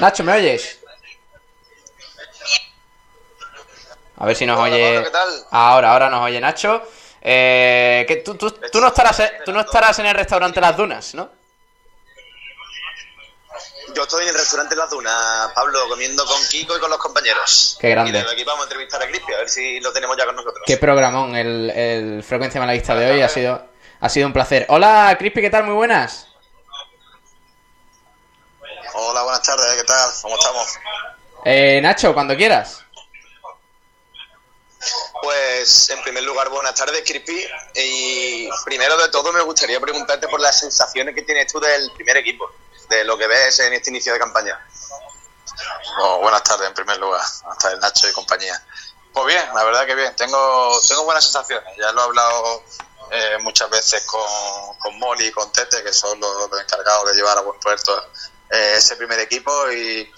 Nacho, 0.00 0.22
¿me 0.22 0.32
oyes? 0.34 0.79
A 4.20 4.26
ver 4.26 4.36
si 4.36 4.46
nos 4.46 4.58
Hola, 4.58 4.74
oye. 4.74 4.84
Pablo, 4.84 5.04
¿qué 5.04 5.10
tal? 5.10 5.28
Ahora, 5.50 5.92
ahora 5.92 6.10
nos 6.10 6.20
oye 6.26 6.40
Nacho. 6.40 6.82
Eh, 7.22 8.04
que 8.08 8.16
tú, 8.16 8.34
tú- 8.36 8.50
tú 8.72 8.80
no 8.80 8.88
estarás, 8.88 9.22
tú 9.44 9.52
no 9.52 9.60
estarás 9.60 9.98
en 9.98 10.06
el 10.06 10.14
restaurante 10.14 10.60
Las 10.60 10.76
Dunas, 10.76 11.14
¿no? 11.14 11.30
Yo 13.94 14.02
estoy 14.04 14.22
en 14.22 14.28
el 14.28 14.34
restaurante 14.36 14.76
Las 14.76 14.88
Dunas, 14.90 15.50
Pablo, 15.54 15.88
comiendo 15.88 16.24
con 16.24 16.40
Kiko 16.48 16.76
y 16.76 16.80
con 16.80 16.88
los 16.90 16.98
compañeros. 16.98 17.76
Qué 17.80 17.90
grande. 17.90 18.10
Y 18.10 18.12
desde 18.12 18.32
aquí 18.32 18.44
vamos 18.44 18.60
a 18.60 18.64
entrevistar 18.64 19.02
a 19.02 19.06
Crispy, 19.08 19.32
a 19.34 19.38
ver 19.38 19.48
si 19.48 19.80
lo 19.80 19.92
tenemos 19.92 20.16
ya 20.16 20.26
con 20.26 20.36
nosotros. 20.36 20.62
Qué 20.66 20.76
programón 20.76 21.34
el, 21.36 21.70
el 21.70 22.22
Frecuencia 22.22 22.60
Malaguista 22.60 22.94
de 22.94 23.10
hoy. 23.10 23.22
Ha 23.22 23.28
sido, 23.28 23.62
ha 24.00 24.08
sido 24.08 24.26
un 24.28 24.32
placer. 24.32 24.64
Hola, 24.68 25.14
Crispy, 25.18 25.40
¿qué 25.42 25.50
tal? 25.50 25.64
Muy 25.64 25.74
buenas. 25.74 26.28
Hola, 28.94 29.22
buenas 29.22 29.42
tardes, 29.42 29.76
¿qué 29.76 29.84
tal? 29.84 30.10
¿Cómo 30.22 30.36
estamos? 30.36 30.66
Eh, 31.44 31.80
Nacho, 31.82 32.14
cuando 32.14 32.36
quieras. 32.36 32.84
Pues, 35.22 35.90
en 35.90 36.02
primer 36.02 36.22
lugar, 36.22 36.48
buenas 36.48 36.74
tardes, 36.74 37.02
Crispy. 37.04 37.46
Y 37.74 38.48
primero 38.64 38.96
de 38.96 39.08
todo, 39.08 39.32
me 39.32 39.42
gustaría 39.42 39.80
preguntarte 39.80 40.28
por 40.28 40.40
las 40.40 40.58
sensaciones 40.58 41.14
que 41.14 41.22
tienes 41.22 41.52
tú 41.52 41.60
del 41.60 41.90
primer 41.92 42.16
equipo, 42.16 42.50
de 42.88 43.04
lo 43.04 43.18
que 43.18 43.26
ves 43.26 43.58
en 43.60 43.72
este 43.74 43.90
inicio 43.90 44.12
de 44.12 44.18
campaña. 44.18 44.58
Buenas 46.20 46.42
tardes, 46.42 46.68
en 46.68 46.74
primer 46.74 46.98
lugar. 46.98 47.22
Buenas 47.42 47.58
tardes, 47.58 47.80
Nacho 47.80 48.08
y 48.08 48.12
compañía. 48.12 48.62
Pues 49.12 49.26
bien, 49.26 49.44
la 49.54 49.64
verdad 49.64 49.86
que 49.86 49.94
bien. 49.94 50.14
Tengo, 50.16 50.80
tengo 50.88 51.04
buenas 51.04 51.24
sensaciones. 51.24 51.76
Ya 51.76 51.92
lo 51.92 52.00
he 52.00 52.04
hablado 52.04 52.64
eh, 53.10 53.38
muchas 53.40 53.68
veces 53.68 54.04
con, 54.06 54.22
con 54.78 54.98
Molly 54.98 55.26
y 55.26 55.32
con 55.32 55.52
Tete, 55.52 55.82
que 55.82 55.92
son 55.92 56.18
los, 56.20 56.50
los 56.50 56.60
encargados 56.60 57.10
de 57.10 57.16
llevar 57.16 57.36
a 57.36 57.42
buen 57.42 57.58
puerto 57.60 58.02
eh, 58.50 58.74
ese 58.76 58.96
primer 58.96 59.20
equipo. 59.20 59.70
Y, 59.70 60.10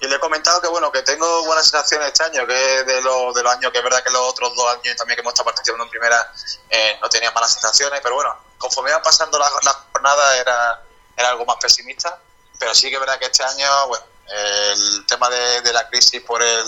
y 0.00 0.06
le 0.06 0.16
he 0.16 0.20
comentado 0.20 0.60
que 0.60 0.68
bueno 0.68 0.92
que 0.92 1.02
tengo 1.02 1.44
buenas 1.44 1.64
sensaciones 1.64 2.08
este 2.08 2.24
año, 2.24 2.46
que 2.46 2.54
de, 2.54 3.02
los 3.02 3.34
de 3.34 3.42
los 3.42 3.52
años 3.52 3.72
que 3.72 3.78
es 3.78 3.84
verdad 3.84 4.02
que 4.02 4.10
los 4.10 4.22
otros 4.22 4.54
dos 4.54 4.74
años 4.74 4.96
también 4.96 5.16
que 5.16 5.20
hemos 5.20 5.32
estado 5.32 5.46
participando 5.46 5.84
en 5.84 5.90
primera 5.90 6.32
eh, 6.70 6.98
no 7.00 7.08
tenía 7.08 7.30
malas 7.32 7.52
sensaciones, 7.52 8.00
pero 8.02 8.14
bueno, 8.14 8.36
conforme 8.58 8.90
iban 8.90 9.02
pasando 9.02 9.38
las 9.38 9.52
las 9.64 9.76
jornadas 9.92 10.36
era, 10.36 10.82
era 11.16 11.28
algo 11.30 11.44
más 11.44 11.56
pesimista. 11.56 12.18
Pero 12.58 12.74
sí 12.74 12.88
que 12.88 12.94
es 12.94 13.00
verdad 13.00 13.18
que 13.18 13.26
este 13.26 13.44
año, 13.44 13.86
bueno, 13.86 14.04
el 14.26 15.06
tema 15.06 15.30
de, 15.30 15.62
de 15.62 15.72
la 15.72 15.88
crisis 15.88 16.20
por 16.22 16.42
el 16.42 16.64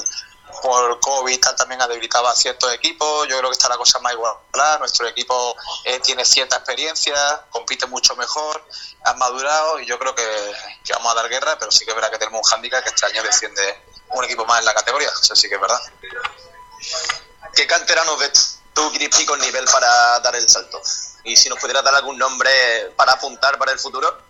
por 0.60 1.00
COVID 1.00 1.40
tal, 1.40 1.56
también 1.56 1.80
ha 1.82 1.88
debilitado 1.88 2.28
a 2.28 2.34
ciertos 2.34 2.72
equipos. 2.72 3.28
Yo 3.28 3.38
creo 3.38 3.50
que 3.50 3.54
está 3.54 3.68
la 3.68 3.76
cosa 3.76 3.98
más 4.00 4.12
igualada. 4.12 4.78
Nuestro 4.78 5.06
equipo 5.06 5.56
eh, 5.84 6.00
tiene 6.00 6.24
cierta 6.24 6.56
experiencia, 6.56 7.44
compite 7.50 7.86
mucho 7.86 8.14
mejor, 8.16 8.64
han 9.04 9.18
madurado 9.18 9.80
y 9.80 9.86
yo 9.86 9.98
creo 9.98 10.14
que, 10.14 10.52
que 10.84 10.92
vamos 10.92 11.12
a 11.12 11.14
dar 11.16 11.28
guerra, 11.28 11.58
pero 11.58 11.70
sí 11.70 11.84
que 11.84 11.90
es 11.90 11.94
verdad 11.94 12.10
que 12.10 12.18
tenemos 12.18 12.40
un 12.44 12.50
hándicap 12.50 12.82
que 12.82 12.90
este 12.90 13.06
año 13.06 13.22
desciende 13.22 13.82
un 14.10 14.24
equipo 14.24 14.44
más 14.44 14.60
en 14.60 14.66
la 14.66 14.74
categoría. 14.74 15.08
Eso 15.08 15.34
sí 15.36 15.48
que 15.48 15.54
es 15.54 15.60
verdad. 15.60 15.80
¿Qué 17.54 17.66
canteranos 17.66 18.18
ves 18.18 18.60
tú, 18.72 18.90
Crispy, 18.92 19.26
con 19.26 19.40
nivel 19.40 19.64
para 19.66 20.20
dar 20.20 20.34
el 20.36 20.48
salto? 20.48 20.80
Y 21.24 21.36
si 21.36 21.48
nos 21.48 21.58
pudieras 21.58 21.84
dar 21.84 21.94
algún 21.94 22.18
nombre 22.18 22.92
para 22.96 23.12
apuntar 23.12 23.58
para 23.58 23.72
el 23.72 23.78
futuro. 23.78 24.22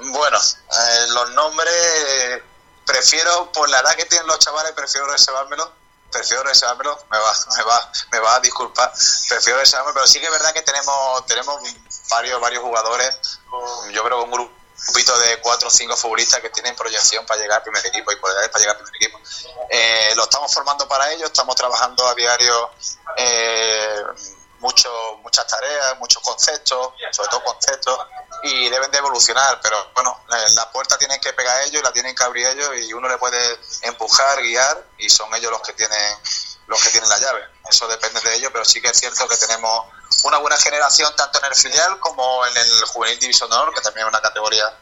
Bueno, 0.00 0.38
eh, 0.38 1.06
los 1.08 1.30
nombres 1.32 2.42
prefiero, 2.84 3.50
por 3.52 3.68
la 3.68 3.80
edad 3.80 3.94
que 3.94 4.04
tienen 4.06 4.26
los 4.26 4.38
chavales, 4.38 4.72
prefiero 4.72 5.06
reservármelo. 5.06 5.80
Prefiero 6.10 6.42
reservármelo, 6.42 6.98
me 7.08 7.18
va, 7.18 7.32
me 7.56 7.62
va, 7.62 7.92
me 8.10 8.18
va 8.18 8.34
a 8.34 8.40
disculpar, 8.40 8.92
prefiero 9.28 9.60
reservármelo, 9.60 9.94
pero 9.94 10.06
sí 10.08 10.18
que 10.18 10.26
es 10.26 10.32
verdad 10.32 10.52
que 10.52 10.62
tenemos, 10.62 11.24
tenemos 11.26 11.62
varios, 12.08 12.40
varios 12.40 12.64
jugadores, 12.64 13.38
yo 13.92 14.02
creo 14.02 14.18
que 14.18 14.24
un 14.24 14.30
grupito 14.32 15.18
de 15.20 15.40
cuatro 15.40 15.68
o 15.68 15.70
cinco 15.70 15.96
futbolistas 15.96 16.40
que 16.40 16.50
tienen 16.50 16.74
proyección 16.74 17.24
para 17.26 17.40
llegar 17.40 17.58
al 17.58 17.62
primer 17.62 17.86
equipo 17.86 18.10
y 18.10 18.16
cualidades 18.18 18.48
para 18.48 18.60
llegar 18.60 18.76
al 18.76 18.82
primer 18.82 19.02
equipo. 19.02 19.20
Eh, 19.70 20.12
lo 20.16 20.24
estamos 20.24 20.52
formando 20.52 20.88
para 20.88 21.12
ello, 21.12 21.26
estamos 21.26 21.54
trabajando 21.54 22.04
a 22.08 22.14
diario 22.14 22.70
eh, 23.16 24.02
mucho, 24.58 24.90
muchas 25.22 25.46
tareas, 25.46 25.96
muchos 25.98 26.20
conceptos, 26.24 26.92
sobre 27.12 27.28
todo 27.28 27.44
conceptos, 27.44 27.98
y 28.42 28.68
deben 28.68 28.90
de 28.90 28.98
evolucionar, 28.98 29.60
pero 29.62 29.90
bueno, 29.94 30.24
la, 30.28 30.70
puerta 30.72 30.96
tienen 30.98 31.20
que 31.20 31.32
pegar 31.32 31.62
ellos 31.62 31.80
y 31.80 31.84
la 31.84 31.92
tienen 31.92 32.14
que 32.14 32.24
abrir 32.24 32.46
ellos 32.46 32.70
y 32.78 32.92
uno 32.92 33.08
le 33.08 33.18
puede 33.18 33.58
empujar, 33.82 34.40
guiar 34.42 34.84
y 34.98 35.10
son 35.10 35.34
ellos 35.34 35.50
los 35.50 35.62
que 35.62 35.72
tienen 35.72 36.18
los 36.66 36.80
que 36.82 36.90
tienen 36.90 37.10
la 37.10 37.18
llave. 37.18 37.42
Eso 37.68 37.88
depende 37.88 38.20
de 38.20 38.36
ellos, 38.36 38.50
pero 38.52 38.64
sí 38.64 38.80
que 38.80 38.88
es 38.88 38.98
cierto 38.98 39.26
que 39.26 39.36
tenemos 39.36 39.86
una 40.22 40.38
buena 40.38 40.56
generación 40.56 41.12
tanto 41.16 41.40
en 41.40 41.46
el 41.46 41.54
filial 41.54 41.98
como 41.98 42.46
en 42.46 42.56
el 42.56 42.84
juvenil 42.84 43.18
división 43.18 43.50
de 43.50 43.56
honor, 43.56 43.74
que 43.74 43.80
también 43.80 44.06
es 44.06 44.12
una 44.12 44.22
categoría 44.22 44.72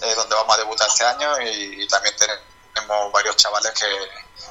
eh, 0.00 0.14
donde 0.14 0.34
vamos 0.34 0.54
a 0.54 0.58
debutar 0.58 0.88
este 0.88 1.04
año 1.04 1.40
y, 1.40 1.86
también 1.88 2.14
tenemos 2.16 3.12
varios 3.12 3.36
chavales 3.36 3.72
que 3.72 3.86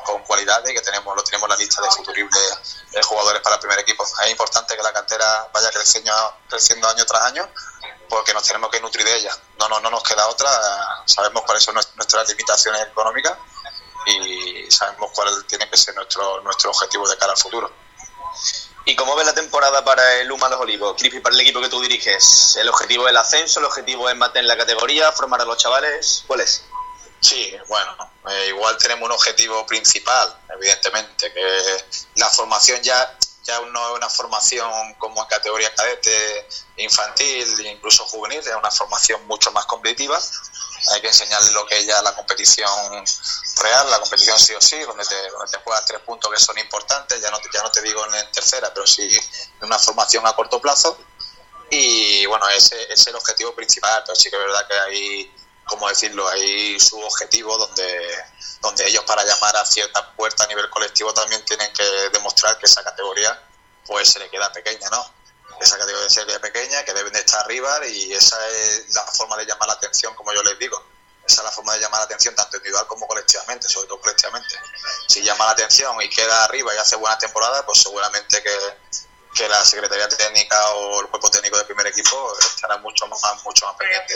con 0.03 0.23
cualidades 0.23 0.73
que 0.73 0.81
tenemos 0.81 1.15
lo 1.15 1.23
tenemos 1.23 1.45
en 1.47 1.49
la 1.49 1.57
lista 1.57 1.81
de 1.81 1.91
futuribles 1.91 2.83
eh, 2.93 3.01
jugadores 3.03 3.41
para 3.41 3.55
el 3.55 3.61
primer 3.61 3.79
equipo. 3.79 4.03
es 4.03 4.31
importante 4.31 4.75
que 4.75 4.81
la 4.81 4.93
cantera 4.93 5.49
vaya 5.53 5.69
creciendo, 5.71 6.11
creciendo 6.49 6.87
año 6.87 7.05
tras 7.05 7.21
año 7.23 7.49
porque 8.09 8.33
nos 8.33 8.43
tenemos 8.43 8.69
que 8.69 8.79
nutrir 8.79 9.05
de 9.05 9.15
ella. 9.17 9.31
No, 9.59 9.69
no, 9.69 9.79
no 9.79 9.89
nos 9.89 10.03
queda 10.03 10.27
otra, 10.27 10.49
sabemos 11.05 11.43
cuáles 11.43 11.63
son 11.63 11.75
nuestras 11.75 12.29
limitaciones 12.29 12.81
económicas 12.83 13.37
y 14.05 14.69
sabemos 14.69 15.11
cuál 15.13 15.45
tiene 15.45 15.69
que 15.69 15.77
ser 15.77 15.95
nuestro, 15.95 16.41
nuestro 16.41 16.71
objetivo 16.71 17.07
de 17.07 17.17
cara 17.17 17.31
al 17.33 17.37
futuro. 17.37 17.71
¿Y 18.87 18.95
cómo 18.95 19.15
ves 19.15 19.25
la 19.25 19.33
temporada 19.33 19.83
para 19.83 20.17
el 20.17 20.27
Luma 20.27 20.47
Los 20.47 20.59
Olivos? 20.59 20.95
Crispy, 20.95 21.19
para 21.19 21.33
el 21.33 21.41
equipo 21.41 21.59
que 21.59 21.69
tú 21.69 21.81
diriges, 21.81 22.55
¿el 22.57 22.69
objetivo 22.69 23.05
es 23.05 23.11
el 23.11 23.17
ascenso? 23.17 23.59
¿El 23.59 23.65
objetivo 23.65 24.07
es 24.07 24.15
mantener 24.15 24.45
la 24.45 24.57
categoría? 24.57 25.11
¿Formar 25.11 25.41
a 25.41 25.45
los 25.45 25.57
chavales? 25.57 26.23
¿Cuál 26.27 26.41
es? 26.41 26.63
Sí, 27.19 27.57
bueno, 27.67 28.11
eh, 28.29 28.49
igual 28.49 28.77
tenemos 28.77 29.07
un 29.07 29.13
objetivo 29.13 29.65
principal, 29.65 30.37
evidentemente, 30.53 31.33
que 31.33 31.85
la 32.17 32.29
formación 32.29 32.79
ya 32.83 33.17
ya 33.45 33.59
no 33.61 33.89
es 33.89 33.95
una 33.97 34.09
formación 34.09 34.95
como 34.95 35.21
en 35.21 35.27
categoría 35.27 35.73
cadete, 35.75 36.47
infantil, 36.77 37.65
incluso 37.67 38.03
juvenil, 38.05 38.39
es 38.39 38.47
una 38.47 38.71
formación 38.71 39.25
mucho 39.27 39.51
más 39.51 39.65
competitiva. 39.65 40.19
Hay 40.91 41.01
que 41.01 41.07
enseñarle 41.07 41.51
lo 41.51 41.65
que 41.65 41.77
es 41.77 41.85
ya 41.85 42.01
la 42.01 42.15
competición 42.15 42.69
real, 43.61 43.89
la 43.91 43.99
competición 43.99 44.39
sí 44.39 44.53
o 44.53 44.61
sí, 44.61 44.79
donde 44.79 45.05
te, 45.05 45.57
juegas 45.63 45.85
tres 45.85 46.01
puntos 46.01 46.31
que 46.31 46.39
son 46.39 46.57
importantes, 46.57 47.21
ya 47.21 47.29
no, 47.29 47.39
te 47.71 47.81
digo 47.81 48.03
en 48.05 48.31
tercera, 48.31 48.73
pero 48.73 48.85
sí 48.87 49.03
en 49.03 49.65
una 49.65 49.77
formación 49.77 50.25
a 50.25 50.35
corto 50.35 50.59
plazo. 50.59 50.97
Y 51.69 52.25
bueno, 52.25 52.47
ese, 52.49 52.91
es 52.91 53.05
el 53.07 53.15
objetivo 53.15 53.53
principal, 53.53 54.03
pero 54.05 54.15
sí 54.15 54.29
que 54.29 54.35
es 54.35 54.41
verdad 54.41 54.67
que 54.67 54.73
hay 54.73 55.35
como 55.65 55.89
decirlo, 55.89 56.27
hay 56.27 56.79
su 56.79 56.99
objetivo 56.99 57.57
donde, 57.57 58.25
donde 58.61 58.87
ellos 58.87 59.03
para 59.05 59.23
llamar 59.25 59.55
a 59.57 59.65
cierta 59.65 60.13
puerta 60.15 60.43
a 60.43 60.47
nivel 60.47 60.69
colectivo 60.69 61.13
también 61.13 61.43
tienen 61.45 61.71
que 61.73 61.83
demostrar 62.13 62.57
que 62.57 62.65
esa 62.65 62.83
categoría 62.83 63.41
pues 63.85 64.11
se 64.11 64.19
le 64.19 64.29
queda 64.29 64.51
pequeña, 64.51 64.89
¿no? 64.89 65.05
Esa 65.59 65.77
categoría 65.77 66.09
se 66.09 66.21
le 66.21 66.27
queda 66.27 66.39
pequeña, 66.39 66.83
que 66.83 66.93
deben 66.93 67.13
de 67.13 67.19
estar 67.19 67.41
arriba 67.41 67.85
y 67.87 68.13
esa 68.13 68.37
es 68.49 68.93
la 68.93 69.03
forma 69.03 69.37
de 69.37 69.45
llamar 69.45 69.67
la 69.67 69.73
atención, 69.75 70.13
como 70.15 70.33
yo 70.33 70.43
les 70.43 70.57
digo. 70.59 70.83
Esa 71.27 71.41
es 71.41 71.45
la 71.45 71.51
forma 71.51 71.73
de 71.73 71.79
llamar 71.79 72.01
la 72.01 72.05
atención 72.05 72.35
tanto 72.35 72.57
individual 72.57 72.85
como 72.87 73.07
colectivamente, 73.07 73.67
sobre 73.67 73.87
todo 73.87 73.99
colectivamente. 73.99 74.59
Si 75.07 75.23
llama 75.23 75.45
la 75.45 75.51
atención 75.51 75.99
y 76.01 76.09
queda 76.09 76.43
arriba 76.43 76.73
y 76.75 76.77
hace 76.77 76.95
buena 76.97 77.17
temporada, 77.17 77.65
pues 77.65 77.81
seguramente 77.81 78.43
que, 78.43 78.57
que 79.35 79.49
la 79.49 79.63
Secretaría 79.65 80.07
Técnica 80.07 80.57
o 80.75 81.01
el 81.01 81.07
cuerpo 81.07 81.29
técnico 81.29 81.57
del 81.57 81.65
primer 81.65 81.87
equipo 81.87 82.33
estará 82.39 82.77
mucho 82.77 83.05
más, 83.07 83.21
mucho 83.43 83.65
más 83.65 83.75
pendiente 83.75 84.13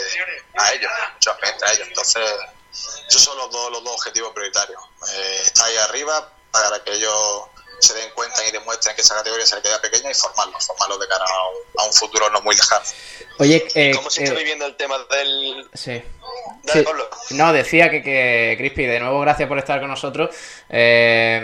a 0.56 0.72
ellos, 0.72 0.90
mucho 1.14 1.30
más 1.30 1.40
pendiente 1.40 1.66
a 1.66 1.72
ellos. 1.72 1.88
Entonces, 1.88 2.22
esos 3.08 3.22
son 3.22 3.36
los 3.36 3.50
dos, 3.50 3.70
los 3.70 3.84
dos 3.84 3.94
objetivos 3.94 4.32
prioritarios. 4.32 4.80
Eh, 5.12 5.42
estar 5.44 5.66
ahí 5.66 5.76
arriba 5.76 6.32
para 6.50 6.82
que 6.82 6.92
ellos 6.92 7.42
se 7.80 7.94
den 7.94 8.10
cuenta 8.14 8.46
y 8.46 8.50
demuestren 8.50 8.94
que 8.94 9.02
esa 9.02 9.14
categoría 9.14 9.46
se 9.46 9.56
le 9.56 9.62
queda 9.62 9.80
pequeña 9.80 10.10
y 10.10 10.14
formarlos, 10.14 10.66
formarlos 10.66 11.00
de 11.00 11.08
cara 11.08 11.24
a 11.78 11.84
un, 11.84 11.92
futuro 11.92 12.28
no 12.30 12.40
muy 12.42 12.54
lejano. 12.54 12.84
Oye, 13.38 13.66
eh, 13.74 13.92
¿cómo 13.94 14.10
se 14.10 14.24
está 14.24 14.34
eh, 14.34 14.38
viviendo 14.38 14.66
el 14.66 14.76
tema 14.76 14.98
del... 15.10 15.68
Sí. 15.74 16.02
No, 17.30 17.52
decía 17.52 17.90
que, 17.90 18.02
que 18.02 18.54
Crispy, 18.58 18.86
de 18.86 19.00
nuevo 19.00 19.20
gracias 19.20 19.48
por 19.48 19.58
estar 19.58 19.80
con 19.80 19.88
nosotros. 19.88 20.30
Eh, 20.68 21.40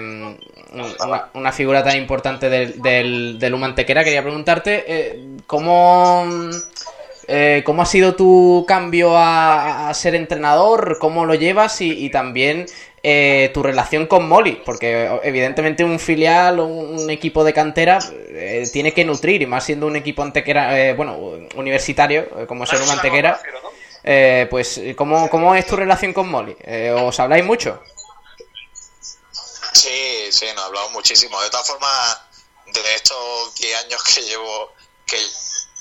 una, 1.34 1.52
figura 1.52 1.82
tan 1.82 1.96
importante 1.96 2.48
del, 2.48 2.80
del, 2.80 3.38
del 3.38 3.54
Humantequera, 3.54 4.04
quería 4.04 4.22
preguntarte 4.22 4.84
eh, 4.86 5.20
¿cómo, 5.46 6.26
eh, 7.28 7.62
cómo 7.64 7.82
ha 7.82 7.86
sido 7.86 8.14
tu 8.14 8.64
cambio 8.66 9.12
a, 9.16 9.92
ser 9.94 10.14
entrenador, 10.14 10.98
cómo 11.00 11.24
lo 11.24 11.34
llevas 11.34 11.80
y, 11.80 12.10
también 12.10 12.66
eh, 13.02 13.50
tu 13.54 13.62
relación 13.62 14.06
con 14.06 14.28
Molly, 14.28 14.62
porque 14.64 15.08
evidentemente 15.22 15.84
un 15.84 15.98
filial 15.98 16.60
o 16.60 16.66
un 16.66 17.08
equipo 17.10 17.44
de 17.44 17.52
cantera 17.52 17.98
tiene 18.72 18.92
que 18.92 19.04
nutrir, 19.04 19.42
y 19.42 19.46
más 19.46 19.64
siendo 19.64 19.86
un 19.86 19.96
equipo 19.96 20.22
antequera, 20.22 20.94
bueno, 20.94 21.18
universitario, 21.56 22.46
como 22.46 22.66
ser 22.66 22.82
un 22.82 22.90
Antequera. 22.90 23.38
pues, 24.50 24.80
¿cómo, 24.96 25.28
¿cómo 25.30 25.54
es 25.54 25.66
tu 25.66 25.76
relación 25.76 26.12
con 26.12 26.28
Molly? 26.28 26.56
¿Os 26.92 27.18
habláis 27.20 27.44
mucho? 27.44 27.80
Sí, 29.76 30.32
sí, 30.32 30.46
nos 30.54 30.64
hablamos 30.64 30.92
muchísimo. 30.92 31.38
De 31.42 31.50
todas 31.50 31.66
formas, 31.66 32.18
de 32.64 32.94
estos 32.94 33.54
10 33.56 33.84
años 33.84 34.02
que 34.04 34.22
llevo, 34.22 34.72
que 35.04 35.18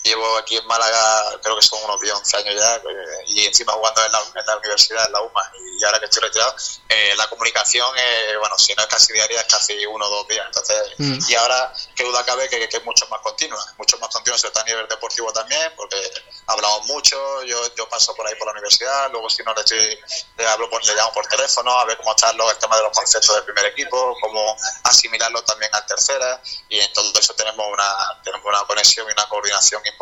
llevo 0.05 0.37
aquí 0.37 0.55
en 0.55 0.65
Málaga, 0.67 1.39
creo 1.41 1.55
que 1.55 1.65
son 1.65 1.83
unos 1.83 1.99
10, 1.99 2.13
11 2.13 2.37
años 2.37 2.55
ya, 2.55 2.75
eh, 2.75 3.23
y 3.27 3.45
encima 3.47 3.73
jugando 3.73 4.05
en 4.05 4.11
la, 4.11 4.57
universidad, 4.57 5.05
en 5.07 5.11
la 5.11 5.21
UMA, 5.21 5.51
y 5.79 5.83
ahora 5.83 5.99
que 5.99 6.05
estoy 6.05 6.21
retirado, 6.21 6.55
eh, 6.87 7.13
la 7.17 7.27
comunicación, 7.27 7.89
eh, 7.97 8.37
bueno, 8.39 8.57
si 8.57 8.73
no 8.75 8.83
es 8.83 8.87
casi 8.87 9.13
diaria, 9.13 9.41
es 9.41 9.47
casi 9.47 9.85
uno 9.87 10.05
o 10.05 10.09
dos 10.09 10.27
días. 10.27 10.45
Entonces, 10.45 10.77
mm. 10.97 11.17
y 11.27 11.35
ahora, 11.35 11.73
qué 11.95 12.03
duda 12.03 12.23
cabe 12.23 12.47
que, 12.47 12.69
que, 12.69 12.77
es 12.77 12.85
mucho 12.85 13.07
más 13.07 13.19
continua, 13.21 13.59
mucho 13.77 13.97
más 13.97 14.09
continua, 14.09 14.37
sobre 14.37 14.53
todo 14.53 14.63
a 14.63 14.67
nivel 14.67 14.87
deportivo 14.87 15.33
también, 15.33 15.73
porque 15.75 15.97
hablamos 16.45 16.85
mucho, 16.85 17.43
yo, 17.43 17.75
yo 17.75 17.89
paso 17.89 18.13
por 18.15 18.27
ahí 18.27 18.35
por 18.35 18.45
la 18.45 18.53
universidad, 18.53 19.11
luego 19.11 19.27
si 19.29 19.43
no 19.43 19.53
le, 19.55 19.61
estoy, 19.61 19.99
le 20.37 20.47
hablo 20.47 20.69
por, 20.69 20.85
le 20.85 20.93
llamo 20.93 21.11
por 21.13 21.25
teléfono, 21.27 21.71
a 21.79 21.85
ver 21.85 21.97
cómo 21.97 22.11
están 22.11 22.37
los, 22.37 22.51
el 22.51 22.57
tema 22.59 22.77
de 22.77 22.83
los 22.83 22.95
conceptos 22.95 23.35
del 23.35 23.43
primer 23.43 23.65
equipo, 23.65 24.15
cómo 24.21 24.55
asimilarlo 24.83 25.43
también 25.43 25.73
al 25.73 25.85
tercera, 25.87 26.39
y 26.69 26.79
en 26.79 26.93
todo 26.93 27.11
eso 27.19 27.33
tenemos 27.33 27.65
una, 27.67 28.21
tenemos 28.23 28.45
una 28.45 28.63
conexión 28.65 29.07
y 29.09 29.11
una 29.11 29.27
coordinación 29.27 29.81
importante 29.85 29.94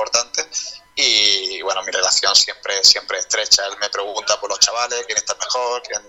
y 0.95 1.61
bueno, 1.63 1.81
mi 1.83 1.91
relación 1.91 2.35
siempre 2.35 2.83
siempre 2.83 3.17
estrecha. 3.19 3.65
Él 3.65 3.77
me 3.79 3.89
pregunta 3.89 4.39
por 4.39 4.49
los 4.49 4.59
chavales, 4.59 5.03
quién 5.05 5.17
está 5.17 5.35
mejor, 5.35 5.81
quién, 5.81 6.01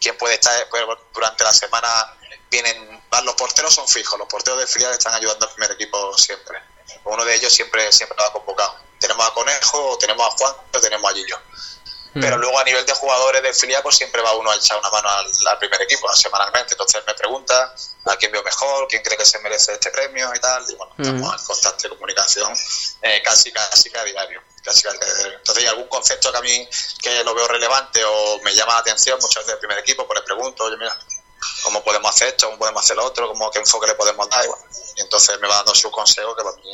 quién 0.00 0.16
puede 0.16 0.34
estar 0.34 0.68
pues, 0.68 0.82
durante 1.12 1.44
la 1.44 1.52
semana. 1.52 2.16
Vienen, 2.50 3.02
los 3.24 3.34
porteros 3.34 3.74
son 3.74 3.86
fijos, 3.86 4.18
los 4.18 4.28
porteros 4.28 4.60
de 4.60 4.66
filial 4.66 4.92
están 4.92 5.14
ayudando 5.14 5.46
al 5.46 5.52
primer 5.52 5.72
equipo 5.72 6.16
siempre. 6.18 6.60
Uno 7.04 7.24
de 7.24 7.34
ellos 7.34 7.52
siempre 7.52 7.90
siempre 7.92 8.16
lo 8.18 8.24
ha 8.24 8.32
convocado. 8.32 8.76
Tenemos 8.98 9.26
a 9.26 9.34
Conejo, 9.34 9.98
tenemos 9.98 10.26
a 10.26 10.30
Juan, 10.30 10.54
tenemos 10.80 11.10
a 11.10 11.14
Gillo. 11.14 11.38
Mm. 12.14 12.20
Pero 12.20 12.38
luego 12.38 12.58
a 12.58 12.64
nivel 12.64 12.86
de 12.86 12.92
jugadores 12.92 13.42
de 13.42 13.52
filial, 13.52 13.82
pues 13.82 13.96
siempre 13.96 14.22
va 14.22 14.34
uno 14.36 14.50
a 14.50 14.56
echar 14.56 14.78
una 14.78 14.90
mano 14.90 15.08
al, 15.08 15.58
primer 15.58 15.82
equipo 15.82 16.12
semanalmente. 16.14 16.74
Entonces 16.74 17.02
me 17.06 17.14
pregunta 17.14 17.74
a 18.06 18.16
quién 18.16 18.32
veo 18.32 18.42
mejor, 18.42 18.86
quién 18.88 19.02
cree 19.02 19.16
que 19.16 19.24
se 19.24 19.38
merece 19.40 19.72
este 19.72 19.90
premio 19.90 20.32
y 20.34 20.40
tal. 20.40 20.64
Y 20.70 20.74
bueno, 20.76 20.92
mm. 20.96 21.02
estamos 21.02 21.40
en 21.40 21.46
constante 21.46 21.88
comunicación 21.88 22.52
eh, 23.04 23.22
casi, 23.22 23.52
casi 23.52 23.94
a 23.94 24.04
diario. 24.04 24.42
Casi, 24.62 24.88
entonces 24.88 25.58
hay 25.58 25.66
algún 25.66 25.88
concepto 25.88 26.32
que 26.32 26.38
a 26.38 26.40
mí 26.40 26.68
que 27.02 27.22
lo 27.22 27.34
veo 27.34 27.46
relevante 27.46 28.02
o 28.02 28.40
me 28.42 28.54
llama 28.54 28.72
la 28.72 28.78
atención 28.78 29.18
muchas 29.20 29.42
veces 29.42 29.48
del 29.48 29.58
primer 29.58 29.78
equipo, 29.78 30.06
pues 30.06 30.20
le 30.20 30.24
pregunto, 30.24 30.64
oye, 30.64 30.78
mira, 30.78 30.98
¿cómo 31.62 31.84
podemos 31.84 32.10
hacer 32.10 32.28
esto? 32.28 32.46
¿Cómo 32.46 32.58
podemos 32.58 32.82
hacer 32.82 32.96
lo 32.96 33.04
otro? 33.04 33.28
¿Cómo, 33.28 33.50
¿Qué 33.50 33.58
enfoque 33.58 33.86
le 33.86 33.94
podemos 33.94 34.26
dar? 34.30 34.46
Y, 34.96 35.00
entonces 35.02 35.38
me 35.38 35.48
va 35.48 35.56
dando 35.56 35.74
sus 35.74 35.90
consejos 35.90 36.34
que 36.34 36.42
para 36.42 36.56
mí 36.56 36.72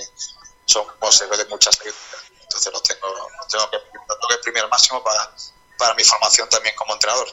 son 0.67 0.87
consejos 1.01 1.37
de 1.37 1.47
mucha 1.47 1.73
sabiduría 1.73 2.21
entonces 2.51 2.73
los 2.73 2.83
tengo, 2.83 3.29
tengo 3.49 3.71
que, 3.71 3.79
que 3.79 4.35
exprimir 4.35 4.65
al 4.65 4.69
máximo 4.69 5.03
para, 5.05 5.31
para 5.79 5.95
mi 5.95 6.03
formación 6.03 6.49
también 6.49 6.75
como 6.75 6.95
entrenador. 6.95 7.29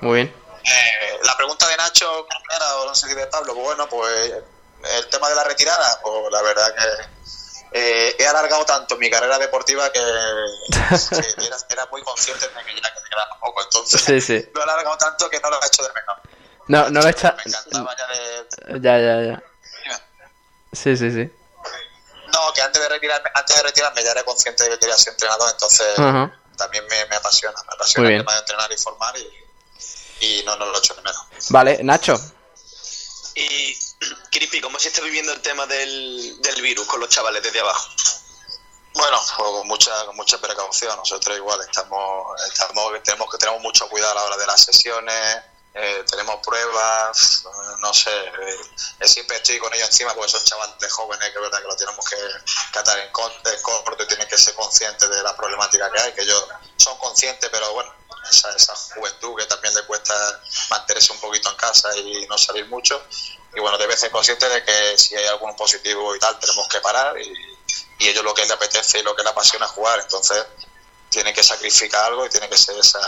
Muy 0.00 0.14
bien. 0.16 0.42
Eh, 0.64 1.20
la 1.22 1.36
pregunta 1.36 1.68
de 1.68 1.76
Nacho, 1.76 2.26
o 2.78 2.86
no 2.86 2.94
sé 2.94 3.08
si 3.08 3.14
de 3.14 3.26
Pablo, 3.28 3.54
pues 3.54 3.64
bueno, 3.64 3.88
pues 3.88 4.32
el 4.84 5.08
tema 5.08 5.28
de 5.28 5.36
la 5.36 5.44
retirada, 5.44 6.00
pues 6.02 6.32
la 6.32 6.42
verdad 6.42 6.74
que 6.74 7.22
eh, 7.74 8.16
he 8.18 8.26
alargado 8.26 8.64
tanto 8.64 8.96
mi 8.96 9.10
carrera 9.10 9.38
deportiva 9.38 9.90
que, 9.90 9.98
era, 11.70 11.86
muy 11.90 12.02
consciente 12.02 12.46
de 12.46 12.64
que 12.64 12.74
ya 12.80 12.94
quedaba 13.10 13.38
poco, 13.40 13.62
entonces 13.62 14.48
lo 14.52 14.60
he 14.60 14.62
alargado 14.62 14.96
tanto 14.98 15.30
que 15.30 15.40
no 15.40 15.50
lo 15.50 15.62
he 15.62 15.66
hecho 15.66 15.82
de 15.82 15.88
menos. 15.92 16.16
No, 16.68 16.90
no 16.90 17.00
lo 17.00 17.06
he 17.06 17.10
hecho. 17.10 17.32
Me 17.36 17.42
encantaba 17.44 17.96
ya 17.96 18.06
de... 18.08 18.80
Ya, 18.80 18.98
ya, 18.98 19.22
ya. 19.22 19.42
Sí, 20.72 20.96
sí, 20.96 21.10
sí. 21.10 21.30
No, 22.32 22.52
que 22.54 22.62
antes 22.62 22.80
de 22.80 22.88
retirarme, 22.88 23.30
antes 23.34 23.56
de 23.56 23.62
retirarme 23.62 24.02
ya 24.02 24.12
era 24.12 24.24
consciente 24.24 24.64
de 24.64 24.70
que 24.70 24.78
quería 24.78 24.96
ser 24.96 25.12
entrenador, 25.12 25.50
entonces 25.50 25.86
también 26.56 26.84
me, 26.88 27.16
apasiona, 27.16 27.56
me 27.66 27.74
apasiona 27.74 28.08
el 28.08 28.18
tema 28.18 28.32
de 28.32 28.38
entrenar 28.38 28.72
y 28.72 28.76
formar 28.78 29.14
y, 30.20 30.42
no, 30.46 30.56
no 30.56 30.66
lo 30.66 30.78
echo 30.78 30.94
de 30.94 31.02
menos. 31.02 31.26
Vale, 31.50 31.80
Nacho. 31.82 32.18
Y 33.34 33.76
Cripi, 34.30 34.60
¿cómo 34.60 34.78
se 34.78 34.88
está 34.88 35.00
viviendo 35.02 35.32
el 35.32 35.40
tema 35.40 35.66
del, 35.66 36.40
del 36.40 36.62
virus 36.62 36.86
con 36.86 37.00
los 37.00 37.08
chavales 37.08 37.42
desde 37.42 37.60
abajo? 37.60 37.88
Bueno, 38.94 39.18
pues 39.18 39.32
con 39.32 39.66
mucha, 39.66 40.06
con 40.06 40.16
mucha 40.16 40.38
precaución. 40.38 40.96
Nosotros 40.96 41.36
igual 41.36 41.60
estamos, 41.62 42.40
estamos, 42.48 43.02
tenemos 43.02 43.30
que 43.30 43.38
tenemos 43.38 43.60
mucho 43.62 43.88
cuidado 43.88 44.12
a 44.12 44.14
la 44.16 44.24
hora 44.24 44.36
de 44.36 44.46
las 44.46 44.60
sesiones, 44.62 45.42
eh, 45.74 46.04
tenemos 46.10 46.36
pruebas, 46.44 47.44
no 47.80 47.94
sé, 47.94 48.10
eh, 48.10 49.08
siempre 49.08 49.38
estoy 49.38 49.58
con 49.58 49.72
ellos 49.72 49.88
encima 49.88 50.12
porque 50.14 50.30
son 50.30 50.44
chavales 50.44 50.92
jóvenes 50.92 51.30
que 51.30 51.34
es 51.34 51.40
verdad 51.40 51.62
que 51.62 51.68
lo 51.68 51.76
tenemos 51.76 52.04
que 52.04 52.16
catar 52.72 52.98
en 52.98 53.10
corto 53.10 54.02
y 54.02 54.06
tienen 54.06 54.28
que 54.28 54.36
ser 54.36 54.54
conscientes 54.54 55.08
de 55.08 55.22
la 55.22 55.34
problemática 55.34 55.90
que 55.90 56.00
hay, 56.00 56.12
que 56.12 56.22
ellos 56.22 56.46
son 56.76 56.98
conscientes, 56.98 57.48
pero 57.50 57.72
bueno, 57.72 57.90
esa, 58.30 58.50
esa 58.50 58.76
juventud 58.76 59.34
que 59.38 59.46
también 59.46 59.74
le 59.74 59.82
cuesta 59.84 60.14
mantenerse 60.68 61.12
un 61.12 61.20
poquito 61.20 61.48
en 61.48 61.56
casa 61.56 61.96
y 61.96 62.26
no 62.26 62.36
salir 62.36 62.66
mucho. 62.66 63.02
Y 63.54 63.60
bueno, 63.60 63.76
debe 63.78 63.96
ser 63.96 64.10
consciente 64.10 64.48
de 64.48 64.64
que 64.64 64.98
si 64.98 65.14
hay 65.14 65.26
algún 65.26 65.54
positivo 65.56 66.14
y 66.16 66.18
tal, 66.18 66.38
tenemos 66.38 66.66
que 66.68 66.80
parar 66.80 67.20
y, 67.20 67.32
y 67.98 68.08
ellos 68.08 68.24
lo 68.24 68.34
que 68.34 68.42
les 68.42 68.50
apetece 68.50 68.98
y 68.98 69.02
lo 69.02 69.14
que 69.14 69.22
les 69.22 69.32
apasiona 69.32 69.66
es 69.66 69.72
jugar. 69.72 70.00
Entonces, 70.00 70.44
tiene 71.12 71.32
que 71.32 71.42
sacrificar 71.44 72.06
algo 72.06 72.26
y 72.26 72.30
tiene 72.30 72.48
que 72.48 72.56
ser 72.56 72.76
esa, 72.78 72.98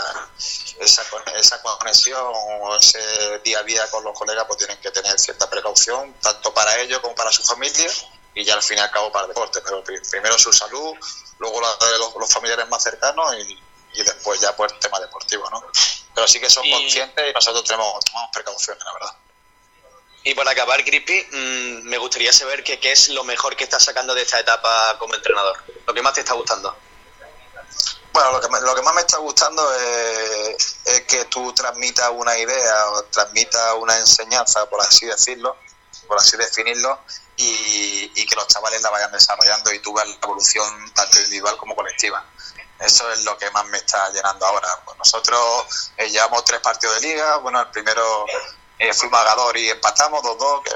esa, 0.79 1.03
esa 1.35 1.61
conexión 1.61 2.23
o 2.23 2.77
ese 2.77 3.39
día 3.43 3.59
a 3.59 3.63
día 3.63 3.89
con 3.89 4.03
los 4.03 4.17
colegas, 4.17 4.45
pues 4.45 4.59
tienen 4.59 4.77
que 4.77 4.91
tener 4.91 5.19
cierta 5.19 5.49
precaución, 5.49 6.13
tanto 6.21 6.53
para 6.53 6.79
ellos 6.79 6.99
como 6.99 7.15
para 7.15 7.31
su 7.31 7.43
familia 7.43 7.89
y 8.35 8.43
ya 8.43 8.53
al 8.53 8.63
fin 8.63 8.77
y 8.77 8.81
al 8.81 8.91
cabo 8.91 9.11
para 9.11 9.25
el 9.25 9.29
deporte. 9.29 9.59
Pero 9.61 9.83
primero 9.83 10.37
su 10.37 10.53
salud, 10.53 10.93
luego 11.39 11.59
la 11.59 11.75
de 11.87 11.97
los, 11.97 12.31
familiares 12.31 12.67
más 12.69 12.83
cercanos 12.83 13.35
y, 13.39 13.59
y, 13.93 14.03
después 14.03 14.39
ya 14.39 14.55
pues 14.55 14.71
el 14.71 14.79
tema 14.79 14.99
deportivo, 14.99 15.49
¿no? 15.49 15.65
Pero 16.13 16.27
sí 16.27 16.39
que 16.39 16.49
son 16.49 16.69
conscientes 16.69 17.29
y 17.29 17.33
nosotros 17.33 17.63
tenemos, 17.63 18.05
tomamos 18.05 18.29
precauciones, 18.31 18.83
la 18.83 18.93
verdad. 18.93 19.15
Y 20.27 20.33
para 20.33 20.51
acabar, 20.51 20.83
Crispy, 20.83 21.23
mmm, 21.31 21.87
me 21.87 21.99
gustaría 21.99 22.33
saber 22.33 22.63
qué 22.63 22.79
es 22.91 23.09
lo 23.09 23.23
mejor 23.23 23.55
que 23.55 23.63
estás 23.63 23.83
sacando 23.83 24.15
de 24.15 24.23
esta 24.23 24.39
etapa 24.39 24.97
como 24.97 25.13
entrenador. 25.13 25.55
Lo 25.85 25.93
que 25.93 26.01
más 26.01 26.13
te 26.13 26.21
está 26.21 26.33
gustando. 26.33 26.75
Bueno, 28.11 28.31
lo 28.31 28.41
que, 28.41 28.47
lo 28.61 28.73
que 28.73 28.81
más 28.81 28.95
me 28.95 29.01
está 29.01 29.17
gustando 29.17 29.61
es, 29.75 30.77
es, 30.83 31.01
que 31.01 31.25
tú 31.25 31.53
transmitas 31.53 32.09
una 32.11 32.35
idea 32.39 32.89
o 32.91 33.03
transmitas 33.03 33.75
una 33.79 33.97
enseñanza, 33.97 34.67
por 34.67 34.81
así 34.81 35.05
decirlo, 35.05 35.57
por 36.07 36.17
así 36.17 36.37
definirlo, 36.37 37.01
y, 37.37 38.11
y, 38.15 38.25
que 38.25 38.35
los 38.35 38.47
chavales 38.47 38.81
la 38.81 38.89
vayan 38.89 39.11
desarrollando 39.11 39.71
y 39.73 39.79
tú 39.79 39.93
veas 39.93 40.07
la 40.07 40.15
evolución 40.15 40.91
tanto 40.95 41.19
individual 41.19 41.55
como 41.57 41.75
colectiva. 41.75 42.25
Eso 42.79 43.11
es 43.11 43.23
lo 43.25 43.37
que 43.37 43.51
más 43.51 43.65
me 43.65 43.77
está 43.77 44.09
llenando 44.09 44.43
ahora. 44.43 44.69
Pues 44.85 44.97
nosotros 44.97 45.91
eh, 45.97 46.09
llevamos 46.09 46.43
tres 46.45 46.61
partidos 46.61 46.99
de 46.99 47.09
liga. 47.09 47.37
Bueno, 47.37 47.61
el 47.61 47.67
primero 47.67 48.25
eh, 48.79 48.93
fuimos 48.93 49.19
a 49.19 49.23
Gador 49.23 49.57
y 49.57 49.69
empatamos 49.69 50.21
2-2, 50.23 50.63
que 50.63 50.71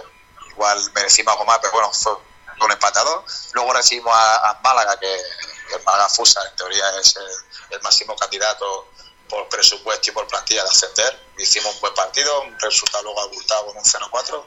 igual 0.52 0.92
merecimos 0.94 1.34
algo 1.34 1.46
más, 1.46 1.60
pero 1.60 1.74
bueno, 1.74 1.92
fue 1.92 2.14
un 2.62 2.72
empatador. 2.72 3.24
Luego 3.54 3.74
recibimos 3.74 4.14
a, 4.14 4.50
a 4.50 4.60
Málaga, 4.62 4.98
que 5.00 5.14
el 5.14 5.84
Málaga 5.86 6.10
Fusa 6.10 6.42
en 6.48 6.56
teoría 6.56 6.84
es 7.00 7.16
el, 7.16 7.28
el, 7.72 7.82
máximo 7.82 8.16
candidato 8.16 8.90
por 9.28 9.48
presupuesto 9.48 10.10
y 10.10 10.14
por 10.14 10.28
plantilla 10.28 10.64
de 10.64 10.70
ascender. 10.70 11.28
Hicimos 11.38 11.76
un 11.76 11.82
buen 11.82 11.94
partido, 11.94 12.42
un 12.42 12.60
resultado 12.60 13.04
luego 13.04 13.22
abultado 13.22 13.68
con 13.68 13.78
un 13.78 13.84
0-4. 13.84 14.44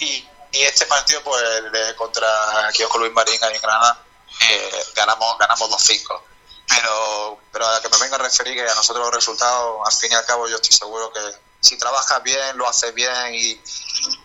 Y, 0.00 0.28
y, 0.52 0.62
este 0.62 0.86
partido, 0.86 1.22
pues 1.22 1.42
de, 1.72 1.94
contra 1.96 2.70
Kiosco 2.72 2.98
Luis 2.98 3.12
Marín 3.12 3.38
en 3.42 3.60
Granada, 3.60 4.04
eh, 4.40 4.84
ganamos, 4.94 5.38
ganamos 5.38 5.70
2-5. 5.70 6.22
Pero, 6.68 7.40
pero 7.52 7.68
a 7.68 7.80
que 7.80 7.88
me 7.88 7.98
venga 7.98 8.16
a 8.16 8.18
referir 8.18 8.54
que 8.54 8.68
a 8.68 8.74
nosotros 8.74 9.04
los 9.06 9.14
resultados, 9.14 9.80
al 9.84 9.92
fin 9.92 10.10
y 10.10 10.14
al 10.16 10.24
cabo, 10.24 10.48
yo 10.48 10.56
estoy 10.56 10.76
seguro 10.76 11.12
que 11.12 11.20
si 11.66 11.76
trabajas 11.76 12.22
bien, 12.22 12.56
lo 12.56 12.68
haces 12.68 12.94
bien 12.94 13.34
y, 13.34 13.60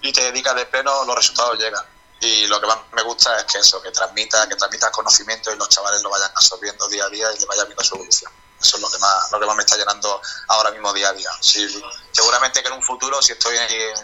y 0.01 0.13
te 0.13 0.21
dedicas 0.21 0.55
de 0.55 0.65
pleno, 0.65 1.03
los 1.05 1.15
resultados 1.15 1.57
llegan 1.57 1.85
y 2.21 2.45
lo 2.45 2.61
que 2.61 2.67
más 2.67 2.77
me 2.93 3.01
gusta 3.01 3.35
es 3.39 3.45
que 3.45 3.57
eso, 3.57 3.81
que 3.81 3.89
transmita, 3.89 4.47
que 4.47 4.55
transmita 4.55 4.91
conocimiento 4.91 5.51
y 5.51 5.57
los 5.57 5.67
chavales 5.69 6.03
lo 6.03 6.09
vayan 6.11 6.29
absorbiendo 6.35 6.87
día 6.87 7.05
a 7.05 7.09
día 7.09 7.27
y 7.33 7.39
le 7.39 7.45
vaya 7.47 7.65
viendo 7.65 7.83
su 7.83 7.95
evolución. 7.95 8.31
Eso 8.61 8.77
es 8.77 8.81
lo 8.81 8.91
que 8.91 8.99
más, 8.99 9.31
lo 9.31 9.39
que 9.39 9.45
más 9.47 9.55
me 9.55 9.63
está 9.63 9.75
llenando 9.75 10.21
ahora 10.49 10.69
mismo 10.69 10.93
día 10.93 11.09
a 11.09 11.13
día. 11.13 11.31
Sí, 11.39 11.67
seguramente 12.11 12.61
que 12.61 12.67
en 12.67 12.75
un 12.75 12.83
futuro, 12.83 13.19
si 13.23 13.31
estoy 13.31 13.57
en, 13.57 13.95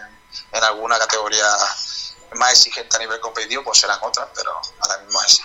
en 0.50 0.64
alguna 0.64 0.98
categoría 0.98 1.46
más 2.34 2.52
exigente 2.54 2.96
a 2.96 2.98
nivel 2.98 3.20
competitivo, 3.20 3.62
pues 3.62 3.78
serán 3.78 4.00
otras, 4.02 4.28
pero 4.34 4.52
ahora 4.80 4.98
mismo 4.98 5.20
es 5.20 5.26
así. 5.26 5.42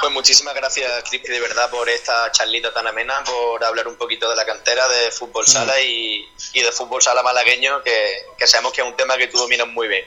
Pues 0.00 0.12
muchísimas 0.12 0.54
gracias, 0.54 0.90
Cristi, 1.08 1.32
de 1.32 1.40
verdad, 1.40 1.70
por 1.70 1.88
esta 1.88 2.30
charlita 2.32 2.72
tan 2.72 2.86
amena, 2.86 3.22
por 3.24 3.62
hablar 3.64 3.88
un 3.88 3.96
poquito 3.96 4.28
de 4.28 4.36
la 4.36 4.46
cantera 4.46 4.86
de 4.88 5.10
fútbol 5.10 5.46
sala 5.46 5.74
mm. 5.74 5.84
y, 5.84 6.28
y, 6.52 6.62
de 6.62 6.72
fútbol 6.72 7.02
sala 7.02 7.22
malagueño, 7.22 7.82
que, 7.82 8.26
que, 8.36 8.46
sabemos 8.46 8.72
que 8.72 8.82
es 8.82 8.86
un 8.86 8.96
tema 8.96 9.16
que 9.16 9.26
tú 9.26 9.38
dominas 9.38 9.66
muy 9.68 9.88
bien. 9.88 10.06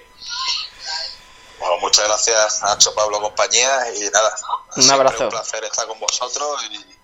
Bueno, 1.59 1.77
muchas 1.79 2.07
gracias, 2.07 2.61
Nacho, 2.63 2.93
Pablo, 2.95 3.21
compañía, 3.21 3.83
y 3.95 4.09
nada. 4.09 4.35
Un 4.75 4.89
abrazo. 4.89 5.25
Un 5.25 5.29
placer 5.29 5.63
estar 5.63 5.85
con 5.85 5.99
vosotros 5.99 6.63
y 6.71 7.00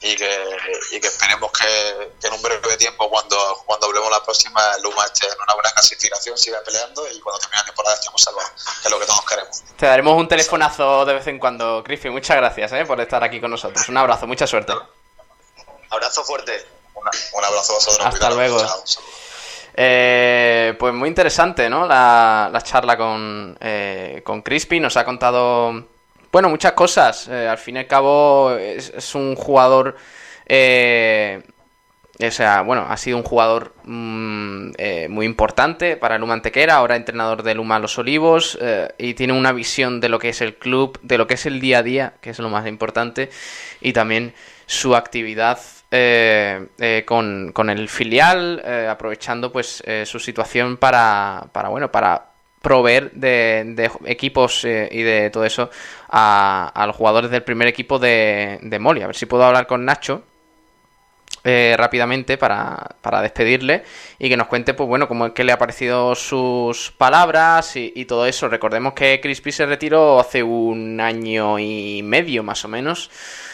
y 0.00 0.14
que, 0.14 0.56
y 0.92 1.00
que 1.00 1.08
esperemos 1.08 1.50
que, 1.52 2.12
que, 2.20 2.28
en 2.28 2.32
un 2.32 2.42
breve 2.42 2.76
tiempo, 2.76 3.10
cuando, 3.10 3.36
cuando 3.66 3.86
hablemos 3.86 4.10
la 4.10 4.22
próxima, 4.22 4.60
Luma 4.82 5.04
esté 5.04 5.26
en 5.26 5.40
una 5.42 5.54
buena 5.54 5.70
clasificación, 5.72 6.38
siga 6.38 6.60
peleando 6.64 7.02
y 7.10 7.18
cuando 7.20 7.40
termine 7.40 7.58
la 7.60 7.66
temporada 7.66 7.94
estemos 7.96 8.22
salvados, 8.22 8.52
que 8.80 8.88
es 8.88 8.90
lo 8.90 9.00
que 9.00 9.06
todos 9.06 9.24
queremos. 9.24 9.62
Te 9.76 9.86
daremos 9.86 10.16
un 10.16 10.28
telefonazo 10.28 11.04
de 11.04 11.14
vez 11.14 11.26
en 11.26 11.38
cuando, 11.38 11.82
Griffin. 11.82 12.12
Muchas 12.12 12.36
gracias 12.36 12.72
¿eh? 12.72 12.84
por 12.84 13.00
estar 13.00 13.24
aquí 13.24 13.40
con 13.40 13.50
nosotros. 13.50 13.88
Un 13.88 13.96
abrazo, 13.96 14.26
mucha 14.26 14.46
suerte. 14.46 14.72
Abrazo 15.90 16.22
fuerte. 16.22 16.64
Una, 16.94 17.10
un 17.32 17.44
abrazo 17.44 17.72
a 17.72 17.74
vosotros. 17.76 18.06
Hasta 18.06 18.10
Cuidado, 18.10 18.36
luego. 18.36 18.66
Eh, 19.74 20.76
pues 20.78 20.92
muy 20.92 21.08
interesante, 21.08 21.68
¿no? 21.68 21.86
La, 21.86 22.50
la 22.52 22.60
charla 22.62 22.96
con, 22.96 23.56
eh, 23.60 24.22
con 24.24 24.42
Crispy. 24.42 24.80
Nos 24.80 24.96
ha 24.96 25.04
contado 25.04 25.97
bueno, 26.32 26.48
muchas 26.48 26.72
cosas. 26.72 27.28
Eh, 27.28 27.48
al 27.48 27.58
fin 27.58 27.76
y 27.76 27.78
al 27.80 27.86
cabo 27.86 28.52
es, 28.52 29.14
un 29.14 29.34
jugador... 29.34 29.96
Eh, 30.46 31.42
o 32.20 32.30
sea, 32.32 32.62
bueno, 32.62 32.84
ha 32.88 32.96
sido 32.96 33.16
un 33.16 33.22
jugador 33.22 33.74
mmm, 33.84 34.70
eh, 34.76 35.06
muy 35.08 35.24
importante 35.24 35.96
para 35.96 36.18
Luma 36.18 36.34
Antequera, 36.34 36.74
ahora 36.74 36.96
entrenador 36.96 37.44
de 37.44 37.54
Luma 37.54 37.78
Los 37.78 37.96
Olivos, 37.98 38.58
eh, 38.60 38.88
y 38.98 39.14
tiene 39.14 39.34
una 39.34 39.52
visión 39.52 40.00
de 40.00 40.08
lo 40.08 40.18
que 40.18 40.30
es 40.30 40.40
el 40.40 40.56
club, 40.56 40.98
de 41.02 41.16
lo 41.16 41.28
que 41.28 41.34
es 41.34 41.46
el 41.46 41.60
día 41.60 41.78
a 41.78 41.82
día, 41.84 42.14
que 42.20 42.30
es 42.30 42.38
lo 42.40 42.48
más 42.48 42.66
importante, 42.66 43.30
y 43.80 43.92
también 43.92 44.34
su 44.66 44.96
actividad 44.96 45.60
eh, 45.92 47.04
con, 47.06 47.52
con, 47.52 47.70
el 47.70 47.88
filial, 47.88 48.62
aprovechando 48.88 49.52
pues 49.52 49.82
su 50.04 50.18
situación 50.18 50.76
para, 50.76 51.46
para, 51.52 51.68
bueno, 51.68 51.90
para 51.92 52.32
proveer 52.60 53.12
de, 53.12 53.62
de 53.76 53.90
equipos 54.06 54.64
y 54.64 55.02
de 55.02 55.30
todo 55.30 55.44
eso 55.44 55.70
a, 56.08 56.70
a, 56.74 56.86
los 56.86 56.96
jugadores 56.96 57.30
del 57.30 57.42
primer 57.42 57.68
equipo 57.68 57.98
de, 57.98 58.58
de 58.62 58.78
Moli. 58.78 59.02
A 59.02 59.06
ver 59.06 59.16
si 59.16 59.26
puedo 59.26 59.44
hablar 59.44 59.66
con 59.66 59.84
Nacho 59.84 60.22
eh, 61.44 61.76
rápidamente 61.78 62.36
para, 62.36 62.96
para, 63.00 63.22
despedirle 63.22 63.84
y 64.18 64.28
que 64.28 64.36
nos 64.36 64.48
cuente, 64.48 64.74
pues 64.74 64.88
bueno, 64.88 65.06
cómo 65.06 65.26
es 65.26 65.32
que 65.32 65.44
le 65.44 65.52
ha 65.52 65.56
parecido 65.56 66.14
sus 66.14 66.90
palabras 66.90 67.76
y, 67.76 68.04
todo 68.06 68.26
eso. 68.26 68.48
Recordemos 68.48 68.92
que 68.92 69.20
Crispy 69.20 69.52
se 69.52 69.64
retiró 69.64 70.18
hace 70.18 70.42
un 70.42 71.00
año 71.00 71.58
y 71.58 72.02
medio 72.02 72.42
más 72.42 72.64
o 72.64 72.68
menos 72.68 73.10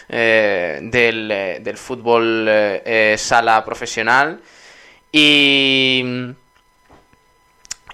eh, 0.08 0.80
del, 0.82 1.28
del, 1.62 1.76
fútbol 1.76 2.46
eh, 2.48 3.16
sala 3.18 3.62
profesional 3.64 4.40
y 5.12 6.34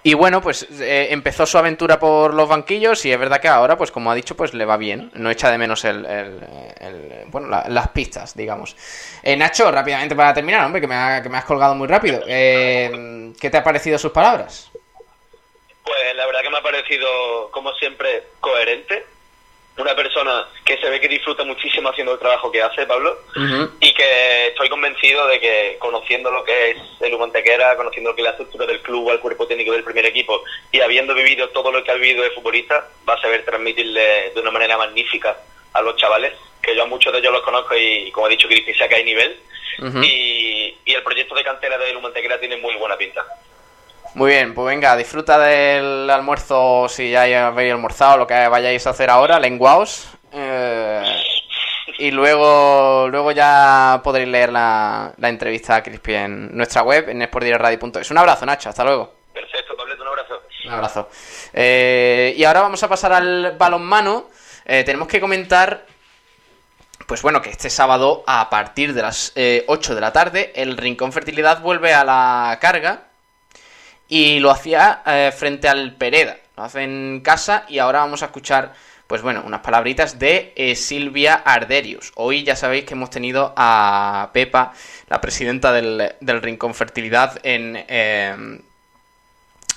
y 0.02 0.14
bueno, 0.14 0.40
pues 0.40 0.66
eh, 0.80 1.08
empezó 1.10 1.44
su 1.44 1.58
aventura 1.58 1.98
por 1.98 2.32
los 2.32 2.48
banquillos 2.48 3.04
y 3.04 3.12
es 3.12 3.18
verdad 3.18 3.40
que 3.40 3.48
ahora, 3.48 3.76
pues 3.76 3.90
como 3.90 4.10
ha 4.10 4.14
dicho, 4.14 4.34
pues 4.36 4.54
le 4.54 4.64
va 4.64 4.76
bien. 4.76 5.10
No 5.14 5.30
echa 5.30 5.50
de 5.50 5.58
menos 5.58 5.84
el, 5.84 6.06
el, 6.06 7.24
bueno, 7.26 7.48
la, 7.48 7.66
las 7.68 7.88
pistas, 7.88 8.34
digamos. 8.34 8.76
Eh, 9.22 9.36
Nacho, 9.36 9.70
rápidamente 9.70 10.16
para 10.16 10.32
terminar, 10.32 10.64
hombre, 10.64 10.80
que 10.80 10.86
me, 10.86 10.94
ha, 10.94 11.22
que 11.22 11.28
me 11.28 11.38
has 11.38 11.44
colgado 11.44 11.74
muy 11.74 11.86
rápido. 11.86 12.22
Eh, 12.26 13.32
¿Qué 13.38 13.50
te 13.50 13.58
ha 13.58 13.64
parecido 13.64 13.98
sus 13.98 14.12
palabras? 14.12 14.70
Pues 15.84 16.16
la 16.16 16.26
verdad 16.26 16.40
que 16.42 16.50
me 16.50 16.58
ha 16.58 16.62
parecido, 16.62 17.50
como 17.50 17.72
siempre, 17.74 18.24
coherente 18.40 19.04
una 19.80 19.94
persona 19.94 20.46
que 20.64 20.76
se 20.78 20.88
ve 20.88 21.00
que 21.00 21.08
disfruta 21.08 21.44
muchísimo 21.44 21.88
haciendo 21.88 22.12
el 22.12 22.18
trabajo 22.18 22.50
que 22.50 22.62
hace, 22.62 22.86
Pablo, 22.86 23.18
uh 23.36 23.40
-huh. 23.40 23.70
y 23.80 23.92
que 23.92 24.48
estoy 24.48 24.68
convencido 24.68 25.26
de 25.26 25.40
que 25.40 25.76
conociendo 25.78 26.30
lo 26.30 26.44
que 26.44 26.70
es 26.70 26.76
el 27.00 27.14
Humantequera, 27.14 27.76
conociendo 27.76 28.10
lo 28.10 28.16
que 28.16 28.22
es 28.22 28.24
la 28.26 28.30
estructura 28.32 28.66
del 28.66 28.80
club, 28.80 29.10
al 29.10 29.20
cuerpo 29.20 29.46
técnico 29.46 29.72
del 29.72 29.84
primer 29.84 30.06
equipo, 30.06 30.42
y 30.72 30.80
habiendo 30.80 31.14
vivido 31.14 31.48
todo 31.50 31.72
lo 31.72 31.82
que 31.82 31.90
ha 31.90 31.94
vivido 31.94 32.22
de 32.22 32.30
futbolista, 32.30 32.88
va 33.08 33.14
a 33.14 33.20
saber 33.20 33.44
transmitirle 33.44 34.30
de 34.34 34.40
una 34.40 34.50
manera 34.50 34.76
magnífica 34.76 35.36
a 35.72 35.82
los 35.82 35.96
chavales, 35.96 36.32
que 36.62 36.74
yo 36.74 36.82
a 36.82 36.86
muchos 36.86 37.12
de 37.12 37.18
ellos 37.20 37.32
los 37.32 37.42
conozco 37.42 37.76
y, 37.76 38.10
como 38.12 38.26
ha 38.26 38.30
dicho 38.30 38.48
Cristi, 38.48 38.74
sé 38.74 38.88
que 38.88 38.96
hay 38.96 39.04
nivel, 39.04 39.40
uh 39.78 39.84
-huh. 39.84 40.04
y, 40.04 40.76
y, 40.84 40.94
el 40.94 41.02
proyecto 41.02 41.34
de 41.34 41.44
cantera 41.44 41.78
del 41.78 41.96
Humantequera 41.96 42.38
tiene 42.38 42.56
muy 42.56 42.74
buena 42.74 42.96
pinta. 42.96 43.24
Muy 44.14 44.30
bien, 44.30 44.54
pues 44.54 44.66
venga, 44.66 44.96
disfruta 44.96 45.38
del 45.38 46.10
almuerzo 46.10 46.88
si 46.88 47.10
ya 47.10 47.46
habéis 47.46 47.72
almorzado, 47.72 48.18
lo 48.18 48.26
que 48.26 48.48
vayáis 48.48 48.86
a 48.86 48.90
hacer 48.90 49.08
ahora, 49.08 49.38
lenguaos. 49.38 50.08
Eh, 50.32 51.02
y 51.98 52.10
luego, 52.10 53.08
luego 53.08 53.30
ya 53.30 54.00
podréis 54.02 54.28
leer 54.28 54.50
la, 54.50 55.12
la 55.16 55.28
entrevista 55.28 55.76
a 55.76 55.82
Crispy 55.82 56.14
en 56.14 56.56
nuestra 56.56 56.82
web, 56.82 57.08
en 57.08 57.22
sportdirectradio.es. 57.22 58.10
Un 58.10 58.18
abrazo, 58.18 58.46
Nacho, 58.46 58.68
hasta 58.68 58.82
luego. 58.82 59.14
Perfecto, 59.32 59.76
Pableto, 59.76 60.02
un 60.02 60.08
abrazo. 60.08 60.42
Un 60.64 60.72
abrazo. 60.72 61.08
Eh, 61.52 62.34
y 62.36 62.44
ahora 62.44 62.62
vamos 62.62 62.82
a 62.82 62.88
pasar 62.88 63.12
al 63.12 63.54
balonmano. 63.56 64.28
Eh, 64.64 64.82
tenemos 64.84 65.06
que 65.06 65.20
comentar 65.20 65.86
pues 67.06 67.22
bueno, 67.22 67.42
que 67.42 67.50
este 67.50 67.70
sábado 67.70 68.22
a 68.26 68.48
partir 68.50 68.94
de 68.94 69.02
las 69.02 69.32
eh, 69.34 69.64
8 69.66 69.96
de 69.96 70.00
la 70.00 70.12
tarde 70.12 70.52
el 70.54 70.76
Rincón 70.76 71.12
Fertilidad 71.12 71.60
vuelve 71.60 71.92
a 71.92 72.04
la 72.04 72.56
carga 72.60 73.09
y 74.10 74.40
lo 74.40 74.50
hacía 74.50 75.02
eh, 75.06 75.32
frente 75.34 75.68
al 75.68 75.94
Pereda. 75.94 76.36
Lo 76.56 76.64
hace 76.64 76.82
en 76.82 77.20
casa 77.24 77.64
y 77.68 77.78
ahora 77.78 78.00
vamos 78.00 78.22
a 78.22 78.26
escuchar, 78.26 78.74
pues 79.06 79.22
bueno, 79.22 79.42
unas 79.46 79.60
palabritas 79.60 80.18
de 80.18 80.52
eh, 80.56 80.74
Silvia 80.74 81.34
Arderius. 81.34 82.12
Hoy 82.16 82.42
ya 82.42 82.56
sabéis 82.56 82.84
que 82.84 82.94
hemos 82.94 83.08
tenido 83.08 83.54
a 83.56 84.30
Pepa, 84.34 84.72
la 85.08 85.20
presidenta 85.20 85.72
del, 85.72 86.16
del 86.20 86.42
Rincón 86.42 86.74
Fertilidad, 86.74 87.38
en, 87.44 87.84
eh, 87.88 88.60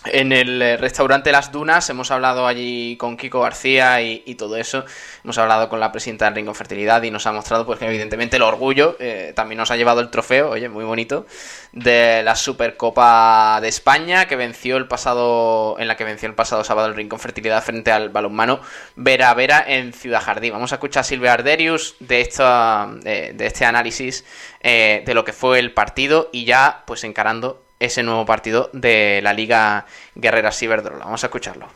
en 0.06 0.32
el 0.32 0.62
eh, 0.62 0.78
restaurante 0.78 1.32
Las 1.32 1.52
Dunas 1.52 1.90
hemos 1.90 2.12
hablado 2.12 2.48
allí 2.48 2.98
con 2.98 3.18
Kiko 3.18 3.42
García 3.42 4.02
y, 4.02 4.36
todo 4.36 4.58
eso. 4.58 4.84
Hemos 5.24 5.38
hablado 5.38 5.70
con 5.70 5.80
la 5.80 5.92
presidenta 5.92 6.26
del 6.26 6.36
Rincón 6.36 6.56
Fertilidad 6.56 7.04
y 7.04 7.12
nos 7.12 7.28
ha 7.28 7.32
mostrado, 7.32 7.66
pues, 7.66 7.80
que 7.80 7.86
evidentemente 7.86 8.38
el 8.38 8.42
orgullo 8.42 8.98
eh, 9.00 9.32
también 9.36 9.58
nos 9.58 9.72
ha 9.72 9.78
llevado 9.78 10.02
el 10.02 10.10
trofeo, 10.10 10.50
oye, 10.50 10.70
muy 10.70 10.84
bonito, 10.84 11.26
de 11.72 12.24
la 12.24 12.36
Supercopa 12.36 13.60
de 13.62 13.68
España 13.68 14.26
que 14.26 14.36
venció 14.36 14.78
el 14.78 14.88
pasado, 14.88 15.76
en 15.80 15.88
la 15.88 15.96
que 15.96 16.04
venció 16.04 16.28
el 16.28 16.36
pasado 16.36 16.64
sábado 16.64 16.88
el 16.88 16.96
Rincón 16.96 17.20
Fertilidad 17.20 17.64
frente 17.64 17.92
al 17.92 18.10
balonmano 18.10 18.60
Vera 18.96 19.34
Vera 19.34 19.64
en 19.68 19.94
Ciudad 19.94 20.22
Jardín. 20.22 20.54
Vamos 20.54 20.72
a 20.72 20.76
escuchar 20.76 21.02
a 21.02 21.04
Silvia 21.04 21.34
Arderius 21.34 21.96
de, 22.00 22.22
esta, 22.22 22.90
de, 23.02 23.34
de 23.34 23.46
este 23.46 23.66
análisis 23.66 24.26
eh, 24.62 25.04
de 25.06 25.14
lo 25.14 25.26
que 25.26 25.34
fue 25.34 25.60
el 25.60 25.74
partido 25.74 26.30
y 26.32 26.46
ya, 26.46 26.84
pues, 26.88 27.04
encarando 27.04 27.63
ese 27.84 28.02
nuevo 28.02 28.26
partido 28.26 28.70
de 28.72 29.20
la 29.22 29.34
Liga 29.34 29.86
Guerrera 30.16 30.52
Ciberdrola. 30.52 31.06
Vamos 31.06 31.24
a 31.24 31.28
escucharlo. 31.28 31.68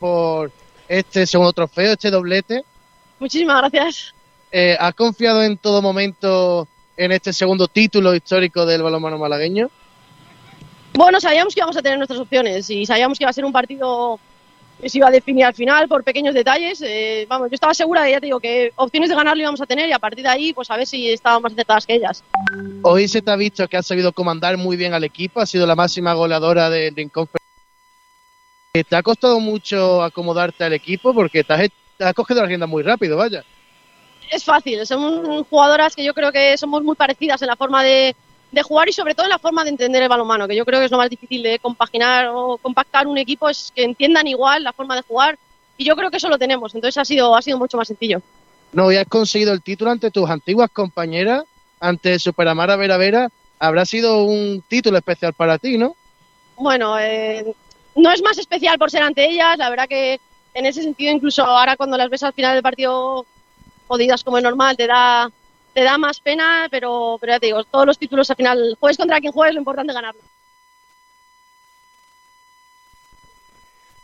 Por 0.00 0.50
este 0.88 1.26
segundo 1.26 1.52
trofeo, 1.52 1.92
este 1.92 2.10
doblete. 2.10 2.64
Muchísimas 3.20 3.58
gracias. 3.58 4.14
Eh, 4.50 4.76
¿Has 4.78 4.94
confiado 4.94 5.42
en 5.42 5.56
todo 5.58 5.80
momento 5.80 6.66
en 6.96 7.12
este 7.12 7.32
segundo 7.32 7.68
título 7.68 8.14
histórico 8.14 8.66
del 8.66 8.82
balonmano 8.82 9.18
malagueño? 9.18 9.70
Bueno, 10.94 11.20
sabíamos 11.20 11.54
que 11.54 11.60
íbamos 11.60 11.76
a 11.76 11.82
tener 11.82 11.98
nuestras 11.98 12.20
opciones 12.20 12.68
y 12.70 12.84
sabíamos 12.84 13.18
que 13.18 13.24
iba 13.24 13.30
a 13.30 13.34
ser 13.34 13.44
un 13.44 13.52
partido 13.52 14.18
se 14.84 14.98
iba 14.98 15.08
a 15.08 15.10
definir 15.10 15.44
al 15.44 15.54
final 15.54 15.88
por 15.88 16.04
pequeños 16.04 16.34
detalles. 16.34 16.82
Eh, 16.82 17.26
vamos, 17.28 17.50
yo 17.50 17.54
estaba 17.54 17.74
segura 17.74 18.02
de, 18.02 18.12
ya 18.12 18.20
te 18.20 18.26
digo, 18.26 18.40
que 18.40 18.72
opciones 18.76 19.08
de 19.08 19.16
ganarlo 19.16 19.42
íbamos 19.42 19.60
a 19.60 19.66
tener 19.66 19.88
y 19.88 19.92
a 19.92 19.98
partir 19.98 20.22
de 20.22 20.30
ahí, 20.30 20.52
pues 20.52 20.70
a 20.70 20.76
ver 20.76 20.86
si 20.86 21.10
estábamos 21.10 21.44
más 21.44 21.52
acertadas 21.52 21.86
que 21.86 21.94
ellas. 21.94 22.22
Hoy 22.82 23.08
se 23.08 23.22
te 23.22 23.30
ha 23.30 23.36
visto 23.36 23.66
que 23.68 23.76
has 23.76 23.86
sabido 23.86 24.12
comandar 24.12 24.56
muy 24.56 24.76
bien 24.76 24.94
al 24.94 25.04
equipo, 25.04 25.40
has 25.40 25.50
sido 25.50 25.66
la 25.66 25.74
máxima 25.74 26.12
goleadora 26.12 26.70
del 26.70 26.94
Rincón. 26.94 27.28
¿Te 28.72 28.96
ha 28.96 29.02
costado 29.02 29.40
mucho 29.40 30.02
acomodarte 30.02 30.64
al 30.64 30.74
equipo? 30.74 31.14
Porque 31.14 31.42
te 31.42 31.70
has, 31.98 32.14
cogido 32.14 32.42
la 32.42 32.46
rienda 32.46 32.66
muy 32.66 32.82
rápido, 32.82 33.16
vaya. 33.16 33.42
Es 34.30 34.44
fácil, 34.44 34.84
somos 34.86 35.46
jugadoras 35.48 35.94
que 35.94 36.04
yo 36.04 36.12
creo 36.12 36.32
que 36.32 36.58
somos 36.58 36.82
muy 36.82 36.96
parecidas 36.96 37.40
en 37.42 37.48
la 37.48 37.56
forma 37.56 37.82
de, 37.84 38.14
de 38.56 38.62
jugar 38.62 38.88
y 38.88 38.92
sobre 38.92 39.14
todo 39.14 39.26
en 39.26 39.30
la 39.30 39.38
forma 39.38 39.64
de 39.64 39.70
entender 39.70 40.02
el 40.02 40.08
balonmano, 40.08 40.48
que 40.48 40.56
yo 40.56 40.64
creo 40.64 40.80
que 40.80 40.86
es 40.86 40.90
lo 40.90 40.96
más 40.96 41.10
difícil 41.10 41.42
de 41.42 41.58
compaginar 41.58 42.28
o 42.32 42.56
compactar 42.56 43.06
un 43.06 43.18
equipo, 43.18 43.50
es 43.50 43.70
que 43.74 43.84
entiendan 43.84 44.26
igual 44.26 44.64
la 44.64 44.72
forma 44.72 44.96
de 44.96 45.02
jugar 45.02 45.38
y 45.76 45.84
yo 45.84 45.94
creo 45.94 46.10
que 46.10 46.16
eso 46.16 46.30
lo 46.30 46.38
tenemos, 46.38 46.74
entonces 46.74 46.96
ha 46.96 47.04
sido, 47.04 47.36
ha 47.36 47.42
sido 47.42 47.58
mucho 47.58 47.76
más 47.76 47.86
sencillo. 47.86 48.22
No, 48.72 48.90
y 48.90 48.96
has 48.96 49.06
conseguido 49.06 49.52
el 49.52 49.62
título 49.62 49.90
ante 49.90 50.10
tus 50.10 50.28
antiguas 50.30 50.70
compañeras, 50.72 51.44
ante 51.80 52.18
Superamara 52.18 52.76
Vera 52.76 52.96
Vera, 52.96 53.28
habrá 53.58 53.84
sido 53.84 54.24
un 54.24 54.64
título 54.66 54.96
especial 54.96 55.34
para 55.34 55.58
ti, 55.58 55.76
¿no? 55.76 55.94
Bueno, 56.56 56.98
eh, 56.98 57.44
no 57.94 58.10
es 58.10 58.22
más 58.22 58.38
especial 58.38 58.78
por 58.78 58.90
ser 58.90 59.02
ante 59.02 59.28
ellas, 59.28 59.58
la 59.58 59.68
verdad 59.68 59.86
que 59.86 60.18
en 60.54 60.64
ese 60.64 60.82
sentido 60.82 61.12
incluso 61.12 61.44
ahora 61.44 61.76
cuando 61.76 61.98
las 61.98 62.08
ves 62.08 62.22
al 62.22 62.32
final 62.32 62.54
del 62.54 62.62
partido 62.62 63.26
jodidas 63.86 64.24
como 64.24 64.38
es 64.38 64.44
normal, 64.44 64.78
te 64.78 64.86
da 64.86 65.30
te 65.76 65.84
da 65.84 65.98
más 65.98 66.20
pena, 66.20 66.68
pero, 66.70 67.18
pero 67.20 67.34
ya 67.34 67.38
te 67.38 67.46
digo, 67.46 67.62
todos 67.64 67.84
los 67.84 67.98
títulos 67.98 68.30
al 68.30 68.36
final, 68.36 68.78
juegues 68.80 68.96
contra 68.96 69.20
quien 69.20 69.30
juegues, 69.30 69.54
lo 69.54 69.60
importante 69.60 69.90
es 69.90 69.94
ganarlo. 69.94 70.22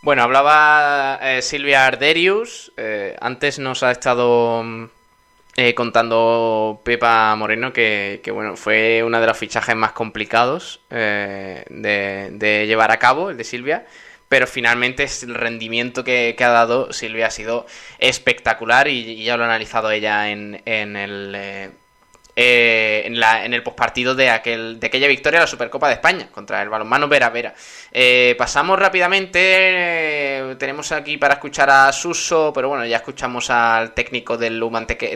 Bueno, 0.02 0.22
hablaba 0.22 1.18
eh, 1.22 1.40
Silvia 1.40 1.86
Arderius, 1.86 2.74
eh, 2.76 3.16
antes 3.22 3.58
nos 3.58 3.82
ha 3.82 3.90
estado 3.90 4.62
eh, 5.56 5.74
contando 5.74 6.82
Pepa 6.84 7.34
Moreno 7.36 7.72
que, 7.72 8.20
bueno, 8.34 8.54
fue 8.58 9.02
uno 9.02 9.18
de 9.18 9.26
los 9.26 9.38
fichajes 9.38 9.74
más 9.74 9.92
complicados 9.92 10.82
de, 10.90 12.64
llevar 12.66 12.90
a 12.90 12.98
cabo, 12.98 13.30
el 13.30 13.38
de 13.38 13.44
Silvia, 13.44 13.86
pero 14.32 14.46
finalmente 14.46 15.06
el 15.24 15.34
rendimiento 15.34 16.04
que, 16.04 16.34
ha 16.40 16.48
dado 16.48 16.90
Silvia 16.90 17.26
ha 17.26 17.30
sido 17.30 17.66
espectacular 17.98 18.88
y, 18.88 19.22
ya 19.22 19.36
lo 19.36 19.42
ha 19.42 19.46
analizado 19.46 19.90
ella 19.90 20.30
en, 20.30 20.54
el... 20.64 21.34
Eh, 21.36 21.70
eh, 22.34 23.02
en, 23.04 23.20
la, 23.20 23.44
en 23.44 23.52
el 23.52 23.62
postpartido 23.62 24.14
de, 24.14 24.30
aquel, 24.30 24.80
de 24.80 24.86
aquella 24.86 25.06
victoria 25.06 25.40
de 25.40 25.44
la 25.44 25.46
Supercopa 25.46 25.88
de 25.88 25.94
España 25.96 26.30
contra 26.32 26.62
el 26.62 26.70
balonmano 26.70 27.08
Vera 27.08 27.28
Vera. 27.28 27.52
Eh, 27.92 28.34
pasamos 28.38 28.78
rápidamente, 28.78 30.56
tenemos 30.58 30.92
aquí 30.92 31.18
para 31.18 31.34
escuchar 31.34 31.68
a 31.68 31.92
Suso, 31.92 32.54
pero 32.54 32.70
bueno, 32.70 32.86
ya 32.86 32.96
escuchamos 32.96 33.50
al 33.50 33.92
técnico 33.92 34.38
del, 34.38 34.58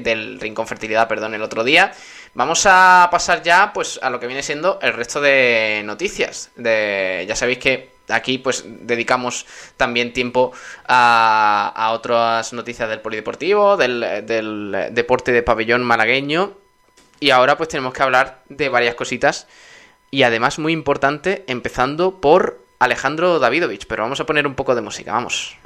del 0.03 0.39
Rincón 0.39 0.67
Fertilidad 0.67 1.09
perdón, 1.09 1.33
el 1.33 1.41
otro 1.41 1.64
día. 1.64 1.91
Vamos 2.35 2.67
a 2.67 3.09
pasar 3.11 3.43
ya 3.43 3.73
pues 3.73 3.99
a 4.03 4.11
lo 4.11 4.21
que 4.21 4.27
viene 4.27 4.43
siendo 4.43 4.79
el 4.83 4.93
resto 4.93 5.23
de 5.23 5.81
noticias. 5.87 6.51
De, 6.57 7.25
ya 7.27 7.35
sabéis 7.35 7.61
que 7.61 7.95
aquí 8.09 8.38
pues 8.38 8.64
dedicamos 8.66 9.46
también 9.76 10.12
tiempo 10.12 10.52
a, 10.86 11.90
otras 11.92 12.52
noticias 12.52 12.88
del 12.88 13.00
polideportivo, 13.00 13.76
del, 13.76 14.90
deporte 14.92 15.32
de 15.32 15.42
pabellón 15.42 15.84
malagueño. 15.84 16.54
Y 17.18 17.30
ahora 17.30 17.57
pues 17.57 17.68
tenemos 17.68 17.94
que 17.94 18.02
hablar 18.02 18.42
de 18.48 18.68
varias 18.68 18.94
cositas. 18.94 19.46
Y 20.11 20.22
además 20.22 20.59
muy 20.59 20.72
importante, 20.72 21.44
empezando 21.46 22.20
por 22.20 22.64
Alejandro 22.78 23.38
Davidovich. 23.38 23.86
Pero 23.86 24.02
vamos 24.02 24.20
a 24.20 24.26
poner 24.26 24.46
un 24.46 24.54
poco 24.54 24.74
de 24.74 24.82
música, 24.82 25.12
vamos. 25.12 25.57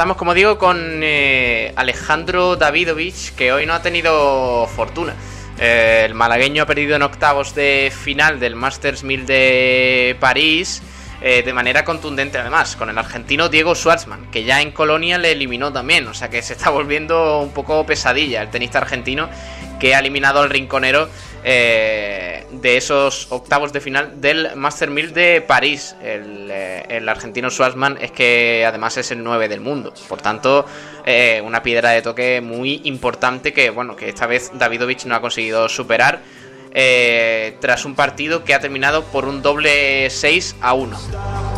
Empezamos, 0.00 0.16
como 0.16 0.32
digo, 0.32 0.56
con 0.56 1.02
eh, 1.02 1.74
Alejandro 1.76 2.56
Davidovich, 2.56 3.34
que 3.34 3.52
hoy 3.52 3.66
no 3.66 3.74
ha 3.74 3.82
tenido 3.82 4.66
fortuna. 4.66 5.14
Eh, 5.58 6.04
el 6.06 6.14
malagueño 6.14 6.62
ha 6.62 6.66
perdido 6.66 6.96
en 6.96 7.02
octavos 7.02 7.54
de 7.54 7.92
final 7.94 8.40
del 8.40 8.54
Masters 8.54 9.04
1000 9.04 9.26
de 9.26 10.16
París. 10.18 10.80
Eh, 11.20 11.42
de 11.42 11.52
manera 11.52 11.84
contundente 11.84 12.38
además, 12.38 12.76
con 12.76 12.88
el 12.88 12.96
argentino 12.96 13.50
Diego 13.50 13.74
Schwartzman, 13.74 14.30
que 14.30 14.44
ya 14.44 14.62
en 14.62 14.70
Colonia 14.70 15.18
le 15.18 15.32
eliminó 15.32 15.70
también, 15.70 16.06
o 16.06 16.14
sea 16.14 16.30
que 16.30 16.40
se 16.40 16.54
está 16.54 16.70
volviendo 16.70 17.40
un 17.40 17.52
poco 17.52 17.84
pesadilla 17.84 18.40
el 18.40 18.48
tenista 18.48 18.78
argentino 18.78 19.28
que 19.78 19.94
ha 19.94 19.98
eliminado 19.98 20.40
al 20.40 20.48
rinconero 20.48 21.10
eh, 21.44 22.19
de 22.60 22.76
esos 22.76 23.26
octavos 23.30 23.72
de 23.72 23.80
final 23.80 24.20
del 24.20 24.56
Master 24.56 24.90
1000 24.90 25.12
de 25.14 25.40
París. 25.40 25.96
Eh, 26.02 26.84
el, 26.88 27.08
argentino 27.08 27.50
Schwarzman 27.50 27.98
es 28.00 28.12
que 28.12 28.64
además 28.66 28.96
es 28.96 29.10
el 29.10 29.22
9 29.22 29.48
del 29.48 29.60
mundo. 29.60 29.92
Por 30.08 30.20
tanto, 30.20 30.66
eh, 31.04 31.42
una 31.44 31.62
piedra 31.62 31.90
de 31.90 32.02
toque 32.02 32.40
muy 32.40 32.80
importante 32.84 33.52
que, 33.52 33.70
bueno, 33.70 33.96
que 33.96 34.08
esta 34.08 34.26
vez 34.26 34.50
Davidovich 34.54 35.04
no 35.06 35.14
ha 35.14 35.20
conseguido 35.20 35.68
superar. 35.68 36.20
tras 37.60 37.84
un 37.84 37.96
partido 37.96 38.44
que 38.44 38.54
ha 38.54 38.60
terminado 38.60 39.02
por 39.02 39.24
un 39.24 39.42
doble 39.42 40.08
6 40.08 40.56
a 40.60 40.74
1. 40.74 41.49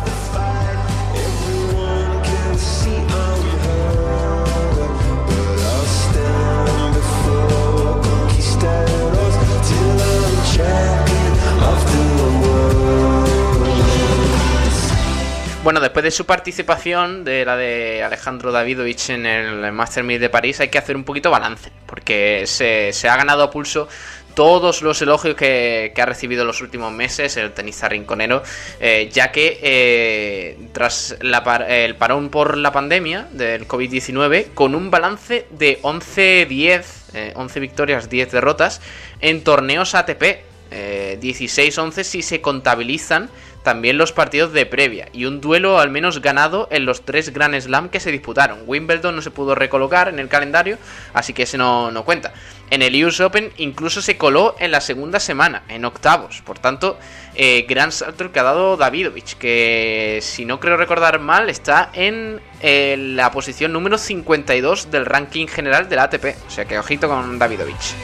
Bueno, 15.63 15.79
después 15.79 16.03
de 16.03 16.11
su 16.11 16.25
participación, 16.25 17.23
de 17.23 17.45
la 17.45 17.55
de 17.55 18.03
Alejandro 18.03 18.51
Davidovich 18.51 19.11
en 19.11 19.25
el 19.25 19.71
Master 19.71 20.03
1000 20.03 20.19
de 20.19 20.29
París, 20.29 20.59
hay 20.59 20.67
que 20.67 20.77
hacer 20.77 20.97
un 20.97 21.05
poquito 21.05 21.31
balance, 21.31 21.71
porque 21.85 22.43
se, 22.47 22.91
se 22.91 23.07
ha 23.07 23.15
ganado 23.15 23.43
a 23.43 23.49
pulso 23.49 23.87
todos 24.33 24.81
los 24.81 25.01
elogios 25.01 25.35
que, 25.35 25.93
ha 25.95 26.05
recibido 26.05 26.41
en 26.41 26.47
los 26.47 26.61
últimos 26.61 26.91
meses 26.91 27.37
el 27.37 27.53
tenista 27.53 27.87
rinconero, 27.87 28.43
eh, 28.81 29.09
ya 29.13 29.31
que 29.31 29.59
eh, 29.61 30.57
tras 30.73 31.15
el 31.21 31.95
parón 31.95 32.29
por 32.29 32.57
la 32.57 32.73
pandemia 32.73 33.29
del 33.31 33.65
COVID-19, 33.65 34.53
con 34.53 34.75
un 34.75 34.91
balance 34.91 35.47
de 35.51 35.81
11-10, 35.81 37.35
11 37.35 37.57
eh, 37.57 37.61
victorias, 37.61 38.09
10 38.09 38.31
derrotas, 38.31 38.81
en 39.21 39.45
torneos 39.45 39.95
ATP, 39.95 40.51
16-11 40.73 42.03
si 42.03 42.23
se 42.23 42.41
contabilizan 42.41 43.29
también 43.63 43.97
los 43.97 44.11
partidos 44.11 44.53
de 44.53 44.65
previa 44.65 45.09
y 45.13 45.25
un 45.25 45.41
duelo 45.41 45.79
al 45.79 45.89
menos 45.89 46.21
ganado 46.21 46.67
en 46.69 46.85
los 46.85 47.03
tres 47.03 47.33
Grand 47.33 47.59
Slam 47.59 47.89
que 47.89 47.99
se 47.99 48.11
disputaron. 48.11 48.59
Wimbledon 48.67 49.15
no 49.15 49.21
se 49.21 49.31
pudo 49.31 49.55
recolocar 49.55 50.09
en 50.09 50.19
el 50.19 50.27
calendario, 50.27 50.77
así 51.13 51.33
que 51.33 51.43
ese 51.43 51.57
no, 51.57 51.91
no 51.91 52.03
cuenta. 52.03 52.33
En 52.69 52.81
el 52.81 53.03
US 53.05 53.19
Open 53.21 53.51
incluso 53.57 54.01
se 54.01 54.17
coló 54.17 54.55
en 54.59 54.71
la 54.71 54.81
segunda 54.81 55.19
semana, 55.19 55.63
en 55.69 55.85
octavos. 55.85 56.41
Por 56.41 56.59
tanto, 56.59 56.97
eh, 57.35 57.65
gran 57.67 57.91
salto 57.91 58.31
que 58.31 58.39
ha 58.39 58.43
dado 58.43 58.77
Davidovich, 58.77 59.35
que 59.37 60.19
si 60.21 60.45
no 60.45 60.59
creo 60.59 60.77
recordar 60.77 61.19
mal 61.19 61.49
está 61.49 61.89
en 61.93 62.41
eh, 62.61 62.95
la 62.97 63.31
posición 63.31 63.73
número 63.73 63.97
52 63.97 64.91
del 64.91 65.05
ranking 65.05 65.47
general 65.47 65.87
del 65.87 65.99
ATP. 65.99 66.35
O 66.47 66.49
sea 66.49 66.65
que 66.65 66.77
ojito 66.77 67.07
con 67.07 67.39
Davidovich. 67.39 67.95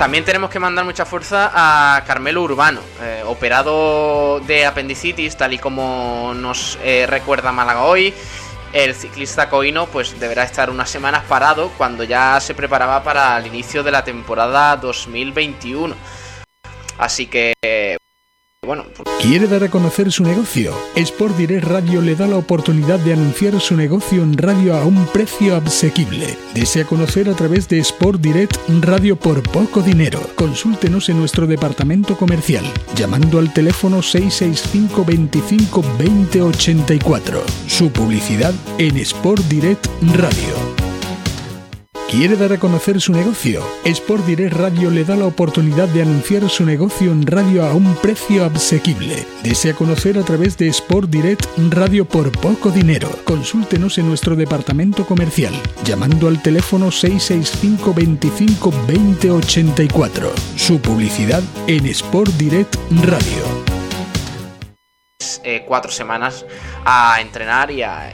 También 0.00 0.24
tenemos 0.24 0.48
que 0.48 0.58
mandar 0.58 0.86
mucha 0.86 1.04
fuerza 1.04 1.50
a 1.52 2.02
Carmelo 2.06 2.40
Urbano, 2.42 2.80
eh, 3.02 3.22
operado 3.26 4.40
de 4.40 4.64
apendicitis, 4.64 5.36
tal 5.36 5.52
y 5.52 5.58
como 5.58 6.32
nos 6.34 6.78
eh, 6.82 7.04
recuerda 7.06 7.52
Málaga 7.52 7.82
hoy. 7.82 8.14
El 8.72 8.94
ciclista 8.94 9.50
coino 9.50 9.88
pues 9.88 10.18
deberá 10.18 10.44
estar 10.44 10.70
unas 10.70 10.88
semanas 10.88 11.24
parado 11.28 11.70
cuando 11.76 12.02
ya 12.02 12.40
se 12.40 12.54
preparaba 12.54 13.04
para 13.04 13.36
el 13.36 13.48
inicio 13.48 13.82
de 13.82 13.90
la 13.90 14.02
temporada 14.02 14.74
2021. 14.78 15.94
Así 16.96 17.26
que 17.26 17.52
pues- 18.76 19.08
¿Quiere 19.20 19.46
dar 19.46 19.64
a 19.64 19.68
conocer 19.68 20.10
su 20.12 20.22
negocio? 20.24 20.72
Sport 20.94 21.36
Direct 21.36 21.66
Radio 21.66 22.00
le 22.00 22.14
da 22.14 22.26
la 22.26 22.36
oportunidad 22.36 22.98
de 23.00 23.12
anunciar 23.12 23.60
su 23.60 23.76
negocio 23.76 24.22
en 24.22 24.36
radio 24.36 24.76
a 24.76 24.84
un 24.84 25.06
precio 25.06 25.56
asequible. 25.56 26.36
¿Desea 26.54 26.84
conocer 26.84 27.28
a 27.28 27.34
través 27.34 27.68
de 27.68 27.78
Sport 27.80 28.20
Direct 28.20 28.56
Radio 28.80 29.16
por 29.16 29.42
poco 29.42 29.82
dinero? 29.82 30.20
Consúltenos 30.36 31.08
en 31.08 31.18
nuestro 31.18 31.46
departamento 31.46 32.16
comercial 32.16 32.64
llamando 32.96 33.38
al 33.38 33.52
teléfono 33.52 34.02
665 34.02 35.04
25 35.04 35.84
20 35.98 36.42
84. 36.42 37.42
Su 37.66 37.90
publicidad 37.90 38.54
en 38.78 38.96
Sport 38.98 39.42
Direct 39.48 39.86
Radio. 40.16 40.89
¿Quiere 42.10 42.34
dar 42.34 42.52
a 42.52 42.58
conocer 42.58 43.00
su 43.00 43.12
negocio? 43.12 43.64
Sport 43.84 44.26
Direct 44.26 44.56
Radio 44.56 44.90
le 44.90 45.04
da 45.04 45.14
la 45.14 45.26
oportunidad 45.26 45.86
de 45.86 46.02
anunciar 46.02 46.50
su 46.50 46.66
negocio 46.66 47.12
en 47.12 47.24
radio 47.24 47.64
a 47.64 47.72
un 47.72 47.94
precio 47.94 48.44
asequible. 48.44 49.24
¿Desea 49.44 49.74
conocer 49.74 50.18
a 50.18 50.24
través 50.24 50.58
de 50.58 50.66
Sport 50.66 51.08
Direct 51.08 51.46
Radio 51.68 52.04
por 52.04 52.32
poco 52.32 52.70
dinero? 52.72 53.08
Consúltenos 53.22 53.96
en 53.98 54.08
nuestro 54.08 54.34
departamento 54.34 55.06
comercial 55.06 55.54
llamando 55.84 56.26
al 56.26 56.42
teléfono 56.42 56.90
665 56.90 57.94
25 57.94 58.72
20 58.88 59.30
84. 59.30 60.32
Su 60.56 60.80
publicidad 60.80 61.44
en 61.68 61.86
Sport 61.86 62.32
Direct 62.32 62.74
Radio. 63.04 63.44
Eh, 65.44 65.64
cuatro 65.64 65.92
semanas 65.92 66.44
a 66.84 67.20
entrenar 67.20 67.70
y 67.70 67.82
a, 67.84 68.10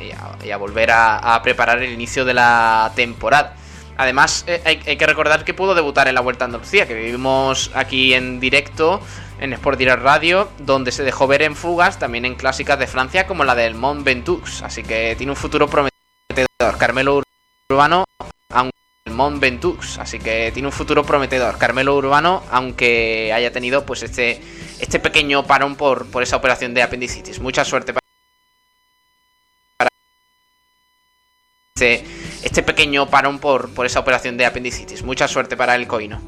volver 0.59 0.90
a 0.90 1.40
preparar 1.42 1.82
el 1.82 1.94
inicio 1.94 2.26
de 2.26 2.34
la 2.34 2.92
temporada. 2.94 3.57
Además, 3.97 4.44
eh, 4.47 4.61
hay, 4.64 4.78
que 4.78 5.07
recordar 5.07 5.44
que 5.44 5.55
pudo 5.55 5.74
debutar 5.74 6.09
en 6.09 6.14
la 6.14 6.20
Vuelta 6.20 6.44
a 6.44 6.47
Andalucía, 6.47 6.86
que 6.86 6.94
vivimos 6.94 7.70
aquí 7.74 8.14
en 8.14 8.40
directo 8.40 9.01
en 9.40 9.53
Sport 9.55 9.78
Direct 9.78 10.03
Radio, 10.03 10.49
donde 10.59 10.92
se 10.92 11.03
dejó 11.03 11.26
ver 11.26 11.42
en 11.42 11.57
fugas, 11.57 11.99
también 11.99 12.24
en 12.24 12.34
clásicas 12.34 12.78
de 12.78 12.86
Francia, 12.86 13.26
como 13.26 13.44
la 13.44 13.55
del 13.55 13.74
Mont 13.74 14.05
Ventoux. 14.05 14.62
Así 14.62 14.82
que 14.82 15.14
tiene 15.16 15.32
un 15.32 15.36
futuro 15.36 15.68
prometedor. 15.68 16.78
Carmelo 16.78 17.22
Urbano, 17.70 18.05
aunque 18.51 18.76
Mont 19.11 19.40
Ventoux. 19.40 19.99
Así 19.99 20.18
que 20.18 20.51
tiene 20.53 20.68
un 20.68 20.72
futuro 20.72 21.05
prometedor. 21.05 21.57
Carmelo 21.59 21.97
Urbano, 21.97 22.42
aunque 22.51 23.32
haya 23.32 23.51
tenido 23.53 23.86
pues 23.86 24.03
este, 24.03 24.40
este 24.78 24.99
pequeño 24.99 25.47
parón 25.47 25.76
por, 25.76 26.07
por 26.11 26.22
esa 26.22 26.36
operación 26.36 26.74
de 26.74 26.82
apendicitis. 26.82 27.40
Mucha 27.40 27.64
suerte 27.64 27.92
para 27.92 28.07
este, 31.76 32.05
este 32.43 32.62
pequeño 32.62 33.09
parón 33.09 33.39
por, 33.39 33.70
por 33.70 33.87
esa 33.87 34.01
operación 34.01 34.37
de 34.37 34.47
apendicitis. 34.47 35.03
Mucha 35.03 35.28
suerte 35.28 35.57
para 35.57 35.74
el 35.74 35.87
coino. 35.87 36.20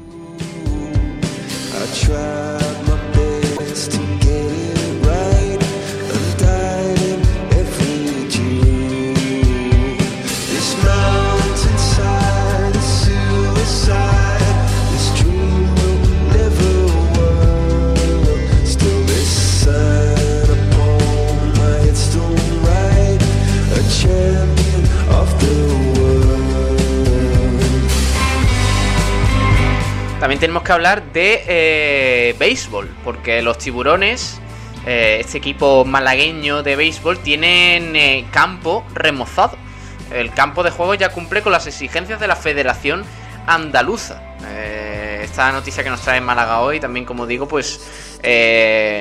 También 30.29 30.41
tenemos 30.41 30.61
que 30.61 30.71
hablar 30.71 31.11
de 31.11 31.43
eh, 31.47 32.35
béisbol, 32.37 32.87
porque 33.03 33.41
los 33.41 33.57
tiburones, 33.57 34.39
eh, 34.85 35.17
este 35.21 35.39
equipo 35.39 35.85
malagueño 35.85 36.61
de 36.61 36.75
béisbol, 36.75 37.17
tienen 37.17 37.95
eh, 37.95 38.27
campo 38.31 38.85
remozado. 38.93 39.57
El 40.11 40.31
campo 40.31 40.61
de 40.61 40.69
juego 40.69 40.93
ya 40.93 41.09
cumple 41.09 41.41
con 41.41 41.51
las 41.51 41.65
exigencias 41.65 42.19
de 42.19 42.27
la 42.27 42.35
Federación 42.35 43.05
Andaluza. 43.47 44.21
esta 45.23 45.51
noticia 45.51 45.83
que 45.83 45.89
nos 45.89 46.01
trae 46.01 46.21
Málaga 46.21 46.59
hoy, 46.59 46.79
también 46.79 47.07
como 47.07 47.25
digo, 47.25 47.47
pues 47.47 47.81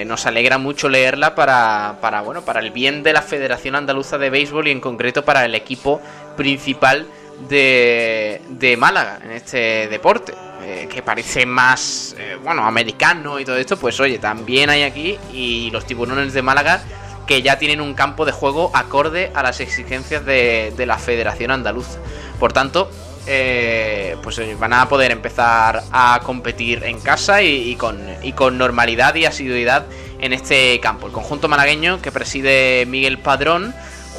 nos 0.06 0.24
alegra 0.24 0.56
mucho 0.56 0.88
leerla 0.88 1.34
para, 1.34 2.22
bueno, 2.24 2.40
para 2.40 2.60
el 2.60 2.70
bien 2.70 3.02
de 3.02 3.12
la 3.12 3.20
Federación 3.20 3.74
Andaluza 3.74 4.16
de 4.16 4.30
Béisbol 4.30 4.68
y 4.68 4.70
en 4.70 4.80
concreto 4.80 5.26
para 5.26 5.44
el 5.44 5.54
equipo 5.54 6.00
principal 6.38 7.06
de 7.50 8.76
Málaga 8.78 9.20
en 9.22 9.32
este 9.32 9.88
deporte. 9.88 10.47
Eh, 10.60 10.88
que 10.92 11.02
parece 11.02 11.46
más, 11.46 12.16
eh, 12.18 12.36
bueno, 12.42 12.64
americano 12.64 13.38
y 13.38 13.44
todo 13.44 13.56
esto, 13.56 13.76
pues 13.76 14.00
oye, 14.00 14.18
también 14.18 14.70
hay 14.70 14.82
aquí 14.82 15.16
y 15.32 15.70
los 15.70 15.86
tiburones 15.86 16.32
de 16.32 16.42
Málaga 16.42 16.82
que 17.28 17.42
ya 17.42 17.58
tienen 17.58 17.80
un 17.80 17.94
campo 17.94 18.24
de 18.24 18.32
juego 18.32 18.72
acorde 18.74 19.30
a 19.34 19.42
las 19.42 19.60
exigencias 19.60 20.24
de, 20.24 20.72
la 20.84 20.98
Federación 20.98 21.52
Andaluza. 21.52 22.00
Por 22.40 22.52
tanto, 22.52 22.90
eh, 23.26 24.16
pues 24.22 24.40
van 24.58 24.72
a 24.72 24.88
poder 24.88 25.12
empezar 25.12 25.84
a 25.92 26.20
competir 26.24 26.82
en 26.84 26.98
casa 27.00 27.42
y, 27.42 27.76
con, 27.76 28.00
y 28.22 28.32
con 28.32 28.58
normalidad 28.58 29.14
y 29.14 29.26
asiduidad 29.26 29.86
en 30.18 30.32
este 30.32 30.80
campo. 30.80 31.06
El 31.06 31.12
conjunto 31.12 31.48
malagueño 31.48 32.02
que 32.02 32.10
preside 32.10 32.84
Miguel 32.86 33.18
Padrón 33.18 33.74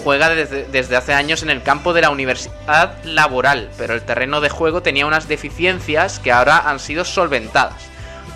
juega 0.09 0.29
desde, 0.29 0.97
hace 0.97 1.13
años 1.13 1.43
en 1.43 1.51
el 1.51 1.61
campo 1.61 1.93
de 1.93 2.01
la 2.01 2.09
universidad 2.09 2.95
laboral, 3.03 3.69
pero 3.77 3.93
el 3.93 4.01
terreno 4.01 4.41
de 4.41 4.49
juego 4.49 4.81
tenía 4.81 5.05
unas 5.05 5.27
deficiencias 5.27 6.17
que 6.17 6.31
ahora 6.31 6.67
han 6.67 6.79
sido 6.79 7.05
solventadas. 7.05 7.75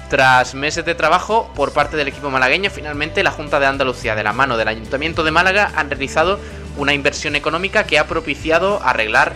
Tras 0.08 0.54
meses 0.54 0.86
de 0.86 0.94
trabajo 0.94 1.52
por 1.56 1.74
parte 1.74 1.98
del 1.98 2.10
equipo 2.10 2.30
malagueño, 2.30 2.70
finalmente 2.70 3.24
la 3.24 3.32
Junta 3.32 3.60
de 3.60 3.66
Andalucía, 3.66 4.14
de 4.14 4.24
la 4.24 4.34
mano 4.34 4.56
del 4.56 4.68
Ayuntamiento 4.68 5.24
de 5.24 5.32
Málaga, 5.32 5.72
han 5.76 5.90
realizado 5.90 6.40
una 6.78 6.94
inversión 6.94 7.36
económica 7.36 7.86
que 7.86 7.98
ha 7.98 8.06
propiciado 8.06 8.80
arreglar 8.84 9.34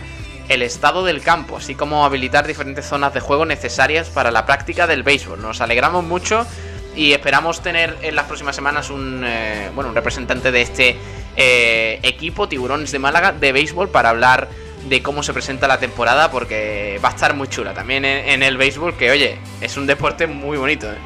el 0.48 0.62
estado 0.62 1.04
del 1.04 1.22
campo, 1.22 1.56
así 1.56 1.74
como 1.74 2.04
habilitar 2.04 2.46
diferentes 2.46 2.86
zonas 2.86 3.14
de 3.14 3.18
juego 3.18 3.46
necesarias 3.46 4.10
para 4.10 4.30
la 4.30 4.46
práctica 4.46 4.86
del 4.86 5.02
béisbol. 5.02 5.42
Nos 5.42 5.60
alegramos 5.60 6.04
mucho 6.04 6.46
y 6.94 7.14
esperamos 7.14 7.62
tener 7.62 7.96
en 8.02 8.14
las 8.14 8.26
próximas 8.26 8.54
semanas 8.54 8.90
un, 8.90 9.24
eh, 9.26 9.70
bueno, 9.74 9.90
un 9.90 9.96
representante 9.96 10.52
de 10.52 10.62
este 10.62 10.96
eh, 11.40 12.00
equipo 12.02 12.48
Tiburones 12.48 12.90
de 12.90 12.98
Málaga 12.98 13.30
de 13.32 13.52
béisbol 13.52 13.88
para 13.90 14.10
hablar 14.10 14.48
de 14.88 15.02
cómo 15.02 15.22
se 15.22 15.32
presenta 15.32 15.68
la 15.68 15.78
temporada 15.78 16.32
porque 16.32 17.00
va 17.02 17.10
a 17.10 17.12
estar 17.12 17.34
muy 17.34 17.46
chula 17.46 17.74
también 17.74 18.04
en, 18.04 18.42
el 18.42 18.56
béisbol 18.56 18.96
que 18.96 19.10
oye 19.12 19.38
es 19.60 19.76
un 19.76 19.86
deporte 19.86 20.26
muy 20.26 20.58
bonito 20.58 20.90
¿eh? 20.90 20.98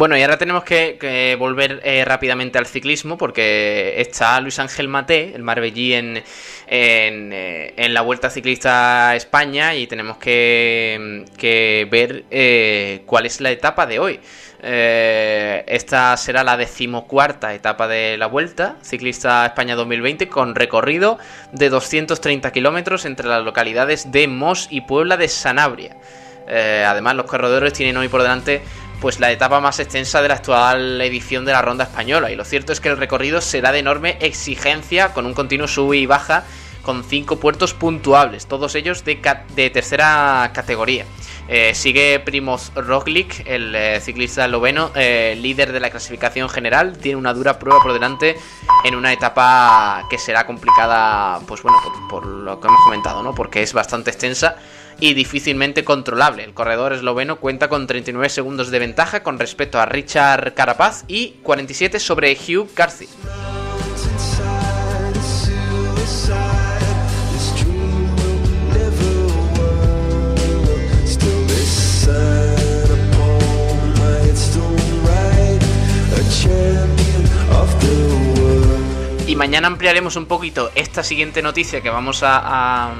Bueno, 0.00 0.16
y 0.16 0.22
ahora 0.22 0.38
tenemos 0.38 0.64
que, 0.64 1.36
volver 1.38 1.82
eh, 1.84 2.06
rápidamente 2.06 2.56
al 2.56 2.64
ciclismo 2.64 3.18
porque 3.18 4.00
está 4.00 4.40
Luis 4.40 4.58
Ángel 4.58 4.88
Maté, 4.88 5.34
el 5.34 5.42
Marbellí, 5.42 5.92
en, 5.92 6.24
en, 6.66 7.32
eh, 7.34 7.86
la 7.90 8.00
Vuelta 8.00 8.30
Ciclista 8.30 9.14
España 9.14 9.74
y 9.74 9.86
tenemos 9.86 10.16
que, 10.16 11.26
que 11.36 11.86
ver 11.90 12.24
eh, 12.30 13.02
cuál 13.04 13.26
es 13.26 13.42
la 13.42 13.50
etapa 13.50 13.84
de 13.84 13.98
hoy. 13.98 14.20
esta 14.62 16.16
será 16.16 16.44
la 16.44 16.56
decimocuarta 16.56 17.52
etapa 17.52 17.86
de 17.86 18.16
la 18.16 18.26
Vuelta 18.26 18.76
Ciclista 18.80 19.44
España 19.44 19.76
2020 19.76 20.30
con 20.30 20.54
recorrido 20.54 21.18
de 21.52 21.68
230 21.68 22.50
kilómetros 22.52 23.04
entre 23.04 23.28
las 23.28 23.44
localidades 23.44 24.10
de 24.10 24.28
Mos 24.28 24.66
y 24.70 24.80
Puebla 24.80 25.18
de 25.18 25.28
Sanabria. 25.28 25.98
además, 26.48 27.16
los 27.16 27.26
corredores 27.26 27.74
tienen 27.74 27.98
hoy 27.98 28.08
por 28.08 28.22
delante 28.22 28.62
pues 29.00 29.18
la 29.18 29.32
etapa 29.32 29.60
más 29.60 29.80
extensa 29.80 30.20
de 30.22 30.28
la 30.28 30.34
actual 30.34 31.00
edición 31.00 31.44
de 31.44 31.52
la 31.52 31.62
ronda 31.62 31.84
española. 31.84 32.30
Y 32.30 32.36
lo 32.36 32.44
cierto 32.44 32.72
es 32.72 32.80
que 32.80 32.90
el 32.90 32.96
recorrido 32.96 33.40
será 33.40 33.72
de 33.72 33.78
enorme 33.78 34.18
exigencia, 34.20 35.12
con 35.12 35.26
un 35.26 35.34
continuo 35.34 35.66
sube 35.66 35.96
y 35.96 36.06
baja, 36.06 36.44
con 36.82 37.04
cinco 37.04 37.36
puertos 37.36 37.74
puntuables, 37.74 38.46
todos 38.46 38.74
ellos 38.74 39.04
de, 39.04 39.70
tercera 39.70 40.50
categoría. 40.54 41.04
Eh, 41.48 41.74
sigue 41.74 42.20
Primoz 42.20 42.72
Roglic, 42.74 43.44
el 43.46 43.74
eh, 43.74 44.00
ciclista 44.00 44.44
esloveno, 44.44 44.92
eh, 44.94 45.36
líder 45.40 45.72
de 45.72 45.80
la 45.80 45.90
clasificación 45.90 46.48
general. 46.48 46.96
Tiene 46.98 47.16
una 47.16 47.34
dura 47.34 47.58
prueba 47.58 47.80
por 47.82 47.92
delante 47.92 48.36
en 48.84 48.94
una 48.94 49.12
etapa 49.12 50.06
que 50.08 50.16
será 50.16 50.46
complicada, 50.46 51.40
pues 51.46 51.62
bueno, 51.62 51.78
por, 51.82 52.08
por 52.08 52.26
lo 52.26 52.60
que 52.60 52.68
hemos 52.68 52.80
comentado, 52.84 53.22
¿no? 53.22 53.34
Porque 53.34 53.62
es 53.62 53.72
bastante 53.72 54.10
extensa 54.10 54.56
y 55.00 55.14
difícilmente 55.14 55.82
controlable. 55.82 56.44
El 56.44 56.54
corredor 56.54 56.92
esloveno 56.92 57.36
cuenta 57.36 57.68
con 57.68 57.86
39 57.86 58.28
segundos 58.28 58.70
de 58.70 58.78
ventaja 58.78 59.22
con 59.22 59.38
respecto 59.38 59.80
a 59.80 59.86
Richard 59.86 60.54
Carapaz 60.54 61.04
y 61.08 61.38
47 61.42 61.98
sobre 61.98 62.32
Hugh 62.34 62.72
Carthy. 62.74 63.08
Y 79.26 79.36
mañana 79.36 79.68
ampliaremos 79.68 80.16
un 80.16 80.26
poquito 80.26 80.70
esta 80.74 81.02
siguiente 81.02 81.40
noticia 81.40 81.80
que 81.80 81.88
vamos 81.88 82.22
a 82.22 82.40
a, 82.42 82.94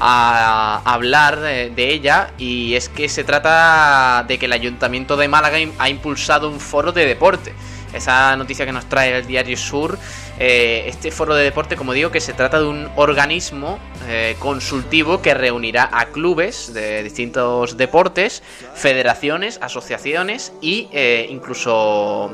hablar 0.00 1.40
de, 1.40 1.72
ella 1.76 2.32
y 2.38 2.74
es 2.74 2.88
que 2.88 3.08
se 3.08 3.24
trata 3.24 4.24
de 4.26 4.38
que 4.38 4.46
el 4.46 4.52
Ayuntamiento 4.52 5.16
de 5.16 5.28
Málaga 5.28 5.58
ha 5.78 5.88
impulsado 5.88 6.48
un 6.48 6.60
foro 6.60 6.92
de 6.92 7.06
deporte. 7.06 7.52
Esa 7.92 8.36
noticia 8.36 8.64
que 8.64 8.72
nos 8.72 8.86
trae 8.86 9.18
el 9.18 9.26
Diario 9.26 9.56
Sur 9.56 9.98
eh, 10.44 10.88
este 10.88 11.12
foro 11.12 11.36
de 11.36 11.44
deporte, 11.44 11.76
como 11.76 11.92
digo, 11.92 12.10
que 12.10 12.20
se 12.20 12.32
trata 12.32 12.58
de 12.58 12.66
un 12.66 12.90
organismo 12.96 13.78
eh, 14.08 14.34
consultivo 14.40 15.22
que 15.22 15.34
reunirá 15.34 15.88
a 15.92 16.06
clubes 16.06 16.74
de 16.74 17.04
distintos 17.04 17.76
deportes, 17.76 18.42
federaciones, 18.74 19.60
asociaciones 19.62 20.52
e 20.60 21.28
incluso 21.30 22.28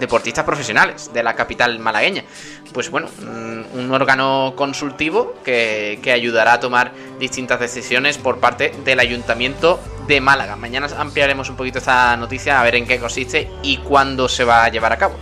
deportistas 0.00 0.46
profesionales 0.46 1.12
de 1.12 1.22
la 1.22 1.34
capital 1.34 1.78
malagueña. 1.78 2.24
Pues 2.72 2.90
bueno, 2.90 3.08
mm, 3.20 3.78
un, 3.78 3.92
órgano 3.92 4.54
consultivo 4.56 5.34
que, 5.44 5.98
que 6.02 6.10
ayudará 6.10 6.54
a 6.54 6.60
tomar 6.60 6.92
distintas 7.20 7.60
decisiones 7.60 8.16
por 8.16 8.40
parte 8.40 8.72
del 8.82 8.98
ayuntamiento 8.98 9.78
de 10.08 10.22
Málaga. 10.22 10.56
Mañana 10.56 10.88
ampliaremos 10.96 11.50
un 11.50 11.56
poquito 11.56 11.80
esta 11.80 12.16
noticia 12.16 12.60
a 12.60 12.64
ver 12.64 12.76
en 12.76 12.86
qué 12.86 12.98
consiste 12.98 13.50
y 13.62 13.76
cuándo 13.76 14.26
se 14.26 14.44
va 14.44 14.64
a 14.64 14.70
llevar 14.70 14.94
a 14.94 14.96
cabo. 14.96 15.16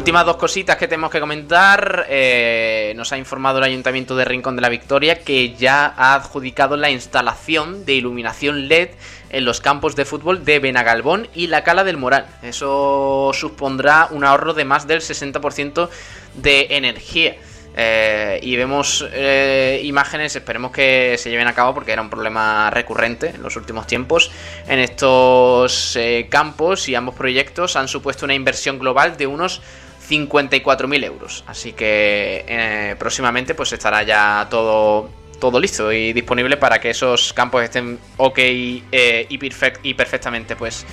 Últimas 0.00 0.24
dos 0.24 0.38
cositas 0.38 0.78
que 0.78 0.88
tenemos 0.88 1.10
que 1.10 1.20
comentar. 1.20 2.06
Eh, 2.08 2.94
nos 2.96 3.12
ha 3.12 3.18
informado 3.18 3.58
el 3.58 3.64
Ayuntamiento 3.64 4.16
de 4.16 4.24
Rincón 4.24 4.56
de 4.56 4.62
la 4.62 4.70
Victoria 4.70 5.20
que 5.20 5.54
ya 5.54 5.92
ha 5.94 6.14
adjudicado 6.14 6.78
la 6.78 6.88
instalación 6.88 7.84
de 7.84 7.92
iluminación 7.92 8.66
LED 8.66 8.92
en 9.28 9.44
los 9.44 9.60
campos 9.60 9.96
de 9.96 10.06
fútbol 10.06 10.42
de 10.42 10.58
Benagalbón 10.58 11.28
y 11.34 11.48
la 11.48 11.64
Cala 11.64 11.84
del 11.84 11.98
Moral. 11.98 12.24
Eso 12.42 13.32
supondrá 13.34 14.08
un 14.10 14.24
ahorro 14.24 14.54
de 14.54 14.64
más 14.64 14.86
del 14.86 15.02
60% 15.02 15.90
de 16.36 16.68
energía. 16.70 17.36
Eh, 17.76 18.40
y 18.42 18.56
vemos 18.56 19.06
eh, 19.12 19.82
imágenes, 19.84 20.34
esperemos 20.34 20.72
que 20.72 21.16
se 21.18 21.28
lleven 21.28 21.46
a 21.46 21.52
cabo 21.52 21.74
porque 21.74 21.92
era 21.92 22.00
un 22.00 22.10
problema 22.10 22.70
recurrente 22.70 23.32
en 23.34 23.42
los 23.42 23.54
últimos 23.54 23.86
tiempos 23.86 24.32
en 24.66 24.80
estos 24.80 25.96
campos 26.30 26.88
y 26.88 26.96
ambos 26.96 27.14
proyectos 27.14 27.76
han 27.76 27.86
supuesto 27.86 28.24
una 28.24 28.34
inversión 28.34 28.78
global 28.78 29.16
de 29.16 29.28
unos 29.28 29.62
54.000 30.10 31.04
euros. 31.04 31.44
Así 31.46 31.72
que 31.72 32.96
próximamente 32.98 33.54
pues 33.54 33.72
estará 33.72 34.02
ya 34.02 34.46
todo, 34.50 35.08
todo 35.38 35.60
listo 35.60 35.92
y 35.92 36.12
disponible 36.12 36.56
para 36.56 36.80
que 36.80 36.90
esos 36.90 37.32
campos 37.32 37.62
estén 37.62 37.98
ok 38.16 38.38
y, 38.38 38.84
y 38.90 39.94
perfectamente 39.94 40.56
pues 40.56 40.84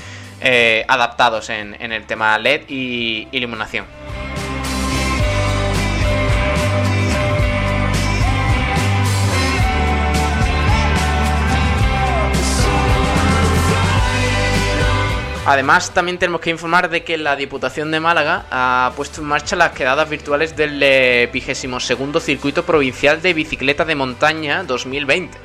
adaptados 0.88 1.50
en, 1.50 1.76
en 1.82 1.92
el 1.92 2.06
tema 2.06 2.38
LED 2.38 2.70
y 2.70 3.28
iluminación. 3.32 3.86
Además, 15.48 15.94
también 15.94 16.18
tenemos 16.18 16.42
que 16.42 16.50
informar 16.50 16.90
de 16.90 17.06
que 17.06 17.18
la 17.18 17.38
Diputación 17.38 17.90
de 17.90 18.02
Málaga 18.02 18.44
ha 18.52 18.92
puesto 18.98 19.22
en 19.22 19.28
marcha 19.28 19.56
las 19.56 19.72
quedadas 19.72 20.10
virtuales 20.10 20.58
del 20.58 20.78
eh, 20.84 21.30
vigésimo 21.32 21.80
segundo 21.80 22.20
Circuito 22.20 22.66
Provincial 22.66 23.22
de 23.22 23.34
Bicicleta 23.34 23.86
de 23.86 23.96
Montaña 23.96 24.66
2020. 24.66 25.38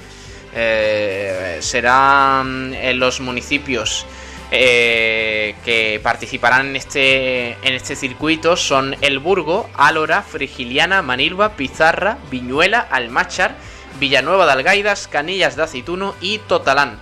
Eh, 0.57 1.59
serán 1.61 2.75
en 2.75 2.99
los 2.99 3.21
municipios 3.21 4.05
eh, 4.51 5.55
que 5.65 6.01
participarán 6.03 6.71
en 6.71 6.77
este, 6.77 7.53
en 7.63 7.75
este 7.75 7.95
circuito 7.95 8.57
son 8.57 8.97
El 9.03 9.21
Burgo, 9.21 9.71
Álora, 9.75 10.23
Frigiliana, 10.23 11.03
Manilva, 11.03 11.51
Pizarra, 11.51 12.19
Viñuela, 12.29 12.81
Almachar, 12.81 13.55
Villanueva 14.01 14.47
de 14.47 14.53
Algaidas, 14.53 15.07
Canillas 15.07 15.55
de 15.55 15.63
Aceituno 15.63 16.17
y 16.21 16.39
Totalán. 16.39 16.99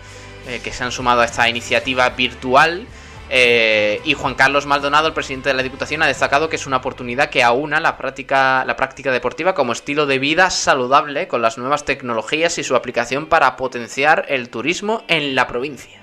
Eh, 0.50 0.58
que 0.58 0.72
se 0.72 0.82
han 0.82 0.90
sumado 0.90 1.20
a 1.20 1.26
esta 1.26 1.48
iniciativa 1.48 2.08
virtual. 2.10 2.84
Eh, 3.32 4.00
y 4.04 4.14
Juan 4.14 4.34
Carlos 4.34 4.66
Maldonado, 4.66 5.06
el 5.06 5.14
presidente 5.14 5.48
de 5.48 5.54
la 5.54 5.62
Diputación, 5.62 6.02
ha 6.02 6.08
destacado 6.08 6.48
que 6.48 6.56
es 6.56 6.66
una 6.66 6.78
oportunidad 6.78 7.30
que 7.30 7.44
aúna 7.44 7.78
la 7.78 7.96
práctica, 7.96 8.64
la 8.64 8.74
práctica 8.74 9.12
deportiva 9.12 9.54
como 9.54 9.70
estilo 9.70 10.06
de 10.06 10.18
vida 10.18 10.50
saludable 10.50 11.28
con 11.28 11.40
las 11.40 11.56
nuevas 11.56 11.84
tecnologías 11.84 12.58
y 12.58 12.64
su 12.64 12.74
aplicación 12.74 13.26
para 13.26 13.56
potenciar 13.56 14.24
el 14.28 14.48
turismo 14.48 15.04
en 15.06 15.36
la 15.36 15.46
provincia. 15.46 15.99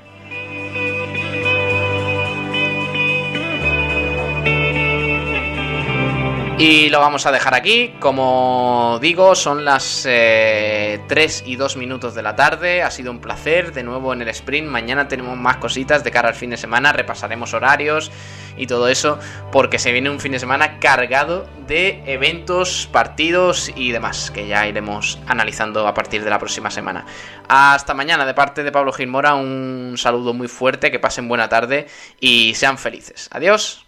Y 6.59 6.89
lo 6.89 6.99
vamos 6.99 7.27
a 7.27 7.31
dejar 7.31 7.53
aquí. 7.53 7.93
Como 7.99 8.97
digo, 8.99 9.35
son 9.35 9.63
las 9.63 10.01
3 10.01 10.07
eh, 10.07 10.99
y 11.45 11.55
2 11.55 11.77
minutos 11.77 12.15
de 12.15 12.23
la 12.23 12.35
tarde. 12.35 12.81
Ha 12.81 12.89
sido 12.89 13.11
un 13.11 13.19
placer 13.19 13.73
de 13.73 13.83
nuevo 13.83 14.11
en 14.11 14.23
el 14.23 14.27
sprint. 14.29 14.67
Mañana 14.67 15.07
tenemos 15.07 15.37
más 15.37 15.57
cositas 15.57 16.03
de 16.03 16.09
cara 16.09 16.29
al 16.29 16.33
fin 16.33 16.49
de 16.49 16.57
semana. 16.57 16.93
Repasaremos 16.93 17.53
horarios 17.53 18.11
y 18.57 18.65
todo 18.65 18.87
eso. 18.87 19.19
Porque 19.51 19.77
se 19.77 19.91
viene 19.91 20.09
un 20.09 20.19
fin 20.19 20.31
de 20.31 20.39
semana 20.39 20.79
cargado 20.79 21.47
de 21.67 22.01
eventos, 22.07 22.89
partidos 22.91 23.71
y 23.75 23.91
demás. 23.91 24.31
Que 24.31 24.47
ya 24.47 24.65
iremos 24.65 25.19
analizando 25.27 25.87
a 25.87 25.93
partir 25.93 26.23
de 26.23 26.31
la 26.31 26.39
próxima 26.39 26.71
semana. 26.71 27.05
Hasta 27.47 27.93
mañana 27.93 28.25
de 28.25 28.33
parte 28.33 28.63
de 28.63 28.71
Pablo 28.71 28.93
Gilmora. 28.93 29.35
Un 29.35 29.93
saludo 29.95 30.33
muy 30.33 30.47
fuerte. 30.47 30.89
Que 30.89 30.97
pasen 30.97 31.27
buena 31.27 31.49
tarde 31.49 31.85
y 32.19 32.55
sean 32.55 32.79
felices. 32.79 33.29
Adiós. 33.31 33.85